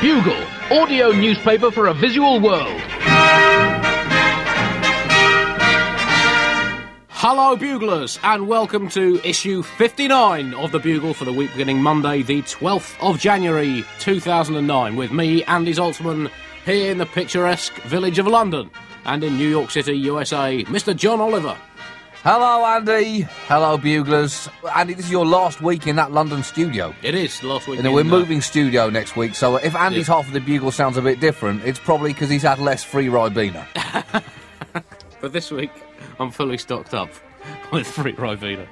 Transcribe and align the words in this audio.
Bugle, 0.00 0.44
audio 0.70 1.10
newspaper 1.10 1.70
for 1.70 1.86
a 1.86 1.94
visual 1.94 2.38
world. 2.38 2.80
Hello, 7.08 7.56
Buglers, 7.56 8.18
and 8.22 8.46
welcome 8.46 8.90
to 8.90 9.18
issue 9.24 9.62
59 9.62 10.52
of 10.52 10.72
The 10.72 10.80
Bugle 10.80 11.14
for 11.14 11.24
the 11.24 11.32
week 11.32 11.50
beginning 11.52 11.82
Monday, 11.82 12.20
the 12.22 12.42
12th 12.42 12.94
of 13.00 13.18
January 13.18 13.86
2009, 13.98 14.96
with 14.96 15.12
me, 15.12 15.42
Andy 15.44 15.72
Zaltzman, 15.72 16.30
here 16.66 16.90
in 16.90 16.98
the 16.98 17.06
picturesque 17.06 17.74
village 17.82 18.18
of 18.18 18.26
London, 18.26 18.70
and 19.06 19.24
in 19.24 19.38
New 19.38 19.48
York 19.48 19.70
City, 19.70 19.96
USA, 19.96 20.62
Mr. 20.64 20.94
John 20.94 21.20
Oliver. 21.20 21.56
Hello, 22.28 22.66
Andy. 22.66 23.20
Hello, 23.46 23.78
Buglers. 23.78 24.48
Andy, 24.74 24.94
this 24.94 25.04
is 25.04 25.12
your 25.12 25.24
last 25.24 25.62
week 25.62 25.86
in 25.86 25.94
that 25.94 26.10
London 26.10 26.42
studio. 26.42 26.92
It 27.04 27.14
is 27.14 27.40
last 27.44 27.68
week. 27.68 27.76
You 27.76 27.84
know, 27.84 27.92
we're 27.92 28.00
uh, 28.00 28.18
moving 28.18 28.40
studio 28.40 28.90
next 28.90 29.14
week, 29.14 29.36
so 29.36 29.54
if 29.54 29.76
Andy's 29.76 30.08
half 30.08 30.26
of 30.26 30.32
the 30.32 30.40
Bugle 30.40 30.72
sounds 30.72 30.96
a 30.96 31.02
bit 31.02 31.20
different, 31.20 31.64
it's 31.64 31.78
probably 31.78 32.12
because 32.12 32.28
he's 32.28 32.42
had 32.42 32.58
less 32.58 32.82
free 32.82 33.06
Ribena. 33.06 33.64
But 35.20 35.32
this 35.32 35.52
week, 35.52 35.70
I'm 36.18 36.32
fully 36.32 36.58
stocked 36.58 36.94
up 36.94 37.10
with 37.72 37.86
free 37.86 38.14
Ribena. 38.14 38.66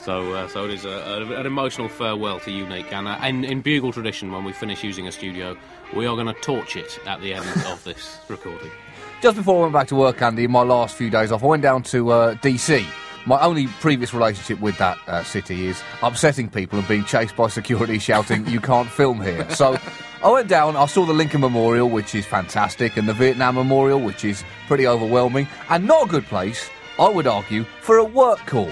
So, 0.00 0.32
uh, 0.32 0.48
so 0.48 0.64
it 0.64 0.72
is 0.72 0.84
a, 0.84 0.88
a, 0.88 1.38
an 1.38 1.46
emotional 1.46 1.88
farewell 1.88 2.40
to 2.40 2.50
Unique. 2.50 2.92
And 2.92 3.06
uh, 3.06 3.18
in, 3.22 3.44
in 3.44 3.62
Bugle 3.62 3.92
tradition, 3.92 4.32
when 4.32 4.42
we 4.42 4.52
finish 4.52 4.82
using 4.82 5.06
a 5.06 5.12
studio, 5.12 5.56
we 5.94 6.06
are 6.06 6.16
going 6.16 6.26
to 6.26 6.40
torch 6.40 6.74
it 6.74 6.98
at 7.06 7.20
the 7.20 7.32
end 7.32 7.46
of 7.66 7.82
this 7.84 8.18
recording. 8.26 8.72
Just 9.20 9.36
before 9.36 9.58
I 9.58 9.60
went 9.62 9.72
back 9.72 9.88
to 9.88 9.96
work, 9.96 10.22
Andy, 10.22 10.44
in 10.44 10.52
my 10.52 10.62
last 10.62 10.94
few 10.96 11.10
days 11.10 11.32
off, 11.32 11.42
I 11.42 11.46
went 11.46 11.62
down 11.62 11.82
to 11.84 12.12
uh, 12.12 12.34
DC. 12.36 12.86
My 13.26 13.40
only 13.40 13.66
previous 13.66 14.14
relationship 14.14 14.60
with 14.60 14.78
that 14.78 14.96
uh, 15.08 15.24
city 15.24 15.66
is 15.66 15.82
upsetting 16.04 16.48
people 16.48 16.78
and 16.78 16.86
being 16.86 17.04
chased 17.04 17.34
by 17.34 17.48
security 17.48 17.98
shouting, 17.98 18.46
You 18.46 18.60
can't 18.60 18.88
film 18.88 19.20
here. 19.20 19.50
So 19.50 19.76
I 20.22 20.30
went 20.30 20.48
down, 20.48 20.76
I 20.76 20.86
saw 20.86 21.04
the 21.04 21.12
Lincoln 21.12 21.40
Memorial, 21.40 21.90
which 21.90 22.14
is 22.14 22.26
fantastic, 22.26 22.96
and 22.96 23.08
the 23.08 23.12
Vietnam 23.12 23.56
Memorial, 23.56 24.00
which 24.00 24.24
is 24.24 24.44
pretty 24.68 24.86
overwhelming, 24.86 25.48
and 25.68 25.84
not 25.84 26.06
a 26.06 26.08
good 26.08 26.24
place, 26.26 26.70
I 26.98 27.08
would 27.08 27.26
argue, 27.26 27.64
for 27.80 27.98
a 27.98 28.04
work 28.04 28.38
call, 28.46 28.70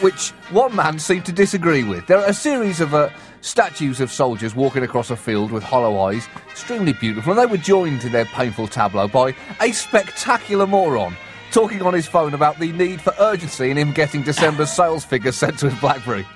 which 0.00 0.30
one 0.50 0.74
man 0.74 0.98
seemed 0.98 1.26
to 1.26 1.32
disagree 1.32 1.84
with. 1.84 2.06
There 2.06 2.18
are 2.18 2.26
a 2.26 2.34
series 2.34 2.80
of 2.80 2.92
uh, 2.92 3.10
statues 3.40 4.00
of 4.00 4.10
soldiers 4.10 4.54
walking 4.54 4.82
across 4.82 5.10
a 5.10 5.16
field 5.16 5.52
with 5.52 5.62
hollow 5.62 5.98
eyes, 6.00 6.28
extremely 6.50 6.92
beautiful, 6.92 7.32
and 7.32 7.40
they 7.40 7.46
were 7.46 7.56
joined 7.56 8.02
in 8.02 8.12
their 8.12 8.24
painful 8.24 8.66
tableau 8.66 9.06
by 9.06 9.34
a 9.60 9.70
spectacular 9.72 10.66
moron 10.66 11.16
talking 11.50 11.82
on 11.82 11.94
his 11.94 12.06
phone 12.06 12.34
about 12.34 12.58
the 12.58 12.72
need 12.72 13.00
for 13.00 13.14
urgency 13.20 13.70
in 13.70 13.76
him 13.76 13.92
getting 13.92 14.22
December's 14.22 14.70
sales 14.70 15.04
figures 15.04 15.36
sent 15.36 15.58
to 15.60 15.70
his 15.70 15.80
Blackberry. 15.80 16.26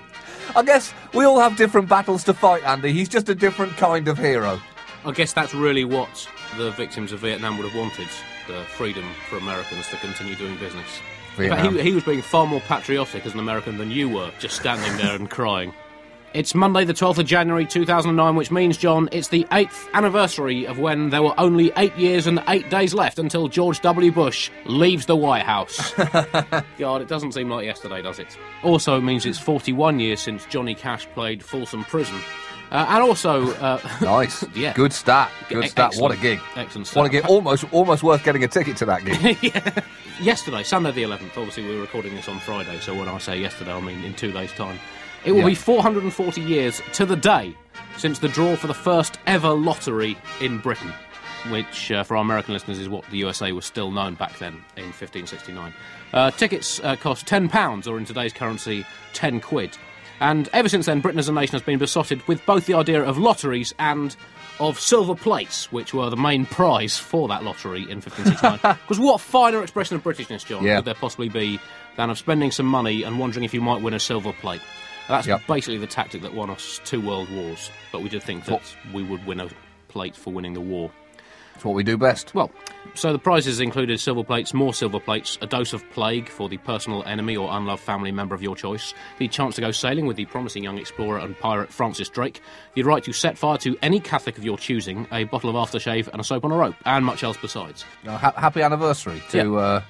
I 0.54 0.62
guess 0.62 0.94
we 1.12 1.24
all 1.24 1.40
have 1.40 1.56
different 1.56 1.88
battles 1.88 2.24
to 2.24 2.34
fight, 2.34 2.62
Andy. 2.64 2.92
He's 2.92 3.08
just 3.08 3.28
a 3.28 3.34
different 3.34 3.76
kind 3.76 4.08
of 4.08 4.18
hero. 4.18 4.60
I 5.04 5.12
guess 5.12 5.32
that's 5.32 5.54
really 5.54 5.84
what 5.84 6.28
the 6.56 6.70
victims 6.72 7.12
of 7.12 7.20
Vietnam 7.20 7.58
would 7.58 7.68
have 7.68 7.78
wanted 7.78 8.08
the 8.46 8.62
freedom 8.76 9.04
for 9.28 9.38
Americans 9.38 9.88
to 9.88 9.96
continue 9.96 10.36
doing 10.36 10.56
business. 10.58 11.00
Vietnam. 11.36 11.77
he, 11.77 11.83
he 11.83 11.92
was 11.92 12.05
being 12.05 12.22
far 12.22 12.47
more 12.47 12.61
patriotic 12.61 13.27
as 13.27 13.34
an 13.34 13.41
American 13.41 13.78
than 13.78 13.91
you 13.91 14.08
were, 14.08 14.30
just 14.38 14.56
standing 14.56 14.97
there 14.97 15.14
and 15.14 15.30
crying. 15.30 15.72
It's 16.34 16.55
Monday, 16.55 16.86
the 16.86 16.94
12th 16.94 17.19
of 17.19 17.27
January 17.27 17.66
2009, 17.66 18.36
which 18.36 18.50
means, 18.50 18.78
John, 18.78 19.06
it's 19.12 19.28
the 19.28 19.44
8th 19.50 19.92
anniversary 19.92 20.66
of 20.66 20.78
when 20.78 21.10
there 21.10 21.22
were 21.22 21.38
only 21.38 21.70
8 21.77 21.94
years 21.98 22.27
and 22.27 22.42
8 22.48 22.70
days 22.70 22.94
left 22.94 23.19
until 23.19 23.48
George 23.48 23.83
W. 23.83 24.10
Bush 24.10 24.50
leaves 24.64 25.05
the 25.05 25.14
White 25.14 25.42
House. 25.42 25.92
God, 26.78 27.03
it 27.03 27.08
doesn't 27.08 27.33
seem 27.33 27.50
like 27.50 27.66
yesterday, 27.66 28.00
does 28.00 28.19
it? 28.19 28.38
Also, 28.62 28.97
it 28.97 29.03
means 29.03 29.27
it's 29.27 29.38
41 29.38 30.00
years 30.00 30.20
since 30.20 30.47
Johnny 30.47 30.75
Cash 30.75 31.06
played 31.08 31.42
Folsom 31.44 31.84
Prison. 31.84 32.19
Uh, 32.72 32.87
and 32.88 33.03
also, 33.03 33.53
uh, 33.56 33.78
Nice. 34.00 34.44
Yeah. 34.55 34.72
Good 34.72 34.94
stat. 34.94 35.31
Good 35.50 35.69
stat. 35.69 35.94
What 35.99 36.10
a 36.10 36.16
gig. 36.16 36.41
Excellent 36.56 36.87
Stat. 36.87 36.97
What 36.97 37.06
a 37.06 37.10
gig. 37.10 37.27
Almost, 37.27 37.71
almost 37.71 38.03
worth 38.03 38.25
getting 38.25 38.43
a 38.44 38.49
ticket 38.49 38.78
to 38.78 38.87
that 38.87 39.05
gig. 39.05 39.84
yesterday, 40.21 40.62
Sunday 40.62 40.91
the 40.91 41.03
11th, 41.03 41.37
obviously 41.37 41.65
we 41.66 41.75
were 41.77 41.82
recording 41.82 42.15
this 42.15 42.28
on 42.28 42.38
Friday, 42.41 42.81
so 42.81 42.94
when 42.94 43.09
I 43.09 43.19
say 43.19 43.38
yesterday, 43.38 43.72
I 43.75 43.81
mean 43.81 44.03
in 44.03 44.15
two 44.15 44.32
days' 44.32 44.53
time. 44.53 44.78
It 45.27 45.32
will 45.32 45.41
Yeah. 45.41 45.47
be 45.49 45.55
440 45.55 46.41
years 46.41 46.81
to 46.94 47.05
the 47.05 47.15
day 47.15 47.55
since 47.99 48.19
the 48.19 48.28
draw 48.28 48.56
for 48.56 48.69
the 48.69 48.75
first 48.75 49.19
ever 49.27 49.50
lottery 49.50 50.16
in 50.41 50.59
Britain, 50.59 50.93
which, 51.50 51.93
uh, 51.93 52.03
for 52.05 52.16
our 52.16 52.22
American 52.22 52.55
listeners, 52.55 52.78
is 52.78 52.88
what 52.88 53.05
the 53.11 53.19
USA 53.19 53.53
was 53.53 53.66
still 53.66 53.91
known 53.91 54.15
back 54.15 54.38
then 54.38 54.55
in 54.77 54.84
1569. 54.84 55.75
Uh, 56.15 56.31
tickets 56.31 56.81
uh, 56.82 56.97
cost 56.97 57.27
£10, 57.27 57.87
or 57.87 57.99
in 57.99 58.06
today's 58.06 58.32
currency, 58.32 58.84
10 59.12 59.41
quid. 59.41 59.77
And 60.22 60.49
ever 60.53 60.69
since 60.69 60.87
then, 60.87 61.00
Britain 61.00 61.19
as 61.19 61.28
a 61.28 61.33
nation 61.33 61.53
has 61.55 61.62
been 61.62 61.81
besotted 61.81 62.27
with 62.28 62.47
both 62.47 62.66
the 62.66 62.75
idea 62.75 63.03
of 63.03 63.19
lotteries 63.19 63.75
and 63.81 64.15
of 64.60 64.78
silver 64.78 65.16
plates, 65.16 65.71
which 65.72 65.93
were 65.93 66.09
the 66.10 66.16
main 66.16 66.47
prize 66.47 66.97
for 66.97 67.27
that 67.27 67.43
lottery 67.43 67.83
in 67.83 68.00
1569. 68.00 68.61
Because 68.82 69.00
what 69.00 69.21
finer 69.21 69.61
expression 69.62 69.97
of 69.97 70.05
Britishness, 70.05 70.47
John, 70.47 70.62
Yeah. 70.65 70.77
could 70.77 70.84
there 70.84 70.94
possibly 70.94 71.28
be 71.28 71.59
than 71.97 72.09
of 72.09 72.19
spending 72.19 72.53
some 72.53 72.66
money 72.66 73.03
and 73.03 73.19
wondering 73.19 73.44
if 73.44 73.53
you 73.53 73.61
might 73.61 73.82
win 73.82 73.94
a 73.94 73.99
silver 73.99 74.32
plate? 74.32 74.61
That's 75.09 75.27
Yep. 75.27 75.43
basically 75.49 75.78
the 75.78 75.88
tactic 75.88 76.22
that 76.22 76.34
won 76.34 76.50
us 76.50 76.81
two 76.84 77.00
world 77.00 77.28
wars, 77.28 77.71
but 77.91 78.03
we 78.03 78.09
did 78.09 78.22
think 78.22 78.44
that 78.44 78.62
we 78.94 79.03
would 79.03 79.27
win 79.27 79.41
a 79.41 79.49
plate 79.88 80.15
for 80.15 80.32
winning 80.32 80.53
the 80.55 80.61
war. 80.61 80.93
It's 81.54 81.64
what 81.64 81.74
we 81.74 81.82
do 81.82 81.96
best. 81.96 82.34
Well, 82.34 82.50
so 82.94 83.12
the 83.12 83.18
prizes 83.18 83.60
included 83.60 83.98
silver 84.00 84.24
plates, 84.24 84.52
more 84.52 84.74
silver 84.74 85.00
plates, 85.00 85.38
a 85.40 85.46
dose 85.46 85.72
of 85.72 85.88
plague 85.90 86.28
for 86.28 86.48
the 86.48 86.58
personal 86.58 87.02
enemy 87.04 87.36
or 87.36 87.48
unloved 87.50 87.82
family 87.82 88.12
member 88.12 88.34
of 88.34 88.42
your 88.42 88.54
choice, 88.56 88.92
the 89.18 89.28
chance 89.28 89.54
to 89.54 89.60
go 89.60 89.70
sailing 89.70 90.06
with 90.06 90.16
the 90.16 90.24
promising 90.26 90.64
young 90.64 90.78
explorer 90.78 91.18
and 91.18 91.38
pirate 91.38 91.72
Francis 91.72 92.08
Drake, 92.08 92.40
the 92.74 92.82
right 92.82 93.02
to 93.04 93.12
set 93.12 93.38
fire 93.38 93.58
to 93.58 93.76
any 93.82 94.00
Catholic 94.00 94.36
of 94.38 94.44
your 94.44 94.58
choosing, 94.58 95.06
a 95.12 95.24
bottle 95.24 95.50
of 95.50 95.56
aftershave 95.56 96.08
and 96.08 96.20
a 96.20 96.24
soap 96.24 96.44
on 96.44 96.52
a 96.52 96.56
rope, 96.56 96.74
and 96.84 97.04
much 97.04 97.22
else 97.22 97.36
besides. 97.40 97.84
Uh, 98.06 98.16
ha- 98.19 98.34
happy 98.36 98.60
anniversary 98.62 99.22
to 99.30 99.38
Yeah. 99.38 99.52
uh, 99.58 99.82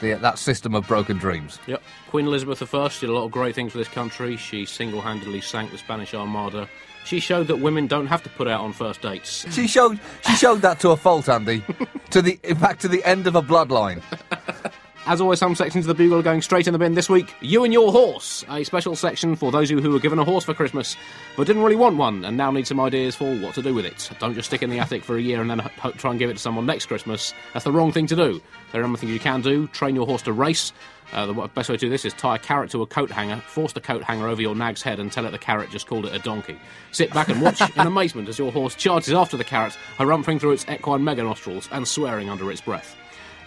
the, 0.00 0.14
that 0.14 0.38
system 0.38 0.74
of 0.74 0.86
broken 0.86 1.16
dreams. 1.18 1.58
Yep. 1.66 1.82
Queen 2.08 2.26
Elizabeth 2.26 2.62
I 2.74 2.88
did 2.88 3.08
a 3.10 3.12
lot 3.12 3.24
of 3.24 3.30
great 3.30 3.54
things 3.54 3.72
for 3.72 3.78
this 3.78 3.88
country. 3.88 4.36
She 4.36 4.64
single 4.64 5.00
handedly 5.00 5.40
sank 5.40 5.70
the 5.70 5.78
Spanish 5.78 6.14
Armada. 6.14 6.68
She 7.04 7.20
showed 7.20 7.48
that 7.48 7.56
women 7.56 7.86
don't 7.86 8.06
have 8.06 8.22
to 8.22 8.28
put 8.30 8.46
out 8.48 8.60
on 8.60 8.72
first 8.72 9.02
dates. 9.02 9.46
She 9.52 9.66
showed 9.66 9.98
she 10.26 10.34
showed 10.34 10.62
that 10.62 10.80
to 10.80 10.90
a 10.90 10.96
fault, 10.96 11.28
Andy. 11.28 11.64
to 12.10 12.22
the 12.22 12.38
in 12.44 12.56
fact 12.56 12.80
to 12.82 12.88
the 12.88 13.04
end 13.04 13.26
of 13.26 13.34
a 13.36 13.42
bloodline. 13.42 14.02
As 15.06 15.20
always, 15.20 15.38
some 15.38 15.54
sections 15.54 15.86
of 15.86 15.88
the 15.88 15.94
Bugle 15.94 16.18
are 16.18 16.22
going 16.22 16.42
straight 16.42 16.66
in 16.66 16.72
the 16.74 16.78
bin 16.78 16.92
this 16.94 17.08
week. 17.08 17.34
You 17.40 17.64
and 17.64 17.72
Your 17.72 17.90
Horse, 17.90 18.44
a 18.50 18.62
special 18.64 18.94
section 18.94 19.34
for 19.34 19.50
those 19.50 19.70
of 19.70 19.78
you 19.78 19.82
who 19.82 19.90
were 19.90 19.98
given 19.98 20.18
a 20.18 20.24
horse 20.24 20.44
for 20.44 20.52
Christmas 20.52 20.94
but 21.36 21.46
didn't 21.46 21.62
really 21.62 21.74
want 21.74 21.96
one 21.96 22.24
and 22.24 22.36
now 22.36 22.50
need 22.50 22.66
some 22.66 22.78
ideas 22.78 23.16
for 23.16 23.34
what 23.38 23.54
to 23.54 23.62
do 23.62 23.72
with 23.74 23.86
it. 23.86 24.10
Don't 24.20 24.34
just 24.34 24.48
stick 24.48 24.60
it 24.60 24.66
in 24.66 24.70
the 24.70 24.78
attic 24.78 25.02
for 25.02 25.16
a 25.16 25.20
year 25.20 25.40
and 25.40 25.50
then 25.50 25.58
ho- 25.58 25.90
try 25.92 26.10
and 26.10 26.18
give 26.18 26.28
it 26.28 26.34
to 26.34 26.38
someone 26.38 26.66
next 26.66 26.86
Christmas. 26.86 27.32
That's 27.54 27.64
the 27.64 27.72
wrong 27.72 27.92
thing 27.92 28.06
to 28.08 28.14
do. 28.14 28.42
There 28.72 28.82
are 28.82 28.84
other 28.84 28.96
things 28.98 29.10
you 29.10 29.18
can 29.18 29.40
do. 29.40 29.66
Train 29.68 29.96
your 29.96 30.06
horse 30.06 30.22
to 30.22 30.32
race. 30.34 30.72
Uh, 31.12 31.26
the 31.26 31.32
best 31.54 31.70
way 31.70 31.76
to 31.76 31.80
do 31.80 31.88
this 31.88 32.04
is 32.04 32.12
tie 32.12 32.36
a 32.36 32.38
carrot 32.38 32.70
to 32.70 32.82
a 32.82 32.86
coat 32.86 33.10
hanger, 33.10 33.36
force 33.36 33.72
the 33.72 33.80
coat 33.80 34.04
hanger 34.04 34.28
over 34.28 34.40
your 34.42 34.54
nag's 34.54 34.82
head 34.82 35.00
and 35.00 35.10
tell 35.10 35.24
it 35.24 35.30
the 35.30 35.38
carrot 35.38 35.70
just 35.70 35.86
called 35.86 36.04
it 36.04 36.14
a 36.14 36.18
donkey. 36.20 36.56
Sit 36.92 37.12
back 37.12 37.30
and 37.30 37.40
watch 37.40 37.60
in 37.62 37.68
amazement 37.86 38.28
as 38.28 38.38
your 38.38 38.52
horse 38.52 38.74
charges 38.76 39.14
after 39.14 39.36
the 39.36 39.44
carrot, 39.44 39.76
harumphing 39.96 40.38
through 40.38 40.52
its 40.52 40.68
equine 40.68 41.02
mega 41.02 41.22
nostrils 41.22 41.68
and 41.72 41.88
swearing 41.88 42.28
under 42.28 42.50
its 42.52 42.60
breath. 42.60 42.96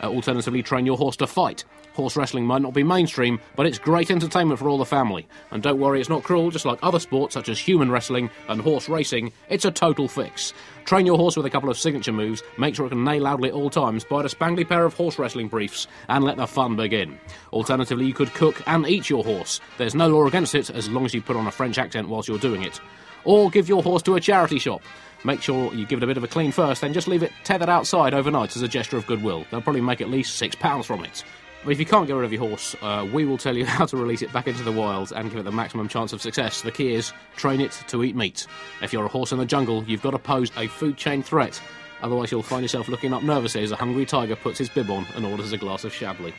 Uh, 0.03 0.08
alternatively, 0.08 0.62
train 0.62 0.86
your 0.86 0.97
horse 0.97 1.16
to 1.16 1.25
fight. 1.25 1.64
Horse 1.94 2.18
wrestling 2.18 2.46
might 2.46 2.62
not 2.62 2.74
be 2.74 2.84
mainstream, 2.84 3.40
but 3.56 3.66
it's 3.66 3.78
great 3.78 4.12
entertainment 4.12 4.59
for 4.59 4.68
all 4.68 4.78
the 4.78 4.86
family. 4.86 5.25
And 5.52 5.64
don't 5.64 5.80
worry, 5.80 6.02
it's 6.02 6.09
not 6.09 6.24
cruel, 6.24 6.52
just 6.52 6.66
like 6.66 6.80
other 6.81 7.00
sports 7.00 7.36
such 7.36 7.47
as 7.47 7.58
human 7.59 7.90
wrestling 7.90 8.30
and 8.50 8.59
horse 8.59 8.90
racing, 8.90 9.31
it's 9.47 9.64
a 9.64 9.72
total 9.72 10.09
fix. 10.09 10.53
Train 10.86 11.06
your 11.06 11.18
horse 11.18 11.38
with 11.38 11.46
a 11.46 11.50
couple 11.50 11.69
of 11.69 11.78
signature 11.78 12.12
moves, 12.12 12.44
make 12.58 12.75
sure 12.75 12.86
it 12.86 12.90
can 12.90 13.06
neigh 13.06 13.19
loudly 13.19 13.50
at 13.50 13.56
all 13.56 13.69
times, 13.69 14.03
buy 14.03 14.22
a 14.22 14.25
spangly 14.25 14.68
pair 14.68 14.84
of 14.84 14.94
horse 14.94 15.18
wrestling 15.18 15.47
briefs, 15.47 15.88
and 16.09 16.25
let 16.25 16.35
the 16.35 16.47
fun 16.47 16.76
begin. 16.76 17.17
Alternatively, 17.53 18.05
you 18.05 18.14
could 18.14 18.34
cook 18.34 18.61
and 18.67 18.88
eat 18.88 19.09
your 19.09 19.23
horse. 19.23 19.61
There's 19.78 19.96
no 19.96 20.09
law 20.09 20.26
against 20.26 20.55
it 20.55 20.70
as 20.70 20.90
long 20.90 21.05
as 21.05 21.14
you 21.14 21.22
put 21.22 21.38
on 21.38 21.47
a 21.47 21.52
French 21.52 21.78
accent 21.78 22.09
whilst 22.09 22.28
you're 22.28 22.40
doing 22.40 22.64
it. 22.64 22.82
Or 23.23 23.50
give 23.50 23.70
your 23.70 23.82
horse 23.82 24.02
to 24.03 24.16
a 24.16 24.20
charity 24.20 24.59
shop. 24.59 24.82
Make 25.23 25.41
sure 25.41 25.73
you 25.73 25.85
give 25.85 25.99
it 25.99 26.03
a 26.03 26.08
bit 26.08 26.17
of 26.17 26.23
a 26.23 26.28
clean 26.28 26.52
first, 26.52 26.81
then 26.81 26.93
just 26.93 27.08
leave 27.08 27.23
it 27.23 27.31
tethered 27.43 27.70
outside 27.70 28.14
overnight 28.14 28.55
as 28.55 28.61
a 28.61 28.67
gesture 28.67 28.97
of 28.97 29.08
goodwill. 29.08 29.46
They'll 29.49 29.61
probably 29.61 29.81
make 29.81 30.02
at 30.02 30.09
least 30.09 30.35
six 30.35 30.55
pounds 30.55 30.85
from 30.85 31.03
it. 31.05 31.23
But 31.64 31.72
if 31.72 31.79
you 31.79 31.85
can't 31.85 32.08
get 32.08 32.14
rid 32.14 32.25
of 32.25 32.34
your 32.34 32.41
horse, 32.41 32.75
uh, 32.81 33.08
we 33.11 33.23
will 33.23 33.37
tell 33.37 33.55
you 33.55 33.66
how 33.66 33.85
to 33.85 33.96
release 33.96 34.22
it 34.22 34.34
back 34.34 34.47
into 34.47 34.64
the 34.64 34.72
wild 34.72 35.14
and 35.14 35.29
give 35.29 35.40
it 35.40 35.43
the 35.43 35.52
maximum 35.52 35.87
chance 35.87 36.11
of 36.11 36.22
success. 36.22 36.61
The 36.61 36.72
key 36.72 36.93
is 36.93 37.14
train 37.37 37.61
it 37.61 37.72
to 37.87 38.03
eat 38.03 38.16
meat. 38.16 38.47
If 38.81 38.91
you're 38.91 39.05
a 39.05 39.09
horse 39.09 39.31
in 39.31 39.37
the 39.37 39.46
jungle, 39.46 39.84
you've 39.85 40.02
got 40.02 40.11
to 40.11 40.20
pose 40.20 40.52
a 40.58 40.67
food 40.67 40.97
chain 40.97 41.23
threat. 41.23 41.61
Otherwise, 42.02 42.31
you'll 42.31 42.43
find 42.43 42.64
yourself 42.64 42.90
looking 42.90 43.14
up 43.14 43.23
nervously 43.23 43.64
as 43.64 43.72
a 43.72 43.78
hungry 43.78 44.05
tiger 44.05 44.35
puts 44.35 44.58
his 44.58 44.67
bib 44.67 44.90
on 44.90 45.05
and 45.16 45.26
orders 45.26 45.53
a 45.53 45.58
glass 45.58 45.85
of 45.85 45.93
Chablis. 45.93 46.34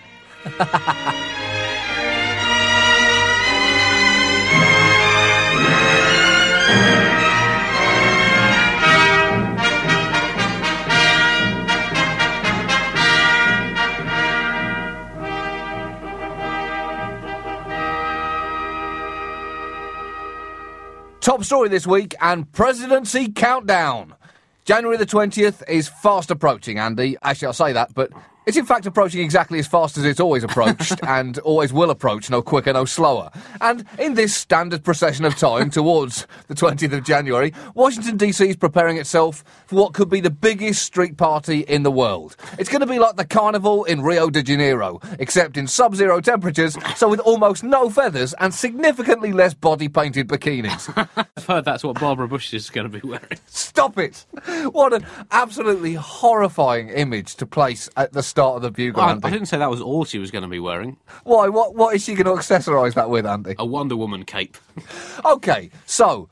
Story 21.44 21.68
this 21.68 21.86
week 21.86 22.14
and 22.22 22.50
presidency 22.52 23.30
countdown. 23.30 24.14
January 24.64 24.96
the 24.96 25.04
20th 25.04 25.62
is 25.68 25.88
fast 25.88 26.30
approaching, 26.30 26.78
Andy. 26.78 27.18
Actually, 27.22 27.46
I'll 27.48 27.52
say 27.52 27.74
that, 27.74 27.92
but 27.92 28.10
it's 28.46 28.56
in 28.56 28.66
fact 28.66 28.86
approaching 28.86 29.20
exactly 29.20 29.58
as 29.58 29.66
fast 29.66 29.96
as 29.96 30.04
it's 30.04 30.20
always 30.20 30.44
approached 30.44 30.98
and 31.06 31.38
always 31.38 31.72
will 31.72 31.90
approach, 31.90 32.28
no 32.30 32.42
quicker, 32.42 32.72
no 32.72 32.84
slower. 32.84 33.30
And 33.60 33.84
in 33.98 34.14
this 34.14 34.34
standard 34.34 34.84
procession 34.84 35.24
of 35.24 35.36
time 35.36 35.70
towards 35.70 36.26
the 36.48 36.54
20th 36.54 36.92
of 36.92 37.04
January, 37.04 37.52
Washington 37.74 38.18
DC 38.18 38.46
is 38.46 38.56
preparing 38.56 38.98
itself 38.98 39.44
for 39.66 39.76
what 39.76 39.94
could 39.94 40.10
be 40.10 40.20
the 40.20 40.30
biggest 40.30 40.82
street 40.82 41.16
party 41.16 41.60
in 41.60 41.82
the 41.82 41.90
world. 41.90 42.36
It's 42.58 42.68
going 42.68 42.80
to 42.80 42.86
be 42.86 42.98
like 42.98 43.16
the 43.16 43.24
carnival 43.24 43.84
in 43.84 44.02
Rio 44.02 44.28
de 44.28 44.42
Janeiro, 44.42 45.00
except 45.18 45.56
in 45.56 45.66
sub 45.66 45.94
zero 45.94 46.20
temperatures, 46.20 46.76
so 46.96 47.08
with 47.08 47.20
almost 47.20 47.64
no 47.64 47.88
feathers 47.88 48.34
and 48.40 48.52
significantly 48.52 49.32
less 49.32 49.54
body 49.54 49.88
painted 49.88 50.28
bikinis. 50.28 50.92
I've 51.36 51.46
heard 51.46 51.64
that's 51.64 51.84
what 51.84 51.98
Barbara 51.98 52.28
Bush 52.28 52.52
is 52.52 52.68
going 52.70 52.90
to 52.90 53.00
be 53.00 53.06
wearing. 53.06 53.38
Stop 53.46 53.98
it! 53.98 54.26
What 54.72 54.92
an 54.92 55.06
absolutely 55.30 55.94
horrifying 55.94 56.90
image 56.90 57.36
to 57.36 57.46
place 57.46 57.88
at 57.96 58.12
the 58.12 58.22
start 58.34 58.56
of 58.56 58.62
the 58.62 58.70
bugle, 58.72 59.00
I, 59.00 59.12
Andy. 59.12 59.28
I 59.28 59.30
didn't 59.30 59.46
say 59.46 59.58
that 59.58 59.70
was 59.70 59.80
all 59.80 60.04
she 60.04 60.18
was 60.18 60.32
going 60.32 60.42
to 60.42 60.48
be 60.48 60.58
wearing. 60.58 60.96
Why? 61.22 61.48
What? 61.48 61.76
What 61.76 61.94
is 61.94 62.02
she 62.02 62.14
going 62.14 62.26
to 62.26 62.32
accessorise 62.32 62.94
that 62.94 63.08
with, 63.08 63.26
Andy? 63.26 63.54
A 63.60 63.64
Wonder 63.64 63.96
Woman 63.96 64.24
cape. 64.24 64.56
Okay, 65.24 65.70
so 65.86 66.28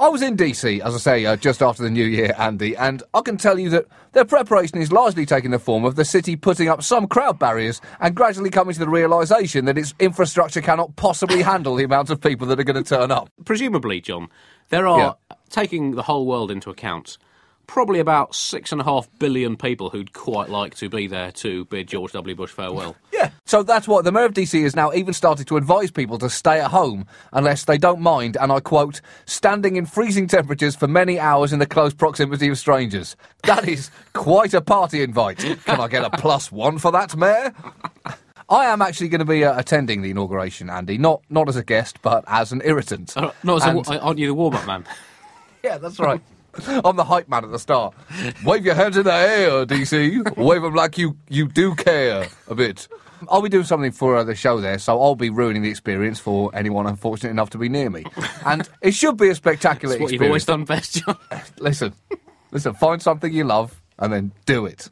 I 0.00 0.08
was 0.08 0.20
in 0.20 0.36
DC, 0.36 0.80
as 0.80 0.94
I 0.94 0.98
say, 0.98 1.26
uh, 1.26 1.36
just 1.36 1.62
after 1.62 1.82
the 1.82 1.90
New 1.90 2.04
Year, 2.04 2.34
Andy, 2.38 2.76
and 2.76 3.04
I 3.14 3.20
can 3.20 3.36
tell 3.36 3.56
you 3.58 3.70
that 3.70 3.86
their 4.12 4.24
preparation 4.24 4.78
is 4.78 4.90
largely 4.90 5.24
taking 5.24 5.52
the 5.52 5.60
form 5.60 5.84
of 5.84 5.94
the 5.94 6.04
city 6.04 6.34
putting 6.34 6.68
up 6.68 6.82
some 6.82 7.06
crowd 7.06 7.38
barriers 7.38 7.80
and 8.00 8.16
gradually 8.16 8.50
coming 8.50 8.74
to 8.74 8.80
the 8.80 8.88
realisation 8.88 9.66
that 9.66 9.78
its 9.78 9.94
infrastructure 10.00 10.60
cannot 10.60 10.96
possibly 10.96 11.42
handle 11.52 11.76
the 11.76 11.84
amount 11.84 12.10
of 12.10 12.20
people 12.20 12.48
that 12.48 12.58
are 12.58 12.64
going 12.64 12.82
to 12.82 12.88
turn 12.88 13.12
up. 13.12 13.30
Presumably, 13.44 14.00
John, 14.00 14.28
there 14.70 14.88
are, 14.88 15.16
taking 15.50 15.92
the 15.92 16.02
whole 16.02 16.26
world 16.26 16.50
into 16.50 16.70
account, 16.70 17.18
probably 17.66 18.00
about 18.00 18.34
six 18.34 18.72
and 18.72 18.80
a 18.80 18.84
half 18.84 19.08
billion 19.18 19.56
people 19.56 19.90
who'd 19.90 20.12
quite 20.12 20.48
like 20.50 20.74
to 20.76 20.88
be 20.88 21.06
there 21.06 21.32
to 21.32 21.64
bid 21.66 21.88
George 21.88 22.12
W. 22.12 22.34
Bush 22.34 22.50
farewell. 22.50 22.96
Yeah. 23.12 23.30
So 23.44 23.62
that's 23.62 23.86
what 23.86 24.04
the 24.04 24.10
Mayor 24.10 24.24
of 24.24 24.32
DC 24.32 24.60
has 24.64 24.74
now 24.74 24.92
even 24.94 25.14
started 25.14 25.46
to 25.46 25.56
advise 25.56 25.92
people 25.92 26.18
to 26.18 26.28
stay 26.28 26.58
at 26.58 26.72
home 26.72 27.06
unless 27.32 27.66
they 27.66 27.78
don't 27.78 28.00
mind, 28.00 28.36
and 28.40 28.50
I 28.50 28.58
quote, 28.58 29.00
standing 29.26 29.76
in 29.76 29.86
freezing 29.86 30.26
temperatures 30.26 30.74
for 30.74 30.88
many 30.88 31.20
hours 31.20 31.52
in 31.52 31.60
the 31.60 31.66
close 31.66 31.94
proximity 31.94 32.48
of 32.48 32.58
strangers. 32.58 33.14
That 33.44 33.68
is 33.68 33.92
quite 34.12 34.54
a 34.54 34.60
party 34.60 35.02
invite. 35.02 35.38
Can 35.38 35.78
I 35.80 35.86
get 35.86 36.04
a 36.04 36.10
plus 36.10 36.50
one 36.50 36.78
for 36.78 36.90
that, 36.90 37.14
Mayor? 37.14 37.52
I 38.48 38.64
am 38.66 38.82
actually 38.82 39.08
going 39.08 39.20
to 39.20 39.24
be 39.24 39.44
uh, 39.44 39.56
attending 39.56 40.02
the 40.02 40.10
inauguration, 40.10 40.68
Andy. 40.68 40.98
Not 40.98 41.22
not 41.30 41.48
as 41.48 41.54
a 41.56 41.62
guest, 41.62 42.02
but 42.02 42.24
as 42.26 42.50
an 42.50 42.60
irritant. 42.64 43.16
Uh, 43.16 43.30
no, 43.44 43.58
so 43.60 43.68
And- 43.68 43.86
aren't 44.00 44.18
you 44.18 44.26
the 44.26 44.34
warm-up 44.34 44.66
man? 44.66 44.84
yeah, 45.62 45.78
that's 45.78 46.00
right. 46.00 46.20
I'm 46.84 46.96
the 46.96 47.04
hype 47.04 47.28
man 47.28 47.44
at 47.44 47.50
the 47.50 47.58
start. 47.58 47.94
Wave 48.44 48.64
your 48.64 48.74
hands 48.74 48.96
in 48.96 49.04
the 49.04 49.12
air, 49.12 49.64
DC. 49.66 50.36
Wave 50.36 50.62
them 50.62 50.74
like 50.74 50.98
you, 50.98 51.16
you 51.28 51.48
do 51.48 51.74
care 51.74 52.26
a 52.48 52.54
bit. 52.54 52.88
I'll 53.30 53.40
be 53.42 53.48
doing 53.48 53.64
something 53.64 53.92
for 53.92 54.16
uh, 54.16 54.24
the 54.24 54.34
show 54.34 54.60
there, 54.60 54.78
so 54.78 55.00
I'll 55.00 55.14
be 55.14 55.30
ruining 55.30 55.62
the 55.62 55.70
experience 55.70 56.18
for 56.18 56.50
anyone 56.54 56.86
unfortunate 56.86 57.30
enough 57.30 57.50
to 57.50 57.58
be 57.58 57.68
near 57.68 57.88
me. 57.88 58.04
And 58.44 58.68
it 58.80 58.94
should 58.94 59.16
be 59.16 59.28
a 59.28 59.34
spectacular 59.34 59.94
It's 59.94 60.02
what 60.02 60.12
you've 60.12 60.22
always 60.22 60.42
experience. 60.42 60.68
done 60.68 60.76
best, 60.76 61.30
John. 61.30 61.42
Listen, 61.60 61.94
listen, 62.50 62.74
find 62.74 63.00
something 63.00 63.32
you 63.32 63.44
love 63.44 63.80
and 63.98 64.12
then 64.12 64.32
do 64.44 64.66
it 64.66 64.88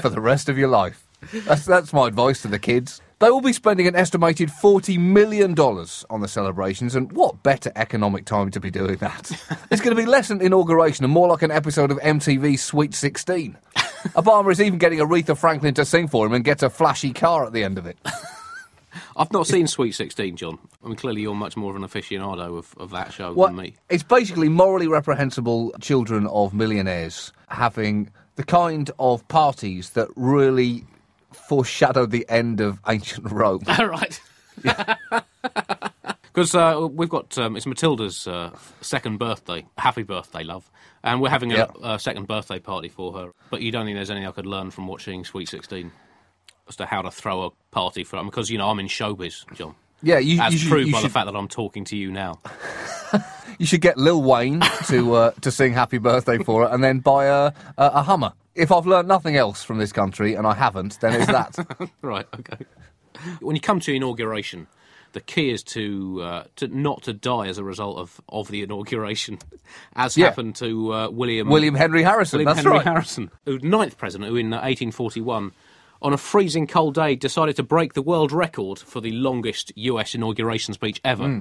for 0.00 0.08
the 0.08 0.20
rest 0.20 0.48
of 0.48 0.56
your 0.56 0.68
life. 0.68 1.06
That's, 1.44 1.66
that's 1.66 1.92
my 1.92 2.08
advice 2.08 2.40
to 2.42 2.48
the 2.48 2.58
kids. 2.58 3.00
They 3.20 3.30
will 3.30 3.40
be 3.40 3.52
spending 3.52 3.86
an 3.86 3.94
estimated 3.94 4.48
$40 4.50 4.98
million 4.98 5.54
on 5.58 6.20
the 6.20 6.28
celebrations, 6.28 6.94
and 6.94 7.10
what 7.12 7.42
better 7.42 7.70
economic 7.76 8.24
time 8.24 8.50
to 8.50 8.60
be 8.60 8.70
doing 8.70 8.96
that? 8.96 9.30
It's 9.70 9.80
going 9.82 9.96
to 9.96 10.00
be 10.00 10.06
less 10.06 10.30
an 10.30 10.40
inauguration 10.40 11.04
and 11.04 11.12
more 11.12 11.26
like 11.28 11.42
an 11.42 11.50
episode 11.50 11.90
of 11.90 11.98
MTV's 11.98 12.62
Sweet 12.62 12.94
16. 12.94 13.56
Obama 14.14 14.52
is 14.52 14.60
even 14.60 14.78
getting 14.78 14.98
Aretha 15.00 15.36
Franklin 15.36 15.74
to 15.74 15.84
sing 15.84 16.06
for 16.06 16.26
him 16.26 16.32
and 16.34 16.44
gets 16.44 16.62
a 16.62 16.70
flashy 16.70 17.12
car 17.12 17.44
at 17.46 17.52
the 17.52 17.64
end 17.64 17.78
of 17.78 17.86
it. 17.86 17.98
I've 19.16 19.32
not 19.32 19.46
seen 19.46 19.66
Sweet 19.66 19.92
16, 19.92 20.36
John. 20.36 20.58
I 20.84 20.88
mean, 20.88 20.96
clearly 20.96 21.22
you're 21.22 21.34
much 21.34 21.56
more 21.56 21.70
of 21.70 21.76
an 21.76 21.82
aficionado 21.88 22.56
of, 22.58 22.74
of 22.76 22.90
that 22.90 23.12
show 23.12 23.32
What- 23.32 23.48
than 23.48 23.56
me. 23.56 23.74
It's 23.88 24.02
basically 24.02 24.48
morally 24.48 24.86
reprehensible 24.86 25.72
children 25.80 26.26
of 26.28 26.52
millionaires 26.54 27.32
having 27.48 28.10
the 28.36 28.44
kind 28.44 28.90
of 28.98 29.26
parties 29.28 29.90
that 29.90 30.08
really 30.16 30.84
foreshadow 31.34 32.06
the 32.06 32.24
end 32.28 32.60
of 32.60 32.80
ancient 32.88 33.30
Rome. 33.30 33.62
All 33.68 33.86
right. 33.88 34.20
Because 36.32 36.52
uh, 36.56 36.88
we've 36.90 37.08
got 37.08 37.38
um, 37.38 37.56
it's 37.56 37.64
Matilda's 37.64 38.26
uh, 38.26 38.50
second 38.80 39.18
birthday. 39.18 39.64
Happy 39.78 40.02
birthday, 40.02 40.42
love! 40.42 40.68
And 41.04 41.20
we're 41.20 41.28
having 41.30 41.52
a, 41.52 41.58
Yep. 41.58 41.76
a 41.80 41.98
second 42.00 42.26
birthday 42.26 42.58
party 42.58 42.88
for 42.88 43.12
her. 43.12 43.30
But 43.50 43.62
you 43.62 43.70
don't 43.70 43.84
think 43.86 43.96
there's 43.96 44.10
anything 44.10 44.26
I 44.26 44.32
could 44.32 44.46
learn 44.46 44.72
from 44.72 44.88
watching 44.88 45.24
Sweet 45.24 45.48
Sixteen 45.48 45.92
as 46.68 46.74
to 46.76 46.86
how 46.86 47.02
to 47.02 47.12
throw 47.12 47.44
a 47.44 47.50
party 47.70 48.02
for 48.02 48.22
because 48.24 48.50
you 48.50 48.58
know 48.58 48.68
I'm 48.68 48.80
in 48.80 48.88
showbiz, 48.88 49.44
John. 49.54 49.76
Yeah, 50.02 50.18
you, 50.18 50.40
As 50.40 50.52
you 50.52 50.58
should, 50.58 50.70
proved 50.70 50.86
you 50.88 50.92
by 50.92 51.02
should, 51.02 51.10
the 51.10 51.12
fact 51.12 51.26
that 51.26 51.36
I'm 51.36 51.46
talking 51.46 51.84
to 51.84 51.96
you 51.96 52.10
now. 52.10 52.40
you 53.58 53.66
should 53.66 53.80
get 53.80 53.96
Lil 53.96 54.20
Wayne 54.20 54.60
to 54.88 55.14
uh, 55.14 55.30
to 55.42 55.52
sing 55.52 55.72
Happy 55.72 55.98
Birthday 55.98 56.38
for 56.38 56.66
her, 56.66 56.74
and 56.74 56.82
then 56.82 56.98
buy 56.98 57.26
a, 57.26 57.46
a, 57.46 57.52
a 57.78 58.02
Hummer. 58.02 58.32
If 58.54 58.70
I've 58.70 58.86
learned 58.86 59.08
nothing 59.08 59.36
else 59.36 59.62
from 59.64 59.78
this 59.78 59.92
country, 59.92 60.34
and 60.34 60.46
I 60.46 60.54
haven't, 60.54 61.00
then 61.00 61.14
it's 61.14 61.26
that. 61.26 61.90
Right. 62.02 62.26
Okay. 62.38 62.64
When 63.40 63.56
you 63.56 63.60
come 63.60 63.80
to 63.80 63.92
inauguration, 63.94 64.66
the 65.12 65.20
key 65.20 65.50
is 65.50 65.62
to 65.64 66.20
uh, 66.22 66.44
to 66.56 66.68
not 66.68 67.02
to 67.04 67.12
die 67.12 67.46
as 67.48 67.58
a 67.58 67.64
result 67.64 67.98
of, 67.98 68.20
of 68.28 68.48
the 68.48 68.62
inauguration, 68.62 69.38
as 69.96 70.16
Yeah. 70.16 70.26
happened 70.26 70.56
to 70.56 70.92
uh, 70.92 71.08
William 71.10 71.48
William 71.48 71.74
Henry 71.74 72.02
Harrison. 72.02 72.38
William 72.38 72.54
that's 72.54 72.64
Henry 72.64 72.78
right. 72.78 72.86
Harrison, 72.86 73.30
who 73.44 73.58
ninth 73.60 73.96
president, 73.98 74.30
who 74.30 74.36
in 74.36 74.52
uh, 74.52 74.56
1841, 74.56 75.52
on 76.02 76.12
a 76.12 76.16
freezing 76.18 76.66
cold 76.66 76.94
day, 76.94 77.14
decided 77.16 77.56
to 77.56 77.62
break 77.62 77.94
the 77.94 78.02
world 78.02 78.30
record 78.32 78.78
for 78.78 79.00
the 79.00 79.12
longest 79.12 79.72
U.S. 79.76 80.14
inauguration 80.14 80.74
speech 80.74 81.00
ever. 81.04 81.24
Hmm. 81.26 81.40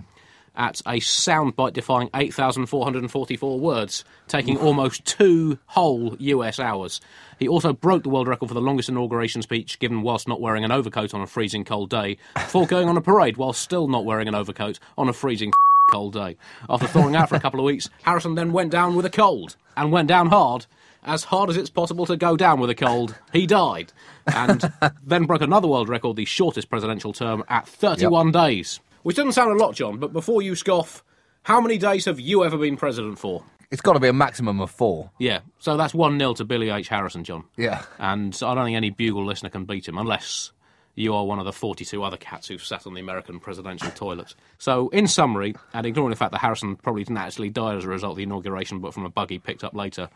At 0.56 0.82
a 0.82 1.00
soundbite 1.00 1.74
defying 1.74 2.12
8,444 2.14 3.60
words, 3.60 4.06
taking 4.28 4.58
almost 4.58 5.04
two 5.04 5.58
whole 5.66 6.16
US 6.20 6.60
hours. 6.60 7.02
He 7.40 7.48
also 7.48 7.74
broke 7.74 8.04
the 8.04 8.10
world 8.10 8.28
record 8.28 8.50
for 8.50 8.54
the 8.54 8.62
longest 8.62 8.88
inauguration 8.88 9.42
speech 9.42 9.80
given 9.80 10.04
whilst 10.04 10.28
not 10.28 10.42
wearing 10.42 10.64
an 10.64 10.72
overcoat 10.72 11.14
on 11.16 11.22
a 11.22 11.28
freezing 11.28 11.64
cold 11.64 11.90
day, 11.90 12.18
before 12.36 12.68
going 12.68 12.88
on 12.88 12.98
a 12.98 13.02
parade 13.02 13.38
while 13.38 13.54
still 13.54 13.88
not 13.88 14.06
wearing 14.06 14.28
an 14.28 14.36
overcoat 14.36 14.80
on 14.96 15.10
a 15.10 15.14
freezing 15.14 15.52
cold 15.92 16.14
day. 16.14 16.38
After 16.70 16.88
thawing 16.88 17.16
out 17.16 17.30
for 17.30 17.36
a 17.36 17.40
couple 17.40 17.60
of 17.60 17.66
weeks, 17.66 17.90
Harrison 18.04 18.36
then 18.36 18.54
went 18.54 18.72
down 18.72 18.96
with 18.96 19.06
a 19.06 19.10
cold, 19.10 19.56
and 19.76 19.92
went 19.92 20.08
down 20.08 20.28
hard, 20.28 20.66
as 21.04 21.26
hard 21.26 21.50
as 21.50 21.58
it's 21.58 21.70
possible 21.70 22.06
to 22.06 22.16
go 22.16 22.38
down 22.38 22.60
with 22.60 22.70
a 22.70 22.76
cold. 22.76 23.16
He 23.32 23.46
died, 23.46 23.92
and 24.28 24.72
then 25.06 25.26
broke 25.26 25.42
another 25.42 25.68
world 25.68 25.90
record, 25.90 26.16
the 26.16 26.26
shortest 26.26 26.70
presidential 26.70 27.12
term, 27.12 27.44
at 27.50 27.68
31 27.68 28.32
days. 28.32 28.80
Which 29.04 29.18
doesn't 29.18 29.34
sound 29.34 29.52
a 29.52 29.64
lot, 29.64 29.76
John, 29.76 29.98
but 30.00 30.14
before 30.14 30.42
you 30.42 30.56
scoff, 30.56 31.04
how 31.44 31.60
many 31.60 31.78
days 31.78 32.06
have 32.06 32.20
you 32.20 32.44
ever 32.44 32.58
been 32.58 32.78
president 32.78 33.20
for? 33.20 33.44
It's 33.70 33.82
got 33.82 33.94
to 33.94 34.00
be 34.00 34.08
a 34.08 34.14
maximum 34.14 34.62
of 34.62 34.72
four. 34.72 35.12
Yeah, 35.20 35.40
so 35.60 35.76
that's 35.78 35.94
1 35.94 36.18
0 36.18 36.34
to 36.36 36.46
Billy 36.46 36.70
H. 36.70 36.88
Harrison, 36.88 37.24
John. 37.24 37.44
Yeah. 37.58 37.84
And 38.00 38.38
I 38.42 38.56
don't 38.56 38.66
think 38.66 38.78
any 38.78 38.92
Bugle 38.92 39.26
listener 39.26 39.50
can 39.50 39.66
beat 39.66 39.88
him 39.88 39.98
unless 39.98 40.52
you 40.96 41.14
are 41.16 41.26
one 41.26 41.40
of 41.40 41.46
the 41.46 41.52
42 41.52 42.02
other 42.04 42.18
cats 42.18 42.48
who've 42.48 42.64
sat 42.64 42.86
on 42.86 42.94
the 42.94 43.02
American 43.02 43.40
presidential 43.40 43.90
toilet. 43.96 44.36
So, 44.58 44.90
in 44.90 45.08
summary, 45.08 45.56
and 45.74 45.86
ignoring 45.86 46.12
the 46.12 46.16
fact 46.16 46.32
that 46.32 46.40
Harrison 46.40 46.76
probably 46.76 47.04
didn't 47.04 47.18
actually 47.18 47.50
die 47.50 47.76
as 47.76 47.84
a 47.84 47.90
result 47.90 48.12
of 48.12 48.18
the 48.18 48.24
inauguration, 48.24 48.80
but 48.80 48.94
from 48.94 49.06
a 49.06 49.10
buggy 49.10 49.40
picked 49.40 49.64
up 49.64 49.74
later, 49.74 50.08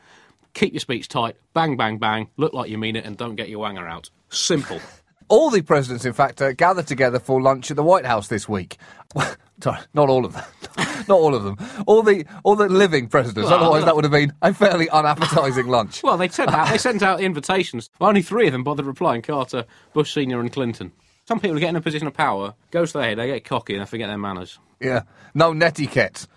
keep 0.53 0.74
your 0.74 0.79
speech 0.79 1.08
tight, 1.08 1.36
bang, 1.53 1.75
bang, 1.75 1.98
bang, 1.98 2.29
look 2.38 2.53
like 2.53 2.70
you 2.70 2.77
mean 2.77 2.96
it, 2.96 3.06
and 3.06 3.17
don't 3.17 3.36
get 3.36 3.50
your 3.50 3.67
wanger 3.67 3.89
out. 3.89 4.10
Simple. 4.29 4.79
All 5.29 5.50
the 5.50 5.62
presidents, 5.62 6.05
in 6.05 6.13
fact, 6.13 6.41
uh, 6.41 6.53
gathered 6.53 6.88
together 6.88 7.19
for 7.19 7.41
lunch 7.41 7.69
at 7.69 7.75
the 7.75 7.84
White 7.84 8.05
House 8.05 8.27
this 8.27 8.48
week. 8.48 8.77
Sorry, 9.62 9.79
not 9.93 10.07
all 10.10 10.25
of 10.25 10.34
them. 10.34 10.43
not 11.07 11.17
all 11.17 11.36
of 11.36 11.43
them. 11.43 11.57
All 11.86 12.03
the 12.03 12.25
all 12.43 12.55
the 12.55 12.69
living 12.69 13.07
presidents. 13.07 13.50
Well, 13.50 13.60
Otherwise, 13.60 13.86
that 13.86 13.96
would 13.96 14.05
have 14.05 14.12
been 14.12 14.34
a 14.41 14.53
fairly 14.53 14.88
unappetising 14.88 15.67
lunch. 15.67 16.03
Well, 16.07 16.17
they 16.17 16.29
sent 16.29 16.51
out, 16.51 16.69
they 16.69 16.77
sent 16.77 17.03
out 17.03 17.19
invitations. 17.19 17.89
Only 18.00 18.22
three 18.22 18.48
of 18.48 18.53
them 18.53 18.63
bothered 18.63 18.86
replying 18.86 19.22
Carter, 19.22 19.65
Bush 19.93 20.13
Sr., 20.13 20.39
and 20.39 20.51
Clinton. 20.51 20.93
Some 21.27 21.39
people 21.41 21.60
get 21.60 21.69
in 21.69 21.75
a 21.75 21.81
position 21.81 22.07
of 22.07 22.13
power, 22.13 22.53
goes 22.72 22.93
to 22.93 23.00
their 23.00 23.10
head, 23.10 23.17
they 23.17 23.27
get 23.27 23.43
cocky, 23.43 23.74
and 23.74 23.81
they 23.81 23.86
forget 23.86 24.07
their 24.07 24.17
manners. 24.17 24.60
Yeah, 24.79 25.01
no 25.34 25.51
netiquette 25.51 26.27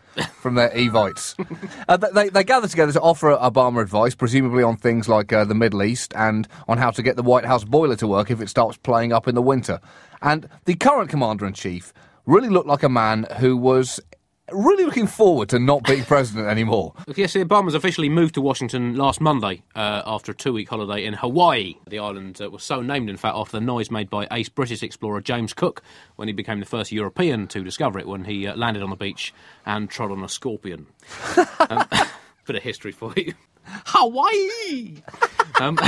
from 0.41 0.55
their 0.55 0.71
Evites. 0.71 1.37
uh, 1.89 1.97
they, 1.97 2.29
they 2.29 2.45
gather 2.45 2.67
together 2.67 2.93
to 2.93 3.01
offer 3.01 3.37
Obama 3.37 3.83
advice, 3.83 4.15
presumably 4.15 4.63
on 4.63 4.77
things 4.77 5.09
like 5.09 5.33
uh, 5.33 5.45
the 5.45 5.55
Middle 5.55 5.83
East 5.83 6.13
and 6.17 6.49
on 6.67 6.79
how 6.79 6.91
to 6.91 7.03
get 7.03 7.17
the 7.17 7.23
White 7.23 7.45
House 7.45 7.65
boiler 7.65 7.97
to 7.97 8.07
work 8.07 8.31
if 8.31 8.41
it 8.41 8.49
starts 8.49 8.77
playing 8.79 9.13
up 9.13 9.29
in 9.29 9.35
the 9.35 9.43
winter. 9.43 9.81
And 10.23 10.49
the 10.65 10.75
current 10.75 11.11
commander 11.11 11.47
in 11.47 11.53
chief 11.53 11.93
really 12.27 12.49
looked 12.49 12.69
like 12.69 12.83
a 12.83 12.89
man 12.89 13.27
who 13.39 13.57
was 13.57 14.01
really 14.53 14.85
looking 14.85 15.07
forward 15.07 15.49
to 15.51 15.59
not 15.59 15.83
being 15.85 16.05
president 16.05 16.49
anymore. 16.49 16.95
Yes, 17.17 17.35
Obama's 17.35 17.75
officially 17.75 18.09
moved 18.09 18.35
to 18.37 18.41
Washington 18.41 18.95
last 18.95 19.21
Monday 19.21 19.63
uh, 19.75 20.03
after 20.07 20.33
a 20.33 20.35
two 20.35 20.53
week 20.55 20.71
holiday 20.71 21.05
in 21.05 21.13
Hawaii. 21.13 21.75
The 21.87 21.99
island 21.99 22.41
uh, 22.41 22.49
was 22.49 22.63
so 22.63 22.81
named, 22.81 23.11
in 23.11 23.19
fact, 23.19 23.37
after 23.37 23.59
the 23.59 23.61
noise 23.61 23.91
made 23.91 24.09
by 24.09 24.27
ace 24.31 24.49
British 24.49 24.83
explorer 24.83 25.21
James 25.21 25.53
Cook 25.53 25.83
when 26.17 26.29
he 26.29 26.33
became 26.33 26.61
the 26.61 26.67
first 26.67 26.93
European 26.93 27.47
to 27.49 27.63
discover 27.63 27.99
it 27.99 28.07
when 28.07 28.25
he 28.25 28.47
uh, 28.47 28.57
landed 28.57 28.83
on 28.83 28.89
the 28.91 28.97
beach 28.97 29.35
and 29.67 29.91
trod 29.91 30.11
on 30.11 30.23
a 30.25 30.29
scorpion. 30.29 30.87
Um, 31.69 31.87
bit 32.47 32.57
of 32.57 32.63
history 32.63 32.91
for 32.93 33.13
you. 33.17 33.35
Hawaii. 33.87 35.03
um, 35.61 35.79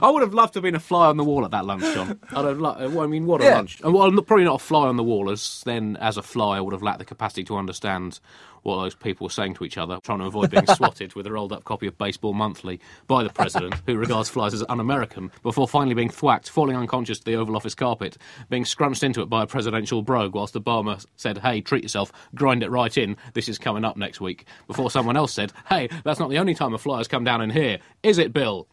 I 0.00 0.10
would 0.10 0.22
have 0.22 0.34
loved 0.34 0.52
to 0.54 0.58
have 0.58 0.62
been 0.64 0.74
a 0.74 0.80
fly 0.80 1.06
on 1.06 1.16
the 1.16 1.24
wall 1.24 1.44
at 1.44 1.50
that 1.52 1.64
lunch, 1.64 1.82
John. 1.94 2.18
I'd 2.34 2.44
have 2.44 2.58
lo- 2.60 2.76
well, 2.90 3.00
I 3.00 3.06
mean, 3.06 3.26
what 3.26 3.40
a 3.40 3.44
Yeah. 3.44 3.54
lunch. 3.56 3.80
And, 3.82 3.92
Well, 3.94 4.10
probably 4.22 4.44
not 4.44 4.56
a 4.56 4.64
fly 4.64 4.86
on 4.86 4.96
the 4.96 5.02
wall, 5.04 5.30
as 5.30 5.62
then 5.64 5.96
as 6.00 6.16
a 6.16 6.22
fly, 6.22 6.56
I 6.58 6.60
would 6.60 6.72
have 6.72 6.82
lacked 6.82 6.98
the 7.00 7.04
capacity 7.04 7.44
to 7.44 7.56
understand 7.56 8.20
what 8.64 8.76
those 8.82 8.94
people 8.94 9.24
were 9.24 9.30
saying 9.30 9.54
to 9.54 9.64
each 9.64 9.78
other, 9.78 9.98
trying 10.02 10.18
to 10.18 10.24
avoid 10.26 10.50
being 10.50 10.66
swatted 10.76 11.14
with 11.14 11.26
a 11.26 11.32
rolled 11.32 11.52
up 11.52 11.64
copy 11.64 11.86
of 11.86 11.96
Baseball 11.96 12.34
Monthly 12.34 12.80
by 13.06 13.22
the 13.22 13.30
president, 13.30 13.80
who 13.86 13.96
regards 13.96 14.28
flies 14.28 14.52
as 14.52 14.64
un 14.68 14.80
American, 14.80 15.30
before 15.42 15.66
finally 15.68 15.94
being 15.94 16.10
thwacked, 16.10 16.50
falling 16.50 16.76
unconscious 16.76 17.18
to 17.20 17.24
the 17.24 17.36
Oval 17.36 17.56
Office 17.56 17.74
carpet, 17.74 18.18
being 18.50 18.64
scrunched 18.64 19.02
into 19.04 19.22
it 19.22 19.26
by 19.30 19.42
a 19.44 19.46
presidential 19.46 20.02
brogue, 20.02 20.34
whilst 20.34 20.54
Obama 20.54 21.04
said, 21.16 21.38
Hey, 21.38 21.60
treat 21.60 21.82
yourself, 21.84 22.12
grind 22.34 22.62
it 22.62 22.70
right 22.70 22.96
in, 22.98 23.16
this 23.32 23.48
is 23.48 23.58
coming 23.58 23.84
up 23.84 23.96
next 23.96 24.20
week, 24.20 24.44
before 24.66 24.90
someone 24.90 25.16
else 25.16 25.32
said, 25.32 25.52
Hey, 25.68 25.88
that's 26.04 26.18
not 26.20 26.28
the 26.28 26.38
only 26.38 26.54
time 26.54 26.74
a 26.74 26.78
fly 26.78 26.98
has 26.98 27.08
come 27.08 27.24
down 27.24 27.40
in 27.40 27.50
here, 27.50 27.78
is 28.02 28.18
it, 28.18 28.32
Bill? 28.32 28.66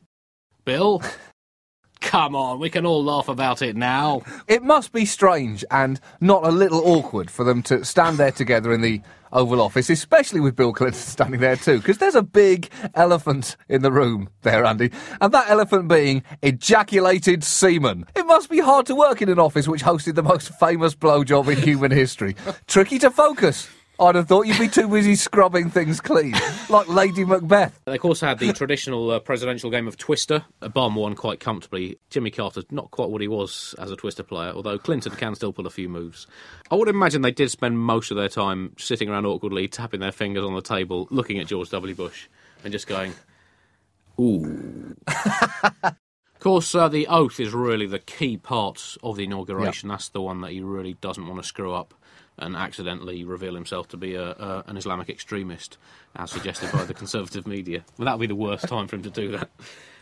Bill? 0.65 1.01
Come 2.01 2.35
on, 2.35 2.59
we 2.59 2.69
can 2.69 2.85
all 2.85 3.03
laugh 3.03 3.29
about 3.29 3.61
it 3.61 3.75
now. 3.75 4.21
It 4.47 4.63
must 4.63 4.91
be 4.91 5.05
strange 5.05 5.63
and 5.71 5.99
not 6.19 6.45
a 6.45 6.49
little 6.49 6.81
awkward 6.85 7.31
for 7.31 7.43
them 7.43 7.63
to 7.63 7.85
stand 7.85 8.17
there 8.17 8.31
together 8.31 8.73
in 8.73 8.81
the 8.81 9.01
Oval 9.31 9.61
Office, 9.61 9.89
especially 9.89 10.39
with 10.39 10.55
Bill 10.55 10.71
Clinton 10.71 10.99
standing 10.99 11.39
there 11.39 11.55
too, 11.55 11.77
because 11.77 11.97
there's 11.97 12.15
a 12.15 12.23
big 12.23 12.69
elephant 12.93 13.57
in 13.67 13.81
the 13.81 13.91
room 13.91 14.29
there, 14.43 14.65
Andy, 14.65 14.91
and 15.19 15.33
that 15.33 15.49
elephant 15.49 15.87
being 15.87 16.23
ejaculated 16.41 17.43
semen. 17.43 18.05
It 18.15 18.25
must 18.25 18.49
be 18.49 18.59
hard 18.59 18.85
to 18.85 18.95
work 18.95 19.21
in 19.21 19.29
an 19.29 19.39
office 19.39 19.67
which 19.67 19.83
hosted 19.83 20.15
the 20.15 20.23
most 20.23 20.49
famous 20.59 20.95
blowjob 20.95 21.51
in 21.51 21.57
human 21.57 21.91
history. 21.91 22.35
Tricky 22.67 22.99
to 22.99 23.11
focus. 23.11 23.67
I'd 23.99 24.15
have 24.15 24.27
thought 24.27 24.45
you'd 24.45 24.59
be 24.59 24.67
too 24.67 24.89
busy 24.89 25.15
scrubbing 25.15 25.69
things 25.69 26.01
clean, 26.01 26.33
like 26.69 26.87
Lady 26.89 27.23
Macbeth. 27.23 27.79
They 27.85 27.97
also 27.97 28.27
had 28.27 28.39
the 28.39 28.51
traditional 28.51 29.09
uh, 29.11 29.19
presidential 29.19 29.69
game 29.69 29.87
of 29.87 29.95
Twister. 29.97 30.43
Obama 30.61 30.95
won 30.95 31.15
quite 31.15 31.39
comfortably. 31.39 31.97
Jimmy 32.09 32.31
Carter, 32.31 32.63
not 32.71 32.91
quite 32.91 33.09
what 33.09 33.21
he 33.21 33.27
was 33.27 33.73
as 33.79 33.91
a 33.91 33.95
Twister 33.95 34.23
player, 34.23 34.51
although 34.51 34.77
Clinton 34.77 35.13
can 35.13 35.35
still 35.35 35.53
pull 35.53 35.65
a 35.65 35.69
few 35.69 35.87
moves. 35.87 36.27
I 36.69 36.75
would 36.75 36.89
imagine 36.89 37.21
they 37.21 37.31
did 37.31 37.51
spend 37.51 37.79
most 37.79 38.11
of 38.11 38.17
their 38.17 38.27
time 38.27 38.73
sitting 38.77 39.09
around 39.09 39.25
awkwardly, 39.25 39.67
tapping 39.67 40.01
their 40.01 40.11
fingers 40.11 40.43
on 40.43 40.55
the 40.55 40.61
table, 40.61 41.07
looking 41.09 41.39
at 41.39 41.47
George 41.47 41.69
W. 41.69 41.95
Bush, 41.95 42.27
and 42.63 42.73
just 42.73 42.87
going, 42.87 43.13
ooh. 44.19 44.97
of 45.07 45.95
course, 46.41 46.75
uh, 46.75 46.89
the 46.89 47.07
oath 47.07 47.39
is 47.39 47.53
really 47.53 47.87
the 47.87 47.99
key 47.99 48.35
part 48.35 48.97
of 49.01 49.15
the 49.15 49.23
inauguration. 49.23 49.87
That's 49.87 50.09
the 50.09 50.21
one 50.21 50.41
that 50.41 50.51
he 50.51 50.59
really 50.59 50.93
doesn't 50.95 51.25
want 51.25 51.41
to 51.41 51.47
screw 51.47 51.73
up 51.73 51.93
and 52.37 52.55
accidentally 52.55 53.23
reveal 53.23 53.55
himself 53.55 53.87
to 53.89 53.97
be 53.97 54.15
a, 54.15 54.31
a, 54.31 54.63
an 54.67 54.77
Islamic 54.77 55.09
extremist, 55.09 55.77
as 56.15 56.31
suggested 56.31 56.71
by 56.71 56.83
the 56.83 56.93
conservative 57.01 57.47
media. 57.47 57.83
Well, 57.97 58.05
that 58.05 58.13
would 58.17 58.21
be 58.21 58.27
the 58.27 58.35
worst 58.35 58.67
time 58.67 58.87
for 58.87 58.95
him 58.97 59.03
to 59.03 59.09
do 59.09 59.31
that. 59.31 59.49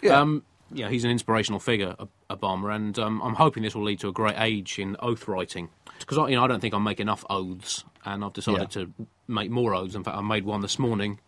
Yeah. 0.01 0.19
Um, 0.19 0.43
yeah, 0.71 0.89
he's 0.89 1.03
an 1.03 1.11
inspirational 1.11 1.59
figure, 1.59 1.95
Ob- 1.99 2.09
Obama, 2.31 2.75
and 2.75 2.97
um, 2.97 3.21
I'm 3.21 3.35
hoping 3.35 3.61
this 3.61 3.75
will 3.75 3.83
lead 3.83 3.99
to 3.99 4.07
a 4.07 4.11
great 4.11 4.35
age 4.39 4.79
in 4.79 4.95
oath 4.99 5.27
writing. 5.27 5.69
Because 5.99 6.17
you 6.29 6.35
know, 6.35 6.43
I 6.43 6.47
don't 6.47 6.59
think 6.61 6.73
I 6.73 6.79
make 6.79 6.99
enough 6.99 7.23
oaths, 7.29 7.83
and 8.03 8.25
I've 8.25 8.33
decided 8.33 8.75
Yeah. 8.75 8.83
to 8.85 8.93
make 9.27 9.51
more 9.51 9.75
oaths. 9.75 9.93
In 9.93 10.03
fact, 10.03 10.17
I 10.17 10.21
made 10.21 10.45
one 10.45 10.61
this 10.61 10.79
morning 10.79 11.19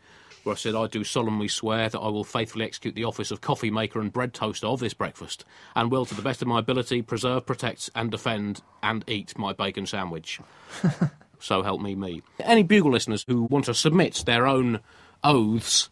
where 0.45 0.53
I 0.53 0.57
said, 0.57 0.75
I 0.75 0.87
do 0.87 1.03
solemnly 1.03 1.47
swear 1.47 1.89
that 1.89 1.99
I 1.99 2.07
will 2.07 2.23
faithfully 2.23 2.65
execute 2.65 2.95
the 2.95 3.03
office 3.03 3.31
of 3.31 3.41
coffee 3.41 3.71
maker 3.71 3.99
and 3.99 4.13
bread 4.13 4.33
toaster 4.33 4.67
of 4.67 4.79
this 4.79 4.93
breakfast, 4.93 5.43
and 5.75 5.91
will, 5.91 6.05
to 6.05 6.15
the 6.15 6.21
best 6.21 6.41
of 6.41 6.47
my 6.47 6.59
ability, 6.59 7.01
preserve, 7.01 7.45
protect, 7.45 7.89
and 7.95 8.11
defend 8.11 8.61
and 8.83 9.03
eat 9.07 9.37
my 9.37 9.53
bacon 9.53 9.85
sandwich. 9.85 10.39
so 11.39 11.61
help 11.63 11.81
me, 11.81 11.95
me. 11.95 12.21
Any 12.39 12.63
Bugle 12.63 12.91
listeners 12.91 13.25
who 13.27 13.43
want 13.43 13.65
to 13.65 13.73
submit 13.73 14.23
their 14.25 14.47
own 14.47 14.79
oaths 15.23 15.89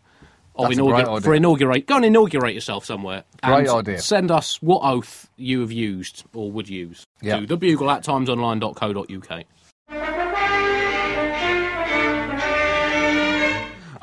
of 0.55 0.67
That's 0.69 0.77
a 0.77 0.81
great 0.83 0.93
inaugur- 1.05 1.09
idea. 1.09 1.21
for 1.21 1.33
inaugurate, 1.33 1.87
go 1.87 1.95
and 1.95 2.05
inaugurate 2.05 2.53
yourself 2.53 2.85
somewhere. 2.85 3.23
Great 3.43 3.67
and 3.67 3.69
idea. 3.69 3.99
Send 3.99 4.29
us 4.29 4.61
what 4.61 4.81
oath 4.83 5.27
you 5.35 5.61
have 5.61 5.71
used 5.71 6.25
or 6.33 6.51
would 6.51 6.69
use 6.69 7.07
Yeah. 7.21 7.39
to 7.39 7.47
thebugle 7.47 7.91
at 7.91 8.03
timesonline.co.uk. 8.03 9.43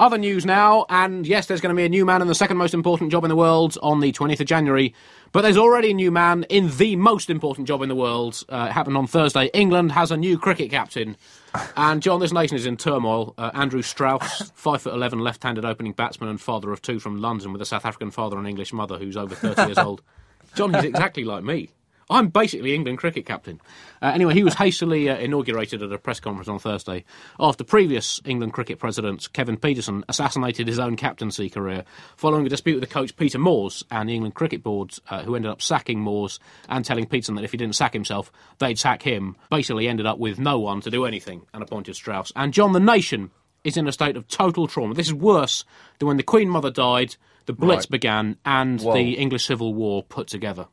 Other 0.01 0.17
news 0.17 0.47
now, 0.47 0.87
and 0.89 1.27
yes, 1.27 1.45
there's 1.45 1.61
going 1.61 1.77
to 1.77 1.79
be 1.79 1.85
a 1.85 1.89
new 1.91 2.07
man 2.07 2.23
in 2.23 2.27
the 2.27 2.35
second 2.35 2.57
most 2.57 2.73
important 2.73 3.13
job 3.13 3.23
in 3.23 3.29
the 3.29 3.37
world 3.37 3.77
on 3.83 4.01
the 4.01 4.13
20th 4.13 4.41
of 4.41 4.47
January. 4.47 4.95
But 5.31 5.43
there's 5.43 5.59
already 5.59 5.91
a 5.91 5.95
new 5.95 6.11
man 6.11 6.45
in 6.45 6.75
the 6.79 6.97
most 6.97 7.29
important 7.29 7.69
job 7.69 7.83
in 7.83 7.91
the 7.91 7.95
world. 7.95 8.43
Uh, 8.49 8.69
it 8.71 8.73
happened 8.73 8.97
on 8.97 9.07
Thursday. 9.07 9.51
England 9.53 9.93
has 9.93 10.11
a 10.11 10.17
new 10.17 10.39
cricket 10.39 10.71
captain. 10.71 11.19
And 11.77 12.01
John, 12.01 12.19
this 12.19 12.33
nation 12.33 12.57
is 12.57 12.65
in 12.65 12.79
turmoil. 12.79 13.35
Uh, 13.37 13.51
Andrew 13.53 13.83
Strauss, 13.83 14.51
five 14.55 14.81
foot 14.81 14.95
eleven, 14.95 15.19
left-handed 15.19 15.67
opening 15.67 15.93
batsman 15.93 16.31
and 16.31 16.41
father 16.41 16.73
of 16.73 16.81
two 16.81 16.99
from 16.99 17.21
London, 17.21 17.53
with 17.53 17.61
a 17.61 17.67
South 17.67 17.85
African 17.85 18.11
father 18.11 18.39
and 18.39 18.49
English 18.49 18.73
mother 18.73 18.97
who's 18.97 19.19
over 19.19 19.35
30 19.35 19.67
years 19.67 19.77
old. 19.77 20.01
John, 20.55 20.73
he's 20.73 20.85
exactly 20.85 21.25
like 21.25 21.45
me. 21.45 21.69
I'm 22.11 22.29
basically 22.29 22.75
England 22.75 22.99
cricket 22.99 23.25
captain. 23.25 23.61
Uh, 24.03 24.07
anyway, 24.07 24.35
he 24.35 24.43
was 24.45 24.55
hastily 24.65 25.09
uh, 25.09 25.17
inaugurated 25.17 25.83
at 25.83 25.93
a 25.93 25.99
press 25.99 26.21
conference 26.21 26.49
on 26.49 26.59
Thursday 26.59 27.05
after 27.39 27.63
previous 27.65 28.21
England 28.25 28.53
cricket 28.53 28.79
president 28.79 29.33
Kevin 29.33 29.57
Pietersen 29.57 30.03
assassinated 30.09 30.67
his 30.67 30.79
own 30.79 30.97
captaincy 30.97 31.49
career 31.49 31.85
following 32.17 32.45
a 32.45 32.49
dispute 32.49 32.75
with 32.81 32.89
the 32.89 32.93
coach 32.93 33.17
Peter 33.17 33.39
Moores 33.39 33.85
and 33.91 34.09
the 34.09 34.15
England 34.15 34.35
Cricket 34.35 34.63
Board, 34.63 34.93
uh, 35.09 35.23
who 35.23 35.37
ended 35.37 35.51
up 35.51 35.63
sacking 35.63 36.01
Moores 36.01 36.41
and 36.69 36.85
telling 36.85 37.07
Pietersen 37.07 37.37
that 37.37 37.45
if 37.45 37.53
he 37.53 37.57
didn't 37.57 37.77
sack 37.77 37.93
himself, 37.93 38.33
they'd 38.59 38.79
sack 38.79 39.03
him. 39.03 39.37
Basically, 39.51 39.87
ended 39.89 40.07
up 40.07 40.19
with 40.19 40.39
no 40.39 40.59
one 40.59 40.81
to 40.81 40.91
do 40.91 41.05
anything 41.05 41.47
and 41.55 41.63
appointed 41.63 41.95
Strauss. 41.95 42.33
And 42.35 42.53
John, 42.53 42.73
the 42.73 42.81
nation 42.81 43.31
is 43.63 43.77
in 43.77 43.87
a 43.87 43.93
state 43.93 44.17
of 44.17 44.27
total 44.27 44.67
trauma. 44.67 44.95
This 44.95 45.07
is 45.09 45.15
worse 45.15 45.65
than 45.99 46.09
when 46.09 46.17
the 46.17 46.23
Queen 46.23 46.49
Mother 46.49 46.71
died, 46.71 47.17
the 47.47 47.53
Blitz 47.53 47.85
Right. 47.85 47.91
began, 47.91 48.37
and 48.45 48.81
the 48.81 49.19
English 49.19 49.45
Civil 49.45 49.75
War 49.75 50.03
put 50.03 50.29
together. 50.29 50.67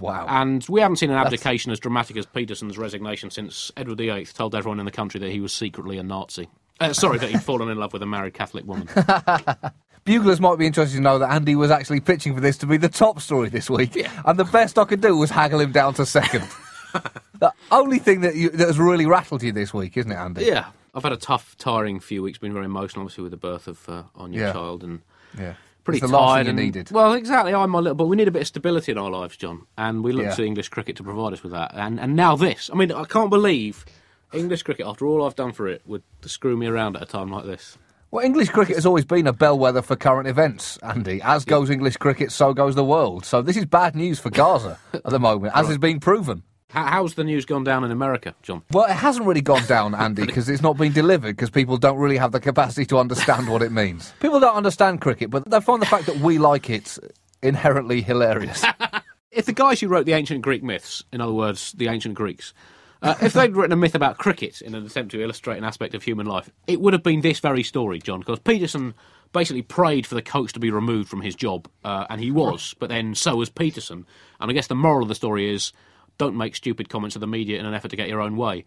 Wow. 0.00 0.26
And 0.28 0.64
we 0.68 0.80
haven't 0.80 0.96
seen 0.96 1.10
an 1.10 1.16
abdication 1.18 1.70
as 1.72 1.78
dramatic 1.78 2.16
as 2.16 2.26
Pietersen's 2.26 2.78
resignation 2.78 3.30
since 3.30 3.70
Edward 3.76 3.98
VIII 3.98 4.24
told 4.26 4.54
everyone 4.54 4.80
in 4.80 4.86
the 4.86 4.90
country 4.92 5.20
that 5.20 5.30
he 5.30 5.40
was 5.40 5.52
secretly 5.52 5.98
a 5.98 6.02
Nazi. 6.02 6.48
Uh, 6.80 6.92
sorry, 6.94 7.18
that 7.18 7.30
he'd 7.30 7.42
fallen 7.42 7.68
in 7.68 7.76
love 7.78 7.92
with 7.92 8.02
a 8.02 8.06
married 8.06 8.32
Catholic 8.34 8.64
woman. 8.66 8.88
Buglers 10.04 10.40
might 10.40 10.58
be 10.58 10.66
interested 10.66 10.96
to 10.96 11.02
know 11.02 11.18
that 11.18 11.30
Andy 11.30 11.54
was 11.54 11.70
actually 11.70 12.00
pitching 12.00 12.34
for 12.34 12.40
this 12.40 12.56
to 12.58 12.66
be 12.66 12.78
the 12.78 12.88
top 12.88 13.20
story 13.20 13.50
this 13.50 13.68
week, 13.68 14.02
and 14.24 14.38
the 14.38 14.44
best 14.46 14.78
I 14.78 14.84
could 14.86 15.02
do 15.02 15.14
was 15.16 15.28
haggle 15.30 15.60
him 15.60 15.72
down 15.72 15.92
to 15.94 16.06
second. 16.06 16.48
the 17.38 17.52
only 17.70 17.98
thing 17.98 18.22
that, 18.22 18.34
you, 18.34 18.48
that 18.48 18.66
has 18.66 18.78
really 18.78 19.04
rattled 19.04 19.42
you 19.42 19.52
this 19.52 19.74
week, 19.74 19.96
isn't 19.98 20.10
it, 20.10 20.16
Andy? 20.16 20.46
yeah, 20.46 20.70
I've 20.94 21.02
had 21.02 21.12
a 21.12 21.18
tough, 21.18 21.54
tiring 21.58 22.00
few 22.00 22.22
weeks. 22.22 22.38
Been 22.38 22.54
very 22.54 22.64
emotional, 22.64 23.02
obviously, 23.04 23.22
with 23.24 23.32
the 23.32 23.36
birth 23.36 23.68
of 23.68 23.86
uh, 23.88 24.04
our 24.16 24.26
new 24.28 24.40
Yeah. 24.40 24.52
child, 24.54 24.82
and 24.82 25.02
Yeah. 25.38 25.54
Pretty 25.84 25.98
It's 25.98 26.10
the 26.10 26.16
tired. 26.16 26.46
and- 26.46 26.56
needed. 26.58 26.90
Well, 26.90 27.12
exactly. 27.14 27.54
I'm 27.54 27.70
my 27.70 27.78
little, 27.78 27.94
but 27.94 28.06
we 28.06 28.16
need 28.16 28.28
a 28.28 28.30
bit 28.30 28.42
of 28.42 28.48
stability 28.48 28.92
in 28.92 28.98
our 28.98 29.10
lives, 29.10 29.36
John, 29.36 29.66
and 29.78 30.02
we 30.04 30.12
look 30.12 30.24
Yeah. 30.26 30.34
to 30.34 30.44
English 30.44 30.68
cricket 30.68 30.96
to 30.96 31.02
provide 31.02 31.32
us 31.32 31.42
with 31.42 31.52
that. 31.52 31.72
And 31.74 31.98
and 32.00 32.14
now 32.16 32.36
this. 32.36 32.70
I 32.72 32.76
mean, 32.76 32.92
I 32.92 33.04
can't 33.04 33.30
believe 33.30 33.84
English 34.32 34.62
cricket, 34.62 34.86
after 34.86 35.06
all 35.06 35.24
I've 35.26 35.34
done 35.36 35.52
for 35.52 35.66
it, 35.66 35.82
would 35.86 36.02
screw 36.24 36.56
me 36.56 36.66
around 36.66 36.96
at 36.96 37.02
a 37.02 37.06
time 37.06 37.30
like 37.30 37.44
this. 37.46 37.76
Well, 38.12 38.24
English 38.24 38.48
cricket 38.48 38.74
has 38.74 38.86
always 38.86 39.04
been 39.04 39.26
a 39.28 39.32
bellwether 39.32 39.82
for 39.82 39.94
current 39.94 40.26
events, 40.28 40.76
Andy. 40.78 41.20
As 41.22 41.44
goes 41.44 41.70
English 41.70 41.96
cricket, 41.96 42.32
so 42.32 42.52
goes 42.52 42.74
the 42.74 42.84
world. 42.84 43.24
So 43.24 43.40
this 43.40 43.56
is 43.56 43.66
bad 43.66 43.94
news 43.94 44.18
for 44.18 44.30
Gaza 44.30 44.78
at 44.92 45.04
the 45.04 45.20
moment, 45.20 45.52
as 45.54 45.70
is 45.70 45.78
being 45.78 46.00
proven. 46.00 46.42
How, 46.70 46.84
how's 46.84 47.14
the 47.14 47.24
news 47.24 47.44
gone 47.44 47.64
down 47.64 47.84
in 47.84 47.90
America, 47.90 48.34
John? 48.42 48.62
Well, 48.70 48.84
it 48.84 48.94
hasn't 48.94 49.26
really 49.26 49.40
gone 49.40 49.66
down, 49.66 49.94
Andy, 49.94 50.24
because 50.24 50.48
it's 50.48 50.62
not 50.62 50.76
been 50.76 50.92
delivered 50.92 51.36
because 51.36 51.50
people 51.50 51.76
don't 51.76 51.98
really 51.98 52.16
have 52.16 52.32
the 52.32 52.40
capacity 52.40 52.86
to 52.86 52.98
understand 52.98 53.48
what 53.48 53.62
it 53.62 53.72
means. 53.72 54.12
People 54.20 54.40
don't 54.40 54.54
understand 54.54 55.00
cricket, 55.00 55.30
but 55.30 55.48
they 55.50 55.60
find 55.60 55.82
the 55.82 55.86
fact 55.86 56.06
that 56.06 56.18
we 56.18 56.38
like 56.38 56.70
it 56.70 56.96
inherently 57.42 58.02
hilarious. 58.02 58.64
if 59.32 59.46
the 59.46 59.52
guys 59.52 59.80
who 59.80 59.88
wrote 59.88 60.06
the 60.06 60.12
ancient 60.12 60.42
Greek 60.42 60.62
myths, 60.62 61.02
in 61.12 61.20
other 61.20 61.32
words, 61.32 61.72
the 61.72 61.88
ancient 61.88 62.14
Greeks, 62.14 62.54
uh, 63.02 63.14
if 63.20 63.32
they'd 63.32 63.56
written 63.56 63.72
a 63.72 63.76
myth 63.76 63.94
about 63.94 64.18
cricket 64.18 64.60
in 64.60 64.74
an 64.74 64.84
attempt 64.84 65.10
to 65.12 65.22
illustrate 65.22 65.58
an 65.58 65.64
aspect 65.64 65.94
of 65.94 66.02
human 66.02 66.26
life, 66.26 66.50
it 66.66 66.80
would 66.80 66.92
have 66.92 67.02
been 67.02 67.22
this 67.22 67.40
very 67.40 67.62
story, 67.62 67.98
John, 67.98 68.20
because 68.20 68.38
Pietersen 68.38 68.94
basically 69.32 69.62
prayed 69.62 70.06
for 70.06 70.14
the 70.14 70.22
coach 70.22 70.52
to 70.52 70.60
be 70.60 70.70
removed 70.70 71.08
from 71.08 71.22
his 71.22 71.34
job, 71.34 71.68
uh, 71.84 72.06
and 72.10 72.20
he 72.20 72.30
was, 72.30 72.74
but 72.78 72.90
then 72.90 73.14
so 73.14 73.36
was 73.36 73.48
Pietersen. 73.48 74.04
And 74.38 74.50
I 74.50 74.52
guess 74.52 74.66
the 74.66 74.74
moral 74.74 75.02
of 75.02 75.08
the 75.08 75.14
story 75.14 75.52
is 75.52 75.72
don't 76.20 76.36
make 76.36 76.54
stupid 76.54 76.90
comments 76.90 77.14
to 77.14 77.18
the 77.18 77.26
media 77.26 77.58
in 77.58 77.64
an 77.64 77.72
effort 77.72 77.88
to 77.88 77.96
get 77.96 78.08
your 78.08 78.20
own 78.20 78.36
way. 78.36 78.66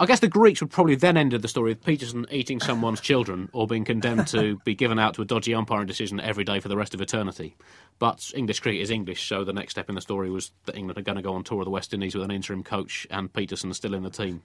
I 0.00 0.06
guess 0.06 0.18
the 0.18 0.26
Greeks 0.26 0.60
would 0.60 0.72
probably 0.72 0.96
then 0.96 1.16
ended 1.16 1.40
the 1.40 1.46
story 1.46 1.70
with 1.70 1.84
Pietersen 1.84 2.26
eating 2.32 2.58
someone's 2.58 3.00
children 3.10 3.48
or 3.52 3.68
being 3.68 3.84
condemned 3.84 4.26
to 4.28 4.58
be 4.64 4.74
given 4.74 4.98
out 4.98 5.14
to 5.14 5.22
a 5.22 5.24
dodgy 5.24 5.54
umpiring 5.54 5.86
decision 5.86 6.18
every 6.18 6.42
day 6.42 6.58
for 6.58 6.66
the 6.66 6.76
rest 6.76 6.92
of 6.92 7.00
eternity. 7.00 7.54
But 8.00 8.32
English 8.34 8.58
cricket 8.58 8.82
is 8.82 8.90
English, 8.90 9.28
so 9.28 9.44
the 9.44 9.52
next 9.52 9.70
step 9.70 9.88
in 9.88 9.94
the 9.94 10.00
story 10.00 10.30
was 10.30 10.50
that 10.64 10.76
England 10.76 10.98
are 10.98 11.02
going 11.02 11.14
to 11.14 11.22
go 11.22 11.34
on 11.34 11.44
tour 11.44 11.60
of 11.60 11.64
the 11.64 11.70
West 11.70 11.94
Indies 11.94 12.16
with 12.16 12.24
an 12.24 12.32
interim 12.32 12.64
coach 12.64 13.06
and 13.08 13.32
Pietersen 13.32 13.72
still 13.72 13.94
in 13.94 14.02
the 14.02 14.10
team. 14.10 14.42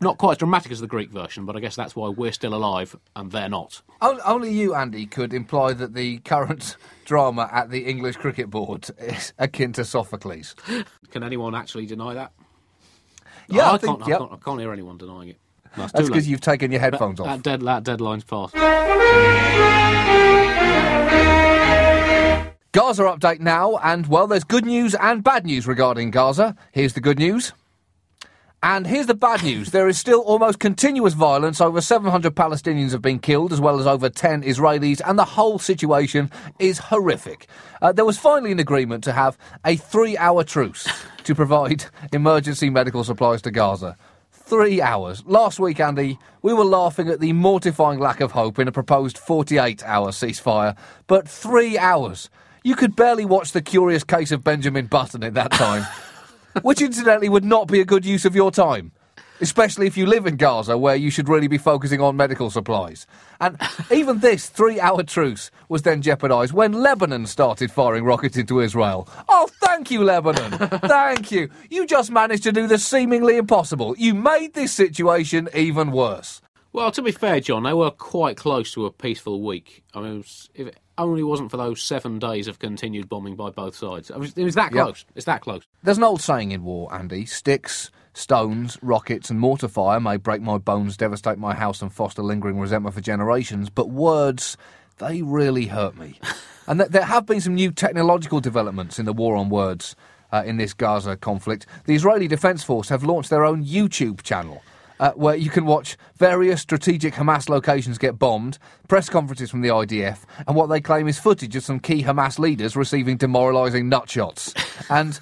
Not 0.00 0.18
quite 0.18 0.32
as 0.32 0.38
dramatic 0.38 0.72
as 0.72 0.80
the 0.80 0.86
Greek 0.86 1.10
version, 1.10 1.44
but 1.44 1.56
I 1.56 1.60
guess 1.60 1.76
that's 1.76 1.94
why 1.94 2.08
we're 2.08 2.32
still 2.32 2.54
alive 2.54 2.96
and 3.16 3.30
they're 3.30 3.48
not. 3.48 3.82
Only 4.00 4.50
you, 4.52 4.74
Andy, 4.74 5.04
could 5.06 5.34
imply 5.34 5.72
that 5.74 5.92
the 5.94 6.18
current 6.20 6.76
drama 7.04 7.48
at 7.52 7.70
the 7.70 7.84
English 7.84 8.16
Cricket 8.16 8.48
Board 8.50 8.88
is 8.98 9.32
akin 9.38 9.72
to 9.74 9.84
Sophocles. 9.84 10.54
Can 11.10 11.22
anyone 11.22 11.54
actually 11.54 11.86
deny 11.86 12.14
that? 12.14 12.32
Yeah, 13.48 13.70
I 13.70 13.74
I, 13.74 13.78
think- 13.78 13.98
can't, 13.98 14.08
yep. 14.08 14.16
I, 14.20 14.24
can't, 14.26 14.32
I 14.32 14.36
can't 14.44 14.60
hear 14.60 14.72
anyone 14.72 14.96
denying 14.96 15.28
it. 15.30 15.38
No, 15.76 15.86
That's 15.86 16.08
because 16.08 16.26
you've 16.28 16.40
taken 16.40 16.70
your 16.72 16.80
headphones 16.80 17.20
off. 17.20 17.26
That, 17.26 17.42
dead, 17.42 17.60
that 17.62 17.84
deadline's 17.84 18.24
passed. 18.24 18.54
Gaza 22.72 23.02
update 23.02 23.40
now, 23.40 23.76
and 23.78 24.06
well, 24.06 24.28
there's 24.28 24.44
good 24.44 24.64
news 24.64 24.94
and 24.94 25.24
bad 25.24 25.44
news 25.44 25.66
regarding 25.66 26.12
Gaza. 26.12 26.54
Here's 26.72 26.92
the 26.92 27.00
good 27.00 27.18
news. 27.18 27.52
And 28.62 28.86
here's 28.86 29.06
the 29.06 29.14
bad 29.14 29.42
news. 29.42 29.70
There 29.70 29.88
is 29.88 29.98
still 29.98 30.20
almost 30.20 30.58
continuous 30.58 31.14
violence. 31.14 31.62
Over 31.62 31.80
700 31.80 32.34
Palestinians 32.34 32.90
have 32.92 33.00
been 33.00 33.18
killed, 33.18 33.54
as 33.54 33.60
well 33.60 33.80
as 33.80 33.86
over 33.86 34.10
10 34.10 34.42
Israelis, 34.42 35.00
and 35.06 35.18
the 35.18 35.24
whole 35.24 35.58
situation 35.58 36.30
is 36.58 36.76
horrific. 36.76 37.46
Uh, 37.80 37.90
there 37.92 38.04
was 38.04 38.18
finally 38.18 38.52
an 38.52 38.58
agreement 38.58 39.02
to 39.04 39.12
have 39.12 39.38
a 39.64 39.76
three 39.76 40.14
hour 40.18 40.44
truce 40.44 40.86
to 41.24 41.34
provide 41.34 41.86
emergency 42.12 42.68
medical 42.68 43.02
supplies 43.02 43.40
to 43.42 43.50
Gaza. 43.50 43.96
Three 44.30 44.82
hours. 44.82 45.24
Last 45.24 45.58
week, 45.58 45.80
Andy, 45.80 46.18
we 46.42 46.52
were 46.52 46.64
laughing 46.64 47.08
at 47.08 47.20
the 47.20 47.32
mortifying 47.32 47.98
lack 47.98 48.20
of 48.20 48.32
hope 48.32 48.58
in 48.58 48.68
a 48.68 48.72
proposed 48.72 49.16
48 49.16 49.82
hour 49.84 50.10
ceasefire, 50.10 50.76
but 51.06 51.26
three 51.26 51.78
hours. 51.78 52.28
You 52.62 52.76
could 52.76 52.94
barely 52.94 53.24
watch 53.24 53.52
The 53.52 53.62
Curious 53.62 54.04
Case 54.04 54.32
of 54.32 54.44
Benjamin 54.44 54.84
Button 54.84 55.22
in 55.22 55.32
that 55.32 55.50
time 55.52 55.86
which 56.62 56.82
incidentally 56.82 57.28
would 57.28 57.44
not 57.44 57.68
be 57.68 57.80
a 57.80 57.84
good 57.84 58.04
use 58.04 58.24
of 58.24 58.34
your 58.34 58.50
time. 58.50 58.92
Especially 59.42 59.86
if 59.86 59.96
you 59.96 60.04
live 60.04 60.26
in 60.26 60.36
Gaza, 60.36 60.76
where 60.76 60.96
you 60.96 61.10
should 61.10 61.26
really 61.26 61.48
be 61.48 61.56
focusing 61.56 62.02
on 62.02 62.14
medical 62.14 62.50
supplies. 62.50 63.06
And 63.40 63.58
even 63.90 64.18
this 64.18 64.50
three 64.50 64.78
hour 64.78 65.02
truce 65.02 65.50
was 65.70 65.80
then 65.80 66.02
jeopardised 66.02 66.52
when 66.52 66.72
Lebanon 66.72 67.26
started 67.26 67.70
firing 67.70 68.04
rockets 68.04 68.36
into 68.36 68.60
Israel. 68.60 69.08
Oh, 69.30 69.48
thank 69.62 69.90
you, 69.90 70.04
Lebanon. 70.04 70.58
thank 70.80 71.32
you. 71.32 71.48
You 71.70 71.86
just 71.86 72.10
managed 72.10 72.42
to 72.42 72.52
do 72.52 72.66
the 72.66 72.76
seemingly 72.76 73.38
impossible. 73.38 73.94
You 73.96 74.14
made 74.14 74.52
this 74.52 74.72
situation 74.72 75.48
even 75.54 75.90
worse. 75.90 76.42
Well, 76.72 76.92
to 76.92 77.02
be 77.02 77.10
fair, 77.10 77.40
John, 77.40 77.64
they 77.64 77.72
were 77.72 77.90
quite 77.90 78.36
close 78.36 78.72
to 78.74 78.86
a 78.86 78.92
peaceful 78.92 79.40
week. 79.40 79.82
I 79.94 80.00
mean, 80.02 80.22
if 80.54 80.68
only 81.00 81.22
wasn't 81.22 81.50
for 81.50 81.56
those 81.56 81.82
seven 81.82 82.18
days 82.18 82.46
of 82.48 82.58
continued 82.58 83.08
bombing 83.08 83.36
by 83.36 83.50
both 83.50 83.74
sides, 83.74 84.10
it 84.10 84.18
was, 84.18 84.32
it 84.36 84.44
was 84.44 84.54
that 84.54 84.72
Yep. 84.72 84.84
close. 84.84 85.04
It's 85.14 85.26
that 85.26 85.40
close. 85.40 85.62
There's 85.82 85.98
an 85.98 86.04
old 86.04 86.20
saying 86.20 86.52
in 86.52 86.62
war, 86.62 86.92
Andy 86.94 87.26
sticks, 87.26 87.90
stones, 88.12 88.78
rockets, 88.82 89.30
and 89.30 89.38
mortar 89.40 89.68
fire 89.68 90.00
may 90.00 90.16
break 90.16 90.42
my 90.42 90.58
bones, 90.58 90.96
devastate 90.96 91.38
my 91.38 91.54
house, 91.54 91.82
and 91.82 91.92
foster 91.92 92.22
lingering 92.22 92.58
resentment 92.58 92.94
for 92.94 93.00
generations, 93.00 93.70
but 93.70 93.90
words, 93.90 94.56
they 94.98 95.22
really 95.22 95.66
hurt 95.66 95.96
me. 95.96 96.18
and 96.66 96.80
th- 96.80 96.90
there 96.90 97.04
have 97.04 97.26
been 97.26 97.40
some 97.40 97.54
new 97.54 97.70
technological 97.72 98.40
developments 98.40 98.98
in 98.98 99.06
the 99.06 99.12
war 99.12 99.36
on 99.36 99.48
words 99.48 99.96
uh, 100.32 100.42
in 100.44 100.56
this 100.58 100.74
Gaza 100.74 101.16
conflict. 101.16 101.66
The 101.86 101.94
Israeli 101.94 102.28
Defense 102.28 102.62
Force 102.62 102.88
have 102.88 103.02
launched 103.02 103.30
their 103.30 103.44
own 103.44 103.64
YouTube 103.64 104.22
channel. 104.22 104.62
Uh, 105.00 105.12
where 105.12 105.34
you 105.34 105.48
can 105.48 105.64
watch 105.64 105.96
various 106.16 106.60
strategic 106.60 107.14
Hamas 107.14 107.48
locations 107.48 107.96
get 107.96 108.18
bombed, 108.18 108.58
press 108.86 109.08
conferences 109.08 109.50
from 109.50 109.62
the 109.62 109.70
IDF, 109.70 110.24
and 110.46 110.54
what 110.54 110.66
they 110.66 110.78
claim 110.78 111.08
is 111.08 111.18
footage 111.18 111.56
of 111.56 111.64
some 111.64 111.80
key 111.80 112.02
Hamas 112.02 112.38
leaders 112.38 112.76
receiving 112.76 113.16
demoralising 113.16 113.90
nutshots. 113.90 114.54
And 114.90 115.18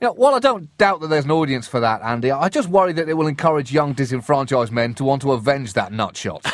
you 0.00 0.06
know, 0.06 0.12
while 0.12 0.36
I 0.36 0.38
don't 0.38 0.76
doubt 0.78 1.00
that 1.00 1.08
there's 1.08 1.24
an 1.24 1.32
audience 1.32 1.66
for 1.66 1.80
that, 1.80 2.02
Andy, 2.02 2.30
I 2.30 2.48
just 2.48 2.68
worry 2.68 2.92
that 2.92 3.08
it 3.08 3.14
will 3.14 3.26
encourage 3.26 3.72
young 3.72 3.92
disenfranchised 3.92 4.70
men 4.70 4.94
to 4.94 5.04
want 5.04 5.22
to 5.22 5.32
avenge 5.32 5.72
that 5.72 5.90
nutshot. 5.90 6.44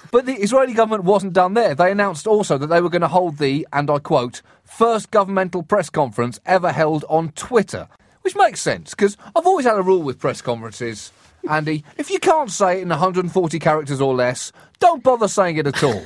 but 0.12 0.24
the 0.24 0.34
Israeli 0.34 0.74
government 0.74 1.02
wasn't 1.02 1.32
done 1.32 1.54
there. 1.54 1.74
They 1.74 1.90
announced 1.90 2.28
also 2.28 2.56
that 2.58 2.68
they 2.68 2.80
were 2.80 2.90
going 2.90 3.02
to 3.02 3.08
hold 3.08 3.38
the, 3.38 3.66
and 3.72 3.90
I 3.90 3.98
quote, 3.98 4.42
first 4.62 5.10
governmental 5.10 5.64
press 5.64 5.90
conference 5.90 6.38
ever 6.46 6.70
held 6.70 7.04
on 7.08 7.32
Twitter. 7.32 7.88
Which 8.20 8.36
makes 8.36 8.60
sense, 8.60 8.90
because 8.90 9.16
I've 9.34 9.46
always 9.46 9.66
had 9.66 9.76
a 9.76 9.82
rule 9.82 10.02
with 10.02 10.20
press 10.20 10.40
conferences, 10.40 11.10
Andy. 11.48 11.84
If 11.96 12.10
you 12.10 12.18
can't 12.18 12.50
say 12.50 12.78
it 12.78 12.82
in 12.82 12.88
140 12.88 13.58
characters 13.58 14.00
or 14.00 14.14
less, 14.14 14.52
don't 14.78 15.02
bother 15.02 15.28
saying 15.28 15.56
it 15.56 15.66
at 15.66 15.82
all. 15.82 16.02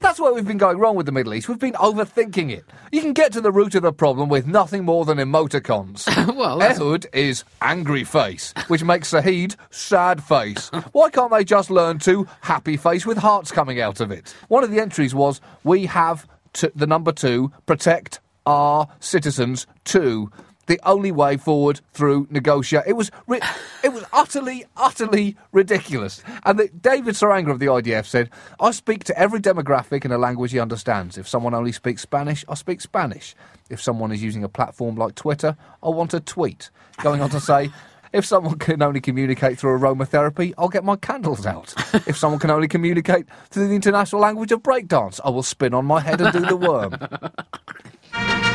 That's 0.00 0.20
where 0.20 0.32
we've 0.32 0.46
been 0.46 0.58
going 0.58 0.78
wrong 0.78 0.94
with 0.94 1.06
the 1.06 1.12
Middle 1.12 1.34
East. 1.34 1.48
We've 1.48 1.58
been 1.58 1.72
overthinking 1.72 2.52
it. 2.52 2.64
You 2.92 3.00
can 3.00 3.12
get 3.12 3.32
to 3.32 3.40
the 3.40 3.50
root 3.50 3.74
of 3.74 3.82
the 3.82 3.92
problem 3.92 4.28
with 4.28 4.46
nothing 4.46 4.84
more 4.84 5.04
than 5.04 5.18
emoticons. 5.18 6.06
Well, 6.36 6.58
that's- 6.58 6.78
Ehud 6.80 7.06
is 7.12 7.42
angry 7.60 8.04
face, 8.04 8.54
which 8.68 8.84
makes 8.84 9.10
Saheed 9.10 9.56
sad 9.70 10.22
face. 10.22 10.68
Why 10.92 11.10
can't 11.10 11.32
they 11.32 11.42
just 11.42 11.68
learn 11.68 11.98
to 12.00 12.28
happy 12.42 12.76
face 12.76 13.06
with 13.06 13.18
hearts 13.18 13.50
coming 13.50 13.80
out 13.80 14.00
of 14.00 14.12
it? 14.12 14.32
One 14.46 14.62
of 14.62 14.70
the 14.70 14.78
entries 14.80 15.16
was, 15.16 15.40
We 15.64 15.86
have 15.86 16.28
to, 16.54 16.70
the 16.76 16.86
number 16.86 17.10
two, 17.10 17.50
protect 17.66 18.20
our 18.46 18.88
citizens 19.00 19.66
too. 19.84 20.30
The 20.68 20.78
only 20.84 21.10
way 21.10 21.36
forward 21.36 21.80
through 21.92 22.28
negotiate. 22.30 22.84
It 22.86 22.92
was, 22.92 23.10
ri- 23.26 23.40
it 23.82 23.88
was 23.88 24.04
utterly, 24.12 24.64
utterly 24.76 25.36
ridiculous. 25.50 26.22
And 26.44 26.58
the, 26.58 26.68
David 26.68 27.14
Saranga 27.14 27.50
of 27.50 27.58
the 27.58 27.66
IDF 27.66 28.04
said, 28.06 28.30
"I 28.60 28.70
speak 28.70 29.04
to 29.04 29.18
every 29.18 29.40
demographic 29.40 30.04
in 30.04 30.12
a 30.12 30.18
language 30.18 30.52
he 30.52 30.60
understands. 30.60 31.18
If 31.18 31.26
someone 31.26 31.54
only 31.54 31.72
speaks 31.72 32.02
Spanish, 32.02 32.44
I 32.48 32.54
speak 32.54 32.80
Spanish. 32.82 33.34
If 33.70 33.82
someone 33.82 34.12
is 34.12 34.22
using 34.22 34.44
a 34.44 34.48
platform 34.48 34.96
like 34.96 35.14
Twitter, 35.14 35.56
I 35.82 35.88
want 35.88 36.12
to 36.12 36.20
tweet." 36.20 36.70
Going 37.02 37.20
on 37.20 37.30
to 37.30 37.40
say. 37.40 37.70
If 38.10 38.24
someone 38.24 38.58
can 38.58 38.80
only 38.80 39.02
communicate 39.02 39.58
through 39.58 39.78
aromatherapy, 39.78 40.54
I'll 40.56 40.70
get 40.70 40.82
my 40.82 40.96
candles 40.96 41.44
out. 41.44 41.74
if 42.06 42.16
someone 42.16 42.40
can 42.40 42.50
only 42.50 42.66
communicate 42.66 43.26
through 43.50 43.68
the 43.68 43.74
international 43.74 44.22
language 44.22 44.50
of 44.50 44.62
breakdance, 44.62 45.20
I 45.22 45.28
will 45.28 45.42
spin 45.42 45.74
on 45.74 45.84
my 45.84 46.00
head 46.00 46.20
and 46.22 46.32
do 46.32 46.40
the 46.40 46.56
worm. 46.56 46.96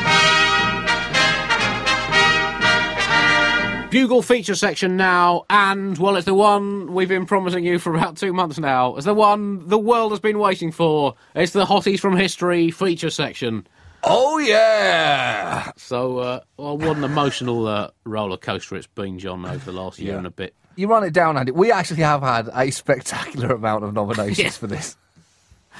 Bugle 3.94 4.22
feature 4.22 4.56
section 4.56 4.96
now, 4.96 5.44
and 5.48 5.96
well, 5.98 6.16
it's 6.16 6.24
the 6.24 6.34
one 6.34 6.92
we've 6.94 7.08
been 7.08 7.26
promising 7.26 7.62
you 7.62 7.78
for 7.78 7.94
about 7.94 8.16
two 8.16 8.32
months 8.32 8.58
now. 8.58 8.96
It's 8.96 9.04
the 9.06 9.14
one 9.14 9.68
the 9.68 9.78
world 9.78 10.10
has 10.10 10.18
been 10.18 10.40
waiting 10.40 10.72
for. 10.72 11.14
It's 11.36 11.52
the 11.52 11.64
Hotties 11.64 12.00
from 12.00 12.16
History 12.16 12.72
feature 12.72 13.08
section. 13.08 13.68
Oh 14.02 14.38
yeah! 14.38 15.70
So, 15.76 16.18
uh, 16.18 16.40
well, 16.56 16.76
what 16.76 16.96
an 16.96 17.04
emotional 17.04 17.68
uh, 17.68 17.90
roller 18.02 18.36
coaster 18.36 18.74
it's 18.74 18.88
been, 18.88 19.20
John, 19.20 19.46
over 19.46 19.64
the 19.64 19.70
last 19.70 20.00
year 20.00 20.14
Yeah. 20.14 20.18
and 20.18 20.26
a 20.26 20.30
bit. 20.32 20.56
You 20.74 20.88
run 20.88 21.04
it 21.04 21.12
down, 21.12 21.38
Andy. 21.38 21.52
We 21.52 21.70
actually 21.70 22.02
have 22.02 22.22
had 22.22 22.50
a 22.52 22.72
spectacular 22.72 23.54
amount 23.54 23.84
of 23.84 23.94
nominations 23.94 24.38
Yeah. 24.40 24.50
for 24.50 24.66
this. 24.66 24.96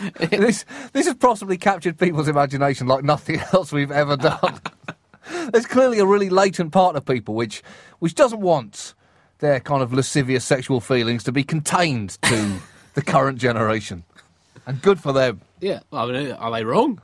this 0.31 0.64
this 0.92 1.07
has 1.07 1.16
possibly 1.16 1.57
captured 1.59 1.98
people's 1.98 2.29
imagination 2.29 2.87
like 2.87 3.03
nothing 3.03 3.40
else 3.53 3.72
we've 3.72 3.90
ever 3.90 4.16
done. 4.16 4.61
There's 5.52 5.66
clearly 5.66 5.98
a 5.98 6.06
really 6.06 6.28
latent 6.30 6.72
part 6.72 6.96
of 6.96 7.04
people 7.04 7.34
which 7.34 7.62
which 7.98 8.14
doesn't 8.14 8.40
want 8.40 8.94
their 9.38 9.60
kind 9.60 9.82
of 9.82 9.92
lascivious 9.92 10.44
sexual 10.44 10.80
feelings 10.80 11.24
to 11.24 11.32
be 11.32 11.44
contained 11.44 12.18
to 12.22 12.60
the 12.94 13.02
current 13.02 13.38
generation. 13.38 14.04
And 14.66 14.80
good 14.80 15.00
for 15.00 15.12
them. 15.12 15.40
Yeah, 15.60 15.80
I 15.92 16.06
mean, 16.06 16.32
are 16.32 16.50
they 16.50 16.64
wrong? 16.64 17.00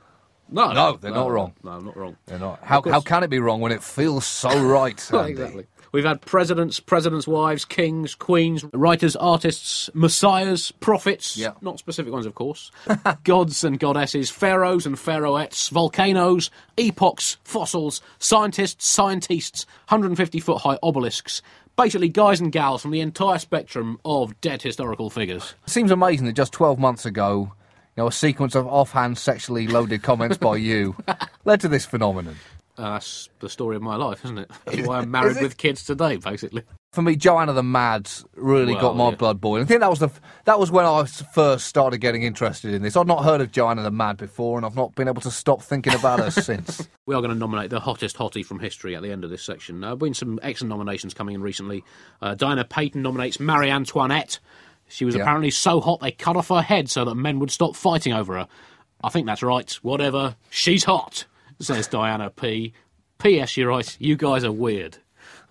No, 0.49 0.73
No, 0.73 0.97
they're 0.97 1.11
not 1.11 1.31
wrong. 1.31 1.53
No, 1.63 1.79
not 1.79 1.95
wrong. 1.95 2.17
They're 2.25 2.39
not. 2.39 2.59
How, 2.63 2.81
how 2.81 2.99
can 3.01 3.23
it 3.23 3.29
be 3.29 3.39
wrong 3.39 3.61
when 3.61 3.71
it 3.71 3.81
feels 3.81 4.25
so 4.25 4.49
right? 4.63 4.99
Exactly. 5.13 5.65
We've 5.93 6.05
had 6.05 6.21
presidents, 6.21 6.79
presidents' 6.79 7.27
wives, 7.27 7.65
kings, 7.65 8.15
queens, 8.15 8.63
writers, 8.73 9.15
artists, 9.17 9.89
messiahs, 9.93 10.71
prophets, 10.71 11.35
Yeah. 11.35 11.51
not 11.61 11.79
specific 11.79 12.13
ones, 12.13 12.25
of 12.25 12.33
course, 12.35 12.71
gods 13.25 13.63
and 13.65 13.77
goddesses, 13.77 14.29
pharaohs 14.29 14.85
and 14.85 14.97
pharaohettes, 14.97 15.67
volcanoes, 15.69 16.49
epochs, 16.77 17.37
fossils, 17.43 18.01
scientists, 18.19 18.87
scientists, 18.87 19.65
150 19.89 20.39
foot 20.39 20.61
high 20.61 20.77
obelisks. 20.81 21.41
Basically, 21.75 22.09
guys 22.09 22.39
and 22.39 22.51
gals 22.51 22.81
from 22.81 22.91
the 22.91 23.01
entire 23.01 23.39
spectrum 23.39 23.99
of 24.05 24.39
dead 24.41 24.61
historical 24.61 25.09
figures. 25.09 25.55
It 25.65 25.69
seems 25.71 25.91
amazing 25.91 26.25
that 26.27 26.33
just 26.33 26.53
12 26.53 26.79
months 26.79 27.05
ago, 27.05 27.51
you 27.97 28.03
know, 28.03 28.07
a 28.07 28.11
sequence 28.11 28.55
of 28.55 28.65
offhand 28.67 29.17
sexually 29.17 29.67
loaded 29.67 30.03
comments 30.03 30.37
by 30.37 30.55
you 30.57 30.95
led 31.45 31.59
to 31.61 31.67
this 31.67 31.85
phenomenon. 31.85 32.35
Uh, 32.81 32.93
that's 32.93 33.29
the 33.39 33.47
story 33.49 33.75
of 33.75 33.83
my 33.83 33.95
life, 33.95 34.25
isn't 34.25 34.39
it? 34.39 34.49
That's 34.65 34.87
why 34.87 34.97
I'm 34.97 35.11
married 35.11 35.39
with 35.39 35.57
kids 35.57 35.83
today, 35.85 36.15
basically. 36.15 36.63
For 36.93 37.03
me, 37.03 37.15
Joanna 37.15 37.53
the 37.53 37.61
Mad 37.61 38.09
really 38.35 38.73
Well, 38.73 38.81
got 38.81 38.95
my 38.97 39.09
yeah. 39.09 39.15
blood 39.17 39.39
boiling. 39.39 39.61
I 39.63 39.65
think 39.67 39.81
that 39.81 39.89
was 39.91 39.99
the 39.99 40.09
that 40.45 40.57
was 40.59 40.71
when 40.71 40.85
I 40.85 41.03
first 41.05 41.67
started 41.67 41.99
getting 41.99 42.23
interested 42.23 42.73
in 42.73 42.81
this. 42.81 42.97
I'd 42.97 43.05
not 43.05 43.23
heard 43.23 43.39
of 43.39 43.51
Joanna 43.51 43.83
the 43.83 43.91
Mad 43.91 44.17
before, 44.17 44.57
and 44.57 44.65
I've 44.65 44.75
not 44.75 44.95
been 44.95 45.07
able 45.07 45.21
to 45.21 45.29
stop 45.29 45.61
thinking 45.61 45.93
about 45.93 46.19
her 46.21 46.31
since. 46.41 46.87
We 47.05 47.13
are 47.13 47.21
going 47.21 47.31
to 47.33 47.37
nominate 47.37 47.69
the 47.69 47.79
hottest 47.79 48.17
hottie 48.17 48.43
from 48.43 48.57
history 48.59 48.95
at 48.95 49.03
the 49.03 49.11
end 49.11 49.23
of 49.23 49.29
this 49.29 49.43
section. 49.43 49.81
There 49.81 49.91
have 49.91 49.99
been 49.99 50.15
some 50.15 50.39
excellent 50.41 50.69
nominations 50.71 51.13
coming 51.13 51.35
in 51.35 51.41
recently. 51.43 51.83
Uh, 52.19 52.33
Diana 52.33 52.65
Payton 52.65 53.03
nominates 53.03 53.39
Marie 53.39 53.69
Antoinette. 53.69 54.39
She 54.87 55.05
was 55.05 55.13
Yeah. 55.13 55.21
apparently 55.21 55.51
so 55.51 55.81
hot 55.81 55.99
they 56.01 56.11
cut 56.11 56.35
off 56.35 56.47
her 56.47 56.63
head 56.63 56.89
so 56.89 57.05
that 57.05 57.13
men 57.13 57.37
would 57.37 57.51
stop 57.51 57.75
fighting 57.75 58.11
over 58.13 58.33
her. 58.39 58.47
I 59.03 59.09
think 59.09 59.27
that's 59.27 59.43
right. 59.43 59.71
Whatever. 59.83 60.35
She's 60.49 60.83
hot, 60.83 61.25
says 61.63 61.87
Diana 61.87 62.29
P. 62.29 62.73
P.S. 63.19 63.57
You're 63.57 63.69
right. 63.69 63.97
You 63.99 64.15
guys 64.15 64.43
are 64.43 64.51
weird. 64.51 64.97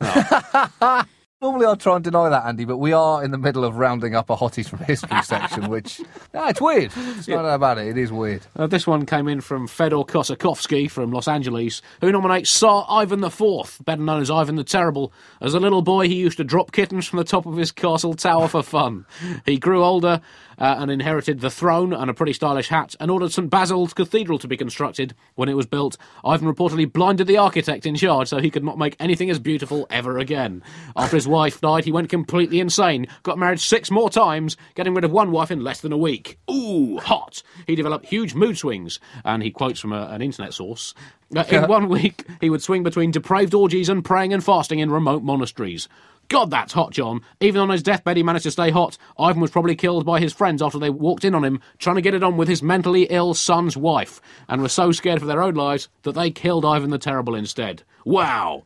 Normally 1.43 1.65
I'd 1.65 1.81
try 1.81 1.95
and 1.95 2.05
deny 2.05 2.29
that, 2.29 2.45
Andy, 2.45 2.67
but 2.67 2.77
we 2.77 2.93
are 2.93 3.25
in 3.25 3.31
the 3.31 3.39
middle 3.39 3.65
of 3.65 3.77
rounding 3.77 4.15
up 4.15 4.29
a 4.29 4.37
hotties 4.37 4.69
from 4.69 4.81
history 4.81 5.23
section, 5.23 5.69
which, 5.71 5.99
no, 6.35 6.47
it's 6.49 6.61
weird. 6.61 6.93
It's 6.95 7.29
not 7.29 7.47
about 7.47 7.79
it, 7.79 7.87
it 7.87 7.97
is 7.97 8.13
weird. 8.13 8.47
Uh, 8.55 8.67
this 8.67 8.87
one 8.87 9.07
came 9.07 9.27
in 9.27 9.41
from 9.41 9.67
Fedor 9.67 10.05
Kosakovsky 10.05 10.91
from 10.91 11.13
Los 11.13 11.29
Angeles, 11.29 11.81
who 12.03 12.13
nominates 12.13 12.51
Tsar 12.51 12.85
Ivan 12.91 13.25
IV, 13.25 13.79
better 13.87 14.03
known 14.03 14.21
as 14.21 14.31
Ivan 14.31 14.57
the 14.57 14.65
Terrible. 14.65 15.15
As 15.41 15.55
a 15.55 15.61
little 15.61 15.81
boy, 15.81 16.09
he 16.09 16.17
used 16.17 16.37
to 16.37 16.45
drop 16.45 16.73
kittens 16.73 17.07
from 17.07 17.17
the 17.17 17.25
top 17.25 17.47
of 17.47 17.57
his 17.57 17.73
castle 17.73 18.13
tower 18.13 18.47
for 18.47 18.63
fun. 18.63 19.07
He 19.47 19.57
grew 19.57 19.83
older 19.83 20.21
uh, 20.61 20.77
and 20.79 20.91
inherited 20.91 21.41
the 21.41 21.51
throne 21.51 21.93
and 21.93 22.11
a 22.11 22.15
pretty 22.15 22.33
stylish 22.33 22.69
hat, 22.69 22.95
and 23.01 23.11
ordered 23.11 23.33
St 23.33 23.51
Basil's 23.51 23.95
Cathedral 23.95 24.39
to 24.39 24.49
be 24.49 24.57
constructed. 24.57 25.15
When 25.35 25.49
it 25.49 25.57
was 25.57 25.67
built, 25.67 25.97
Ivan 26.25 26.53
reportedly 26.53 26.91
blinded 26.91 27.27
the 27.27 27.39
architect 27.39 27.87
in 27.87 27.97
charge 27.97 28.29
so 28.29 28.39
he 28.39 28.51
could 28.51 28.65
not 28.65 28.79
make 28.79 28.97
anything 29.01 29.31
as 29.31 29.39
beautiful 29.39 29.87
ever 29.91 30.19
again. 30.19 30.63
After 30.97 31.17
his 31.17 31.27
wife 31.27 31.61
died, 31.61 31.85
he 31.85 31.93
went 31.93 32.11
completely 32.11 32.61
insane, 32.61 33.07
got 33.23 33.39
married 33.39 33.61
six 33.61 33.91
more 33.91 34.11
times, 34.11 34.57
getting 34.75 34.95
rid 34.95 35.05
of 35.05 35.11
one 35.11 35.31
wife 35.31 35.51
in 35.51 35.65
less 35.65 35.81
than 35.81 35.93
a 35.93 35.99
week. 35.99 36.39
Ooh, 36.51 36.99
hot! 36.99 37.43
He 37.67 37.75
developed 37.75 38.07
huge 38.07 38.35
mood 38.35 38.59
swings, 38.59 39.01
and 39.25 39.43
he 39.43 39.51
quotes 39.51 39.81
from 39.81 39.93
a, 39.93 40.09
an 40.11 40.23
internet 40.23 40.55
source. 40.55 40.95
Uh, 41.35 41.45
in 41.51 41.69
one 41.69 41.89
week, 41.89 42.25
he 42.41 42.51
would 42.51 42.63
swing 42.63 42.83
between 42.83 43.11
depraved 43.11 43.55
orgies 43.55 43.89
and 43.89 44.05
praying 44.05 44.33
and 44.33 44.45
fasting 44.45 44.81
in 44.81 44.91
remote 44.91 45.23
monasteries. 45.23 45.89
God, 46.31 46.49
that's 46.49 46.73
hot, 46.73 46.93
John. 46.93 47.23
Even 47.41 47.61
on 47.61 47.71
his 47.71 47.83
deathbed, 47.83 48.17
he 48.17 48.23
managed 48.23 48.45
to 48.45 48.53
stay 48.53 48.71
hot. 48.71 48.97
Ivan 49.19 49.43
was 49.43 49.51
probably 49.51 49.75
killed 49.75 50.07
by 50.07 50.21
his 50.21 50.33
friends 50.33 50.63
after 50.63 50.79
they 50.79 50.89
walked 50.89 51.25
in 51.25 51.35
on 51.35 51.45
him, 51.45 51.61
trying 51.79 51.97
to 51.97 52.03
get 52.03 52.15
it 52.15 52.23
on 52.23 52.37
with 52.37 52.47
his 52.47 52.63
mentally 52.63 53.03
ill 53.11 53.35
son's 53.35 53.77
wife, 53.77 54.21
and 54.49 54.63
were 54.63 54.69
so 54.69 54.93
scared 54.93 55.19
for 55.19 55.27
their 55.27 55.43
own 55.43 55.55
lives 55.55 55.89
that 56.03 56.13
they 56.13 56.31
killed 56.31 56.65
Ivan 56.65 56.91
the 56.91 56.99
Terrible 56.99 57.35
instead. 57.35 57.83
Wow! 58.05 58.63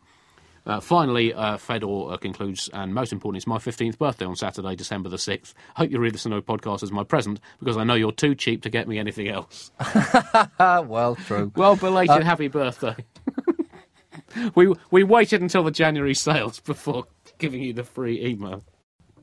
Uh, 0.66 0.78
finally, 0.80 1.32
uh, 1.32 1.56
Fedor 1.56 2.12
uh, 2.12 2.16
concludes, 2.18 2.68
and 2.74 2.92
most 2.92 3.12
important, 3.12 3.38
it's 3.38 3.46
my 3.46 3.56
15th 3.56 3.96
birthday 3.96 4.26
on 4.26 4.36
Saturday, 4.36 4.76
December 4.76 5.08
the 5.08 5.16
6th. 5.16 5.54
Hope 5.74 5.90
you 5.90 5.98
read 5.98 6.12
the 6.12 6.18
Snow 6.18 6.42
podcast 6.42 6.82
as 6.82 6.92
my 6.92 7.02
present, 7.02 7.40
because 7.60 7.78
I 7.78 7.84
know 7.84 7.94
you're 7.94 8.12
too 8.12 8.34
cheap 8.34 8.62
to 8.62 8.70
get 8.70 8.86
me 8.88 8.98
anything 8.98 9.28
else. 9.28 9.70
Well, 10.58 11.16
true. 11.16 11.50
Well, 11.56 11.76
belated 11.76 12.22
happy 12.22 12.48
birthday. 12.48 12.96
we, 14.54 14.72
we 14.90 15.02
waited 15.02 15.40
until 15.40 15.62
the 15.62 15.70
January 15.70 16.14
sales 16.14 16.60
before 16.60 17.06
giving 17.44 17.62
you 17.62 17.74
the 17.74 17.84
free 17.84 18.24
email. 18.24 18.64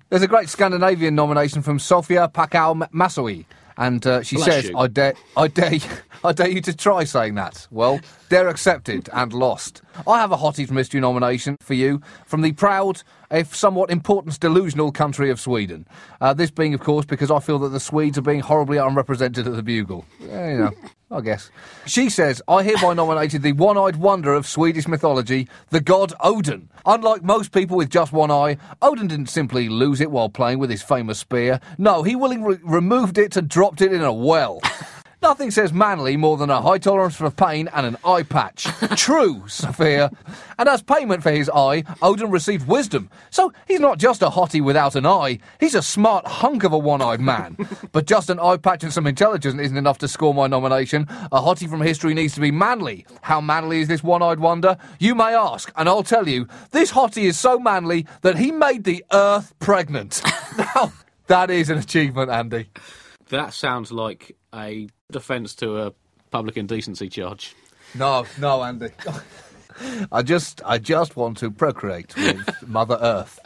There's 0.09 0.21
a 0.21 0.27
great 0.27 0.47
Scandinavian 0.47 1.15
nomination 1.15 1.63
from 1.63 1.79
Sofia 1.79 2.27
Pakao 2.27 2.87
Masoui, 2.91 3.45
and 3.77 4.05
uh, 4.05 4.21
she 4.21 4.35
Bless 4.35 4.45
says, 4.45 4.69
you. 4.69 4.77
I 4.77 4.85
dare, 4.85 5.15
I, 5.35 5.47
dare, 5.47 5.71
I 6.23 6.31
dare 6.31 6.49
you 6.49 6.61
to 6.61 6.77
try 6.77 7.03
saying 7.03 7.33
that. 7.35 7.67
Well, 7.71 7.99
they're 8.29 8.47
accepted 8.47 9.09
and 9.11 9.33
lost. 9.33 9.81
I 10.05 10.19
have 10.19 10.31
a 10.31 10.37
Hotties 10.37 10.69
Mystery 10.69 10.99
nomination 11.01 11.57
for 11.61 11.73
you 11.73 11.99
from 12.27 12.43
the 12.43 12.51
proud, 12.51 13.01
if 13.31 13.55
somewhat 13.55 13.89
important, 13.89 14.39
delusional 14.39 14.91
country 14.91 15.29
of 15.29 15.39
Sweden. 15.39 15.87
Uh, 16.19 16.33
this 16.33 16.51
being, 16.51 16.73
of 16.73 16.81
course, 16.81 17.05
because 17.05 17.31
I 17.31 17.39
feel 17.39 17.59
that 17.59 17.69
the 17.69 17.79
Swedes 17.79 18.17
are 18.17 18.21
being 18.21 18.41
horribly 18.41 18.77
unrepresented 18.77 19.47
at 19.47 19.55
the 19.55 19.63
Bugle. 19.63 20.05
Yeah, 20.19 20.51
you 20.51 20.57
know, 20.57 20.71
I 21.09 21.21
guess. 21.21 21.49
She 21.85 22.09
says, 22.09 22.41
I 22.47 22.63
hereby 22.63 22.93
nominated 22.93 23.41
the 23.41 23.53
one 23.53 23.77
eyed 23.77 23.95
wonder 23.95 24.33
of 24.33 24.45
Swedish 24.45 24.87
mythology, 24.87 25.47
the 25.69 25.81
god 25.81 26.13
Odin. 26.21 26.69
Unlike 26.85 27.23
most 27.23 27.51
people 27.51 27.77
with 27.77 27.89
just 27.89 28.11
one 28.11 28.31
eye, 28.31 28.57
Odin 28.81 29.07
didn't 29.07 29.29
simply 29.29 29.69
lose 29.69 30.01
it 30.01 30.11
while 30.11 30.29
playing 30.29 30.59
with 30.59 30.69
his 30.69 30.83
famous 30.83 31.19
spear. 31.19 31.59
No, 31.77 32.03
he 32.03 32.15
willingly 32.15 32.59
removed 32.63 33.17
it 33.17 33.37
and 33.37 33.47
dropped 33.47 33.81
it 33.81 33.93
in 33.93 34.01
a 34.01 34.13
well. 34.13 34.61
Nothing 35.21 35.51
says 35.51 35.71
manly 35.71 36.17
more 36.17 36.35
than 36.35 36.49
a 36.49 36.63
high 36.63 36.79
tolerance 36.79 37.15
for 37.15 37.29
pain 37.29 37.69
and 37.75 37.85
an 37.85 37.97
eye 38.03 38.23
patch. 38.23 38.63
True, 38.95 39.43
Sophia. 39.47 40.09
And 40.57 40.67
as 40.67 40.81
payment 40.81 41.21
for 41.21 41.29
his 41.29 41.47
eye, 41.47 41.83
Odin 42.01 42.31
received 42.31 42.67
wisdom. 42.67 43.07
So 43.29 43.53
he's 43.67 43.79
not 43.79 43.99
just 43.99 44.23
a 44.23 44.29
hottie 44.29 44.63
without 44.63 44.95
an 44.95 45.05
eye, 45.05 45.37
he's 45.59 45.75
a 45.75 45.83
smart 45.83 46.25
hunk 46.25 46.63
of 46.63 46.73
a 46.73 46.77
one 46.77 47.03
eyed 47.03 47.19
man. 47.19 47.55
but 47.91 48.07
just 48.07 48.31
an 48.31 48.39
eye 48.39 48.57
patch 48.57 48.83
and 48.83 48.91
some 48.91 49.05
intelligence 49.05 49.59
isn't 49.61 49.77
enough 49.77 49.99
to 49.99 50.07
score 50.07 50.33
my 50.33 50.47
nomination. 50.47 51.03
A 51.31 51.39
hottie 51.39 51.69
from 51.69 51.81
history 51.81 52.15
needs 52.15 52.33
to 52.33 52.41
be 52.41 52.49
manly. 52.49 53.05
How 53.21 53.39
manly 53.39 53.81
is 53.81 53.87
this 53.87 54.03
one 54.03 54.23
eyed 54.23 54.39
wonder? 54.39 54.75
You 54.97 55.13
may 55.13 55.35
ask, 55.35 55.71
and 55.75 55.87
I'll 55.87 56.01
tell 56.01 56.27
you. 56.27 56.47
This 56.71 56.93
hottie 56.93 57.25
is 57.25 57.37
so 57.37 57.59
manly 57.59 58.07
that 58.21 58.39
he 58.39 58.51
made 58.51 58.85
the 58.85 59.05
earth 59.13 59.53
pregnant. 59.59 60.23
now, 60.57 60.93
that 61.27 61.51
is 61.51 61.69
an 61.69 61.77
achievement, 61.77 62.31
Andy. 62.31 62.69
That 63.31 63.53
sounds 63.53 63.91
like 63.91 64.35
a 64.53 64.87
defence 65.11 65.55
to 65.55 65.77
a 65.77 65.93
public 66.31 66.57
indecency 66.57 67.09
charge. 67.09 67.55
No, 67.95 68.25
no, 68.39 68.63
Andy. 68.63 68.89
I 70.11 70.21
just, 70.21 70.61
I 70.65 70.77
just 70.77 71.15
want 71.15 71.37
to 71.37 71.49
procreate 71.49 72.15
with 72.15 72.47
Mother 72.67 72.97
Earth. 73.01 73.39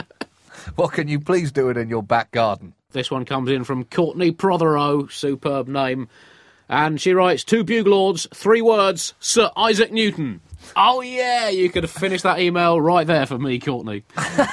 What 0.76 0.94
can 0.94 1.08
you 1.08 1.20
please 1.20 1.52
do 1.52 1.70
it 1.70 1.78
in 1.78 1.88
your 1.90 2.04
back 2.04 2.32
garden? 2.32 2.74
This 2.92 3.12
one 3.12 3.26
comes 3.26 3.50
in 3.50 3.64
from 3.64 3.84
Courtney 3.86 4.32
Prothero, 4.32 5.08
superb 5.08 5.68
name. 5.68 6.08
And 6.68 7.00
she 7.00 7.14
writes, 7.14 7.44
Two 7.44 7.64
Buglords, 7.64 8.28
three 8.34 8.62
words, 8.62 9.14
Sir 9.20 9.52
Isaac 9.56 9.92
Newton. 9.92 10.42
Oh 10.76 11.02
yeah, 11.02 11.50
you 11.50 11.70
could 11.70 11.84
have 11.84 11.92
finished 11.92 12.24
that 12.24 12.40
email 12.40 12.80
right 12.80 13.06
there 13.06 13.26
for 13.26 13.38
me, 13.38 13.60
Courtney. 13.60 14.04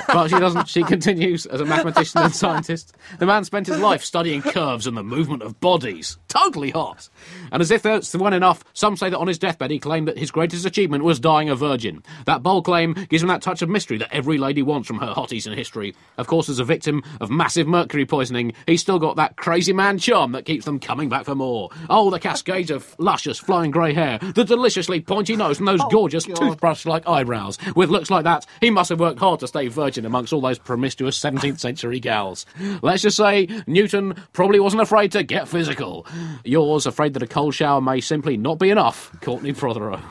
But 0.06 0.28
she 0.28 0.38
doesn't. 0.38 0.68
She 0.68 0.82
continues 0.82 1.46
as 1.46 1.60
a 1.60 1.64
mathematician 1.64 2.22
and 2.22 2.34
scientist. 2.34 2.94
The 3.18 3.26
man 3.26 3.44
spent 3.44 3.66
his 3.66 3.78
life 3.78 4.04
studying 4.04 4.42
curves 4.42 4.86
and 4.86 4.96
the 4.96 5.02
movement 5.02 5.42
of 5.42 5.60
bodies. 5.60 6.18
Totally 6.28 6.70
hot. 6.70 7.08
And 7.50 7.60
as 7.60 7.70
if 7.70 7.82
that's 7.82 8.14
one 8.14 8.32
enough, 8.32 8.64
some 8.72 8.96
say 8.96 9.10
that 9.10 9.18
on 9.18 9.28
his 9.28 9.38
deathbed 9.38 9.70
he 9.70 9.78
claimed 9.78 10.08
that 10.08 10.18
his 10.18 10.30
greatest 10.30 10.64
achievement 10.64 11.04
was 11.04 11.20
dying 11.20 11.48
a 11.48 11.54
virgin. 11.56 12.02
That 12.26 12.42
bold 12.42 12.64
claim 12.64 12.94
gives 13.08 13.22
him 13.22 13.28
that 13.28 13.42
touch 13.42 13.62
of 13.62 13.68
mystery 13.68 13.98
that 13.98 14.14
every 14.14 14.38
lady 14.38 14.62
wants 14.62 14.88
from 14.88 14.98
her 14.98 15.12
hotties 15.12 15.46
in 15.46 15.52
history. 15.52 15.94
Of 16.18 16.26
course, 16.26 16.48
as 16.48 16.58
a 16.58 16.64
victim 16.64 17.02
of 17.20 17.30
massive 17.30 17.66
mercury 17.66 18.06
poisoning, 18.06 18.52
he's 18.66 18.80
still 18.80 18.98
got 18.98 19.16
that 19.16 19.36
crazy 19.36 19.72
man 19.72 19.98
charm 19.98 20.32
that 20.32 20.44
keeps 20.44 20.64
them 20.64 20.78
coming 20.78 21.08
back 21.08 21.24
for 21.24 21.34
more. 21.34 21.70
Oh, 21.90 22.10
the 22.10 22.20
cascades 22.20 22.70
of 22.70 22.94
luscious 22.98 23.38
flowing 23.38 23.70
grey 23.70 23.92
hair, 23.92 24.18
the 24.18 24.44
deliciously 24.44 25.00
pointy 25.00 25.36
nose, 25.36 25.58
and 25.58 25.68
those 25.68 25.80
oh, 25.82 25.88
gorgeous 26.02 26.24
toothbrush-like 26.24 27.06
eyebrows. 27.08 27.58
With 27.76 27.88
looks 27.88 28.10
like 28.10 28.24
that, 28.24 28.44
he 28.60 28.70
must 28.70 28.88
have 28.90 28.98
worked 28.98 29.20
hard 29.20 29.38
to 29.38 29.46
stay 29.46 29.68
virgin 29.68 30.04
amongst 30.04 30.32
all 30.32 30.40
those 30.40 30.58
promiscuous 30.58 31.16
17th 31.16 31.60
century 31.60 32.00
gals. 32.00 32.44
Let's 32.82 33.02
just 33.02 33.16
say 33.16 33.46
Newton 33.68 34.16
probably 34.32 34.58
wasn't 34.58 34.82
afraid 34.82 35.12
to 35.12 35.22
get 35.22 35.46
physical. 35.46 36.04
Yours, 36.44 36.86
afraid 36.86 37.14
that 37.14 37.22
a 37.22 37.28
cold 37.28 37.54
shower 37.54 37.80
may 37.80 38.00
simply 38.00 38.36
not 38.36 38.58
be 38.58 38.70
enough, 38.70 39.12
Courtney 39.20 39.52
Prothero. 39.52 40.02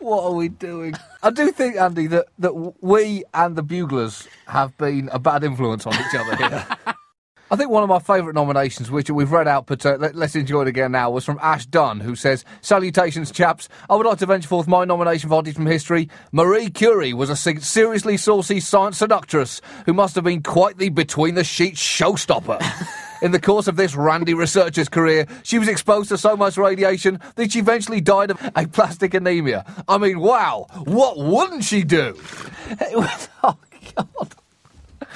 What 0.00 0.24
are 0.24 0.34
we 0.34 0.48
doing? 0.48 0.94
I 1.22 1.30
do 1.30 1.52
think, 1.52 1.76
Andy, 1.76 2.08
that, 2.08 2.26
that 2.40 2.54
we 2.82 3.22
and 3.32 3.54
the 3.54 3.62
Buglers 3.62 4.26
have 4.48 4.76
been 4.78 5.10
a 5.12 5.20
bad 5.20 5.44
influence 5.44 5.86
on 5.86 5.94
each 5.94 6.14
other 6.16 6.34
here. 6.34 6.66
I 7.52 7.56
think 7.56 7.68
one 7.68 7.82
of 7.82 7.88
my 7.88 7.98
favourite 7.98 8.36
nominations, 8.36 8.92
which 8.92 9.10
we've 9.10 9.32
read 9.32 9.48
out, 9.48 9.66
but 9.66 9.84
uh, 9.84 9.96
let, 9.98 10.14
us 10.14 10.36
enjoy 10.36 10.62
it 10.62 10.68
again 10.68 10.92
now, 10.92 11.10
was 11.10 11.24
from 11.24 11.40
Ash 11.42 11.66
Dunn, 11.66 11.98
who 11.98 12.14
says, 12.14 12.44
Salutations, 12.60 13.32
chaps. 13.32 13.68
I 13.88 13.96
would 13.96 14.06
like 14.06 14.18
to 14.18 14.26
venture 14.26 14.46
forth 14.46 14.68
my 14.68 14.84
nomination 14.84 15.28
for 15.28 15.34
Oddities 15.34 15.56
from 15.56 15.66
History. 15.66 16.08
Marie 16.30 16.70
Curie 16.70 17.12
was 17.12 17.28
a 17.28 17.34
se- 17.34 17.58
seriously 17.58 18.16
saucy 18.16 18.60
science 18.60 18.98
seductress 18.98 19.60
who 19.84 19.92
must 19.92 20.14
have 20.14 20.22
been 20.22 20.44
quite 20.44 20.78
the 20.78 20.90
between 20.90 21.34
the 21.34 21.42
sheets 21.42 21.82
showstopper. 21.82 22.60
In 23.22 23.32
the 23.32 23.40
course 23.40 23.66
of 23.66 23.74
this 23.74 23.96
randy 23.96 24.32
researcher's 24.32 24.88
career, 24.88 25.26
she 25.42 25.58
was 25.58 25.66
exposed 25.66 26.10
to 26.10 26.18
so 26.18 26.36
much 26.36 26.56
radiation 26.56 27.18
that 27.34 27.50
she 27.50 27.58
eventually 27.58 28.00
died 28.00 28.30
of 28.30 28.40
aplastic 28.54 29.12
anemia. 29.12 29.64
I 29.88 29.98
mean, 29.98 30.20
wow, 30.20 30.66
what 30.84 31.18
wouldn't 31.18 31.64
she 31.64 31.82
do? 31.82 32.16
It 32.70 32.96
was, 32.96 33.28
oh, 33.42 33.56
God. 33.96 34.34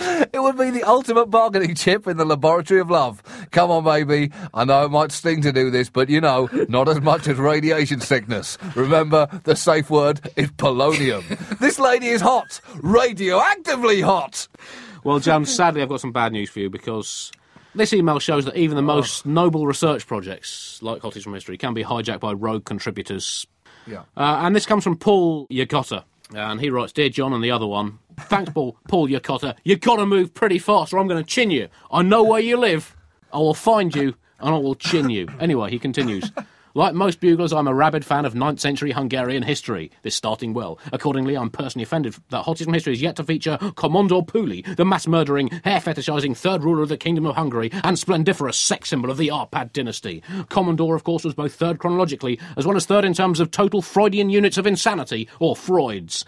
It 0.00 0.42
would 0.42 0.59
be 0.59 0.70
the 0.70 0.83
ultimate 0.83 1.26
bargaining 1.26 1.74
chip 1.74 2.07
in 2.07 2.16
the 2.16 2.24
laboratory 2.24 2.80
of 2.80 2.90
love. 2.90 3.22
Come 3.50 3.70
on, 3.70 3.85
baby. 3.85 4.33
I 4.52 4.64
know 4.64 4.85
it 4.85 4.90
might 4.90 5.12
sting 5.12 5.42
to 5.42 5.52
do 5.52 5.70
this, 5.70 5.90
but 5.90 6.09
you 6.09 6.20
know, 6.20 6.48
not 6.68 6.88
as 6.88 7.00
much 7.00 7.28
as 7.28 7.38
radiation 7.38 8.00
sickness. 8.00 8.59
Remember, 8.74 9.28
the 9.44 9.57
safe 9.57 9.90
word 9.90 10.20
is 10.37 10.50
polonium. 10.52 11.24
this 11.59 11.78
lady 11.78 12.09
is 12.09 12.20
hot. 12.20 12.61
Radioactively 12.76 14.02
hot. 14.02 14.48
Well, 15.04 15.20
John, 15.20 15.44
sadly, 15.44 15.83
I've 15.83 15.88
got 15.88 16.00
some 16.00 16.12
bad 16.12 16.33
news 16.33 16.50
for 16.50 16.61
you 16.61 16.70
because 16.70 17.30
this 17.74 17.92
email 17.92 18.18
shows 18.18 18.44
that 18.46 18.57
even 18.57 18.76
the 18.76 18.83
most 18.83 19.26
noble 19.26 19.66
research 19.66 20.07
projects, 20.07 20.78
like 20.83 21.02
Hotties 21.02 21.22
from 21.22 21.35
History, 21.35 21.59
can 21.59 21.74
be 21.74 21.85
hijacked 21.85 22.20
by 22.20 22.33
rogue 22.33 22.64
contributors. 22.64 23.46
Yeah. 23.87 24.04
Uh, 24.16 24.40
and 24.42 24.57
this 24.57 24.64
comes 24.64 24.85
from 24.85 24.96
Paul 24.96 25.46
Yakotta. 25.48 26.04
And 26.37 26.61
he 26.61 26.70
writes, 26.70 26.92
Dear 26.92 27.09
John 27.09 27.33
and 27.33 27.42
the 27.42 27.51
other 27.51 27.66
one, 27.66 27.99
thanks, 28.18 28.53
Paul, 28.53 28.77
Paul 28.88 29.09
Yakotta. 29.09 29.57
You've 29.64 29.81
got 29.81 29.97
to 29.97 30.07
move 30.07 30.35
pretty 30.35 30.59
fast 30.59 30.92
or 30.92 30.99
I'm 30.99 31.09
going 31.09 31.23
to 31.23 31.29
chin 31.29 31.51
you. 31.51 31.68
I 31.90 32.03
know 32.03 32.23
where 32.23 32.40
you 32.40 32.57
live. 32.57 32.97
I 33.33 33.38
will 33.38 33.55
find 33.55 33.94
you 33.94 34.14
and 34.40 34.55
I 34.55 34.59
will 34.59 34.75
chin 34.75 35.11
you. 35.11 35.29
Anyway, 35.40 35.70
he 35.70 35.79
continues. 35.79 36.31
Like 36.76 36.92
most 36.92 37.20
buglers, 37.20 37.52
I'm 37.52 37.68
a 37.68 37.74
rabid 37.74 38.04
fan 38.04 38.24
of 38.24 38.34
9th 38.34 38.58
century 38.58 38.90
Hungarian 38.90 39.44
history. 39.44 39.92
This 40.02 40.16
starting 40.16 40.54
well. 40.54 40.80
Accordingly, 40.92 41.37
I'm 41.37 41.48
personally 41.48 41.84
offended 41.84 42.16
that 42.30 42.46
Hotties 42.46 42.64
from 42.64 42.74
History 42.74 42.92
is 42.92 43.00
yet 43.00 43.14
to 43.14 43.22
feature 43.22 43.58
Commodore 43.76 44.26
Puli, 44.26 44.74
the 44.74 44.84
mass 44.84 45.06
murdering, 45.06 45.50
hair 45.62 45.78
fetishizing 45.78 46.37
third 46.37 46.64
ruler 46.64 46.82
of 46.82 46.88
the 46.88 46.96
Kingdom 46.96 47.26
of 47.26 47.37
Hungary 47.37 47.70
and 47.84 47.96
splendiferous 47.96 48.58
sex 48.58 48.88
symbol 48.88 49.08
of 49.08 49.18
the 49.18 49.28
Arpad 49.28 49.72
dynasty. 49.72 50.20
Commodore, 50.48 50.96
of 50.96 51.04
course, 51.04 51.22
was 51.22 51.34
both 51.34 51.54
third 51.54 51.78
chronologically 51.78 52.40
as 52.56 52.66
well 52.66 52.76
as 52.76 52.87
third 52.87 53.04
in 53.04 53.14
terms 53.14 53.38
of 53.38 53.52
total 53.52 53.80
Freudian 53.80 54.28
units 54.28 54.58
of 54.58 54.66
insanity, 54.66 55.28
or 55.38 55.54
Freud's. 55.54 56.24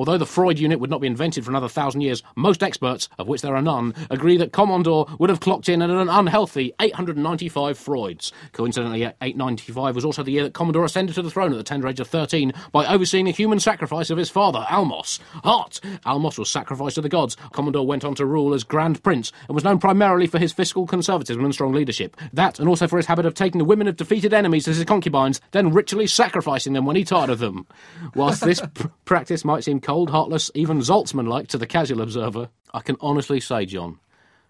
Although 0.00 0.16
the 0.16 0.24
Freud 0.24 0.58
unit 0.58 0.80
would 0.80 0.88
not 0.88 1.02
be 1.02 1.06
invented 1.06 1.44
for 1.44 1.50
another 1.50 1.68
thousand 1.68 2.00
years, 2.00 2.22
most 2.34 2.62
experts, 2.62 3.10
of 3.18 3.28
which 3.28 3.42
there 3.42 3.54
are 3.54 3.60
none, 3.60 3.92
agree 4.08 4.38
that 4.38 4.50
Commodore 4.50 5.06
would 5.18 5.28
have 5.28 5.40
clocked 5.40 5.68
in 5.68 5.82
at 5.82 5.90
an 5.90 6.08
unhealthy 6.08 6.72
895 6.80 7.78
Freuds. 7.78 8.32
Coincidentally, 8.54 9.02
895 9.02 9.94
was 9.94 10.06
also 10.06 10.22
the 10.22 10.32
year 10.32 10.44
that 10.44 10.54
Commodore 10.54 10.86
ascended 10.86 11.14
to 11.16 11.22
the 11.22 11.30
throne 11.30 11.52
at 11.52 11.58
the 11.58 11.62
tender 11.62 11.86
age 11.86 12.00
of 12.00 12.08
13 12.08 12.54
by 12.72 12.86
overseeing 12.86 13.28
a 13.28 13.30
human 13.30 13.60
sacrifice 13.60 14.08
of 14.08 14.16
his 14.16 14.30
father, 14.30 14.64
Almos. 14.70 15.18
Hot! 15.44 15.78
Almos 16.06 16.38
was 16.38 16.50
sacrificed 16.50 16.94
to 16.94 17.02
the 17.02 17.10
gods. 17.10 17.36
Commodore 17.52 17.86
went 17.86 18.02
on 18.02 18.14
to 18.14 18.24
rule 18.24 18.54
as 18.54 18.64
Grand 18.64 19.02
Prince 19.02 19.32
and 19.48 19.54
was 19.54 19.64
known 19.64 19.78
primarily 19.78 20.26
for 20.26 20.38
his 20.38 20.54
fiscal 20.54 20.86
conservatism 20.86 21.44
and 21.44 21.52
strong 21.52 21.74
leadership. 21.74 22.16
That, 22.32 22.58
and 22.58 22.70
also 22.70 22.88
for 22.88 22.96
his 22.96 23.04
habit 23.04 23.26
of 23.26 23.34
taking 23.34 23.58
the 23.58 23.66
women 23.66 23.86
of 23.86 23.96
defeated 23.96 24.32
enemies 24.32 24.66
as 24.66 24.78
his 24.78 24.86
concubines, 24.86 25.42
then 25.50 25.74
ritually 25.74 26.06
sacrificing 26.06 26.72
them 26.72 26.86
when 26.86 26.96
he 26.96 27.04
tired 27.04 27.28
of 27.28 27.38
them. 27.38 27.66
Whilst 28.14 28.40
this 28.40 28.62
pr- 28.74 28.88
practice 29.04 29.44
might 29.44 29.62
seem 29.62 29.78
cold, 29.90 30.10
heartless, 30.10 30.52
even 30.54 30.78
Zaltzman 30.78 31.26
like 31.26 31.48
to 31.48 31.58
the 31.58 31.66
casual 31.66 32.00
observer, 32.00 32.48
I 32.72 32.78
can 32.78 32.96
honestly 33.00 33.40
say, 33.40 33.66
John, 33.66 33.98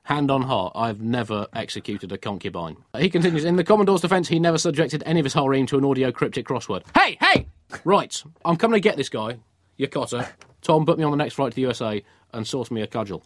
hand 0.02 0.30
on 0.30 0.42
heart, 0.42 0.72
I've 0.76 1.00
never 1.00 1.46
executed 1.54 2.12
a 2.12 2.18
concubine. 2.18 2.76
He 2.98 3.08
continues, 3.08 3.46
in 3.46 3.56
the 3.56 3.64
Commodore's 3.64 4.02
defence, 4.02 4.28
he 4.28 4.38
never 4.38 4.58
subjected 4.58 5.02
any 5.06 5.18
of 5.18 5.24
his 5.24 5.32
harem 5.32 5.64
to 5.68 5.78
an 5.78 5.84
audio 5.86 6.12
cryptic 6.12 6.46
crossword. 6.46 6.82
Hey, 6.94 7.16
hey! 7.22 7.46
Right, 7.86 8.22
I'm 8.44 8.58
coming 8.58 8.76
to 8.76 8.86
get 8.86 8.98
this 8.98 9.08
guy, 9.08 9.38
Yokota. 9.78 10.28
Tom, 10.60 10.84
put 10.84 10.98
me 10.98 11.04
on 11.04 11.10
the 11.10 11.16
next 11.16 11.36
flight 11.36 11.52
to 11.52 11.56
the 11.56 11.62
USA 11.62 12.04
and 12.34 12.46
source 12.46 12.70
me 12.70 12.82
a 12.82 12.86
cudgel. 12.86 13.22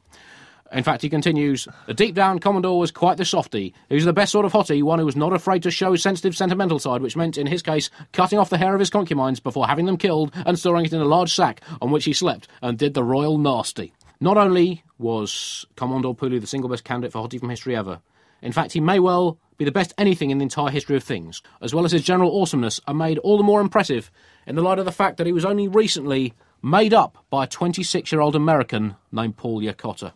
In 0.74 0.82
fact, 0.82 1.02
he 1.02 1.08
continues, 1.08 1.68
The 1.87 1.94
deep 1.94 2.16
down, 2.16 2.40
Commodore 2.40 2.80
was 2.80 2.90
quite 2.90 3.16
the 3.16 3.24
softy. 3.24 3.72
He 3.88 3.94
was 3.94 4.04
the 4.04 4.12
best 4.12 4.32
sort 4.32 4.44
of 4.44 4.52
hottie, 4.52 4.82
one 4.82 4.98
who 4.98 5.06
was 5.06 5.14
not 5.14 5.32
afraid 5.32 5.62
to 5.62 5.70
show 5.70 5.92
his 5.92 6.02
sensitive, 6.02 6.37
sentimental 6.37 6.80
side, 6.80 7.00
which 7.00 7.16
meant, 7.16 7.38
in 7.38 7.46
his 7.46 7.62
case, 7.62 7.90
cutting 8.12 8.40
off 8.40 8.50
the 8.50 8.58
hair 8.58 8.74
of 8.74 8.80
his 8.80 8.90
concubines 8.90 9.38
before 9.38 9.68
having 9.68 9.87
them 9.87 9.96
killed 9.96 10.32
and 10.44 10.58
storing 10.58 10.84
it 10.84 10.92
in 10.92 11.00
a 11.00 11.04
large 11.04 11.32
sack 11.32 11.60
on 11.80 11.92
which 11.92 12.06
he 12.06 12.12
slept 12.12 12.48
and 12.60 12.76
did 12.76 12.92
the 12.92 13.04
royal 13.04 13.38
nasty. 13.38 13.94
Not 14.20 14.37
only 14.37 14.82
was 14.98 15.64
Commodore 15.76 16.16
Pulu 16.16 16.40
the 16.40 16.46
single 16.46 16.68
best 16.68 16.82
candidate 16.82 17.12
for 17.12 17.22
hottie 17.26 17.38
from 17.38 17.50
history 17.50 17.76
ever, 17.76 18.00
in 18.42 18.50
fact, 18.50 18.72
he 18.72 18.80
may 18.80 18.98
well 18.98 19.38
be 19.56 19.64
the 19.64 19.70
best 19.70 19.94
anything 19.96 20.30
in 20.30 20.38
the 20.38 20.42
entire 20.42 20.70
history 20.70 20.96
of 20.96 21.04
things, 21.04 21.40
as 21.62 21.72
well 21.72 21.84
as 21.84 21.92
his 21.92 22.02
general 22.02 22.40
awesomeness 22.40 22.80
are 22.88 22.94
made 22.94 23.18
all 23.18 23.37
the 23.37 23.44
more 23.44 23.60
impressive 23.60 24.10
in 24.44 24.56
the 24.56 24.62
light 24.62 24.80
of 24.80 24.87
the 24.87 24.92
fact 24.92 25.18
that 25.18 25.26
he 25.26 25.32
was 25.32 25.44
only 25.44 25.68
recently 25.68 26.34
made 26.62 26.92
up 26.92 27.24
by 27.30 27.44
a 27.44 27.46
26 27.46 28.10
year 28.10 28.20
old 28.20 28.34
American 28.34 28.96
named 29.12 29.37
Paul 29.37 29.62
Yokota. 29.62 30.12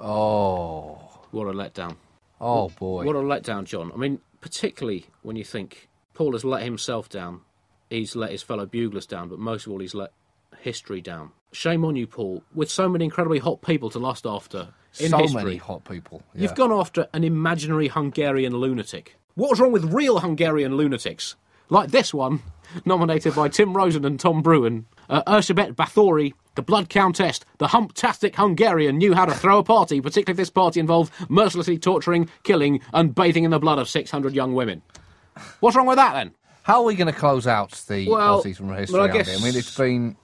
Oh, 0.00 0.98
What 1.30 1.46
a 1.46 1.52
letdown. 1.52 1.96
oh 2.40 2.68
boy. 2.70 3.04
What 3.04 3.16
a 3.16 3.20
letdown, 3.20 3.64
John. 3.64 3.90
I 3.92 3.96
mean, 3.96 4.20
particularly 4.40 5.06
when 5.22 5.36
you 5.36 5.44
think 5.44 5.88
Paul 6.14 6.32
has 6.32 6.44
let 6.44 6.62
himself 6.62 7.08
down, 7.08 7.40
he's 7.90 8.14
let 8.16 8.30
his 8.30 8.42
fellow 8.42 8.66
buglers 8.66 9.06
down, 9.06 9.28
but 9.28 9.38
most 9.38 9.66
of 9.66 9.72
all, 9.72 9.80
he's 9.80 9.94
let 9.94 10.12
history 10.60 11.00
down. 11.00 11.30
Shame 11.52 11.84
on 11.84 11.96
you, 11.96 12.06
Paul. 12.06 12.42
With 12.54 12.70
so 12.70 12.88
many 12.88 13.04
incredibly 13.04 13.38
hot 13.38 13.62
people 13.62 13.90
to 13.90 13.98
lust 13.98 14.26
after 14.26 14.68
in 14.98 15.10
so 15.10 15.18
history, 15.18 15.44
many 15.44 15.56
hot 15.56 15.84
people. 15.84 16.22
you've 16.34 16.54
gone 16.54 16.72
after 16.72 17.06
an 17.12 17.24
imaginary 17.24 17.88
Hungarian 17.88 18.56
lunatic. 18.56 19.16
What 19.34 19.50
was 19.50 19.60
wrong 19.60 19.72
with 19.72 19.92
real 19.92 20.18
Hungarian 20.20 20.76
lunatics? 20.76 21.36
Like 21.70 21.90
this 21.90 22.12
one, 22.12 22.42
nominated 22.84 23.34
by 23.34 23.48
Tim 23.48 23.74
Rosen 23.76 24.04
and 24.04 24.18
Tom 24.20 24.42
Bruin. 24.42 24.86
Uh, 25.08 25.22
Erzsébet 25.26 25.74
Bathory, 25.74 26.34
the 26.54 26.62
Blood 26.62 26.88
Countess, 26.88 27.40
the 27.58 27.66
humptastic 27.68 28.34
Hungarian, 28.36 28.98
knew 28.98 29.14
how 29.14 29.24
to 29.24 29.34
throw 29.34 29.58
a 29.58 29.64
party, 29.64 30.00
particularly 30.00 30.32
if 30.34 30.36
this 30.36 30.50
party 30.50 30.80
involved 30.80 31.12
mercilessly 31.28 31.78
torturing, 31.78 32.28
killing, 32.42 32.80
and 32.92 33.14
bathing 33.14 33.44
in 33.44 33.50
the 33.50 33.58
blood 33.58 33.78
of 33.78 33.88
600 33.88 34.34
young 34.34 34.54
women. 34.54 34.82
What's 35.60 35.76
wrong 35.76 35.86
with 35.86 35.96
that 35.96 36.14
then? 36.14 36.32
How 36.62 36.78
are 36.80 36.84
we 36.84 36.94
going 36.94 37.12
to 37.12 37.18
close 37.18 37.46
out 37.46 37.72
the 37.88 38.08
Well, 38.08 38.42
Aussies 38.42 38.56
from 38.56 38.72
history? 38.74 38.98
well, 39.00 39.08
I 39.08 39.12
guess- 39.12 39.40
I 39.40 39.44
mean, 39.44 39.56
it's 39.56 39.76
been 39.76 40.16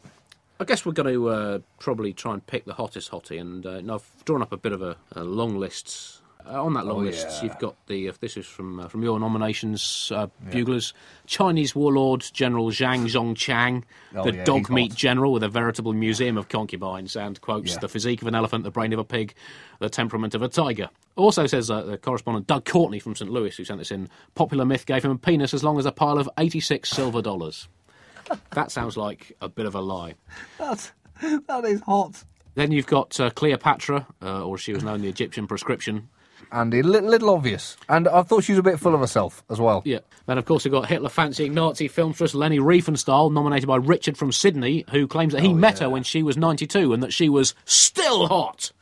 I 0.59 0.65
guess 0.65 0.85
we're 0.85 0.93
going 0.93 1.13
to 1.15 1.29
uh, 1.31 1.59
probably 1.79 2.13
try 2.13 2.35
and 2.35 2.47
pick 2.47 2.67
the 2.67 2.75
hottest 2.75 3.11
hottie, 3.11 3.41
and 3.41 3.65
uh, 3.65 3.81
no, 3.81 3.95
I've 3.95 4.25
drawn 4.27 4.43
up 4.43 4.53
a 4.53 4.59
bit 4.59 4.73
of 4.73 4.83
a, 4.83 4.95
a 5.13 5.25
long 5.25 5.57
list. 5.59 6.20
Uh, 6.47 6.65
on 6.65 6.75
that 6.75 6.87
long 6.87 6.99
Oh, 6.99 7.01
list, 7.01 7.27
yeah. 7.29 7.43
you've 7.45 7.59
got 7.59 7.75
the. 7.87 8.09
Uh, 8.09 8.13
this 8.21 8.37
is 8.37 8.47
from 8.47 8.81
uh, 8.81 8.89
from 8.89 9.03
your 9.03 9.19
nominations, 9.21 10.11
uh, 10.15 10.27
buglers. 10.51 10.93
Chinese 11.27 11.75
warlord 11.75 12.25
General 12.33 12.71
Zhang 12.71 13.05
Zongchang, 13.07 13.83
Oh, 14.15 14.25
the 14.25 14.35
yeah, 14.37 14.45
dog 14.45 14.71
meat 14.71 14.95
general 14.95 15.33
with 15.33 15.43
a 15.43 15.49
veritable 15.49 15.93
museum 15.93 16.37
of 16.37 16.49
concubines, 16.49 17.17
and 17.17 17.41
quotes 17.41 17.73
Yeah. 17.75 17.79
the 17.81 17.89
physique 17.89 18.23
of 18.23 18.29
an 18.29 18.35
elephant, 18.35 18.65
the 18.65 18.71
brain 18.71 18.93
of 18.93 18.99
a 18.99 19.05
pig, 19.05 19.35
the 19.79 19.89
temperament 19.89 20.35
of 20.35 20.43
a 20.43 20.49
tiger. 20.49 20.89
Also 21.17 21.47
says 21.47 21.71
uh, 21.71 21.83
the 21.83 21.99
correspondent 21.99 22.47
Doug 22.47 22.65
Courtney 22.65 22.99
from 23.01 23.15
St. 23.15 23.31
Louis, 23.31 23.57
who 23.57 23.65
sent 23.65 23.79
this 23.79 23.91
in. 23.91 24.09
Popular 24.35 24.65
myth 24.65 24.87
gave 24.87 25.05
him 25.05 25.11
a 25.11 25.19
penis 25.19 25.53
as 25.55 25.63
long 25.65 25.79
as 25.79 25.87
a 25.87 25.93
pile 25.93 26.19
of 26.19 26.29
eighty-six 26.39 26.89
silver 26.91 27.21
dollars. 27.23 27.69
that 28.53 28.71
sounds 28.71 28.97
like 28.97 29.37
a 29.41 29.49
bit 29.49 29.67
of 29.67 29.75
a 29.75 29.81
lie. 29.81 30.15
that, 30.59 30.91
that 31.49 31.65
is 31.65 31.81
hot. 31.83 32.25
Then 32.55 32.73
you've 32.73 32.87
got 32.87 33.19
uh, 33.21 33.31
Cleopatra, 33.31 34.07
uh, 34.23 34.45
or 34.45 34.59
she 34.59 34.73
was 34.73 34.83
known, 34.83 35.03
the 35.03 35.09
Egyptian 35.09 35.47
prescription. 35.47 36.09
Andy, 36.53 36.81
a 36.81 36.83
little, 36.83 37.09
little 37.09 37.31
obvious, 37.31 37.77
and 37.89 38.09
I 38.09 38.23
thought 38.23 38.45
she 38.45 38.53
was 38.53 38.59
a 38.59 38.63
bit 38.63 38.81
full 38.81 38.95
of 38.95 39.01
herself 39.01 39.45
as 39.51 39.61
well. 39.61 39.83
Yeah. 39.85 40.01
Then, 40.27 40.39
of 40.39 40.45
course, 40.45 40.65
we've 40.65 40.73
got 40.73 40.87
Hitler 40.87 41.09
fancying 41.09 41.55
Nazi 41.55 41.89
filmstress 41.89 42.35
Leni 42.35 42.59
Riefenstahl, 42.59 43.33
nominated 43.33 43.69
by 43.69 43.77
Richard 43.77 44.17
from 44.17 44.33
Sydney, 44.33 44.85
who 44.91 45.07
claims 45.07 45.33
that 45.33 45.43
he 45.43 45.49
oh, 45.49 45.55
met 45.55 45.79
her 45.79 45.89
when 45.89 46.03
she 46.03 46.23
was 46.23 46.37
92 46.37 46.93
and 46.93 47.03
that 47.03 47.13
she 47.13 47.29
was 47.29 47.55
still 47.65 48.27
hot. 48.27 48.73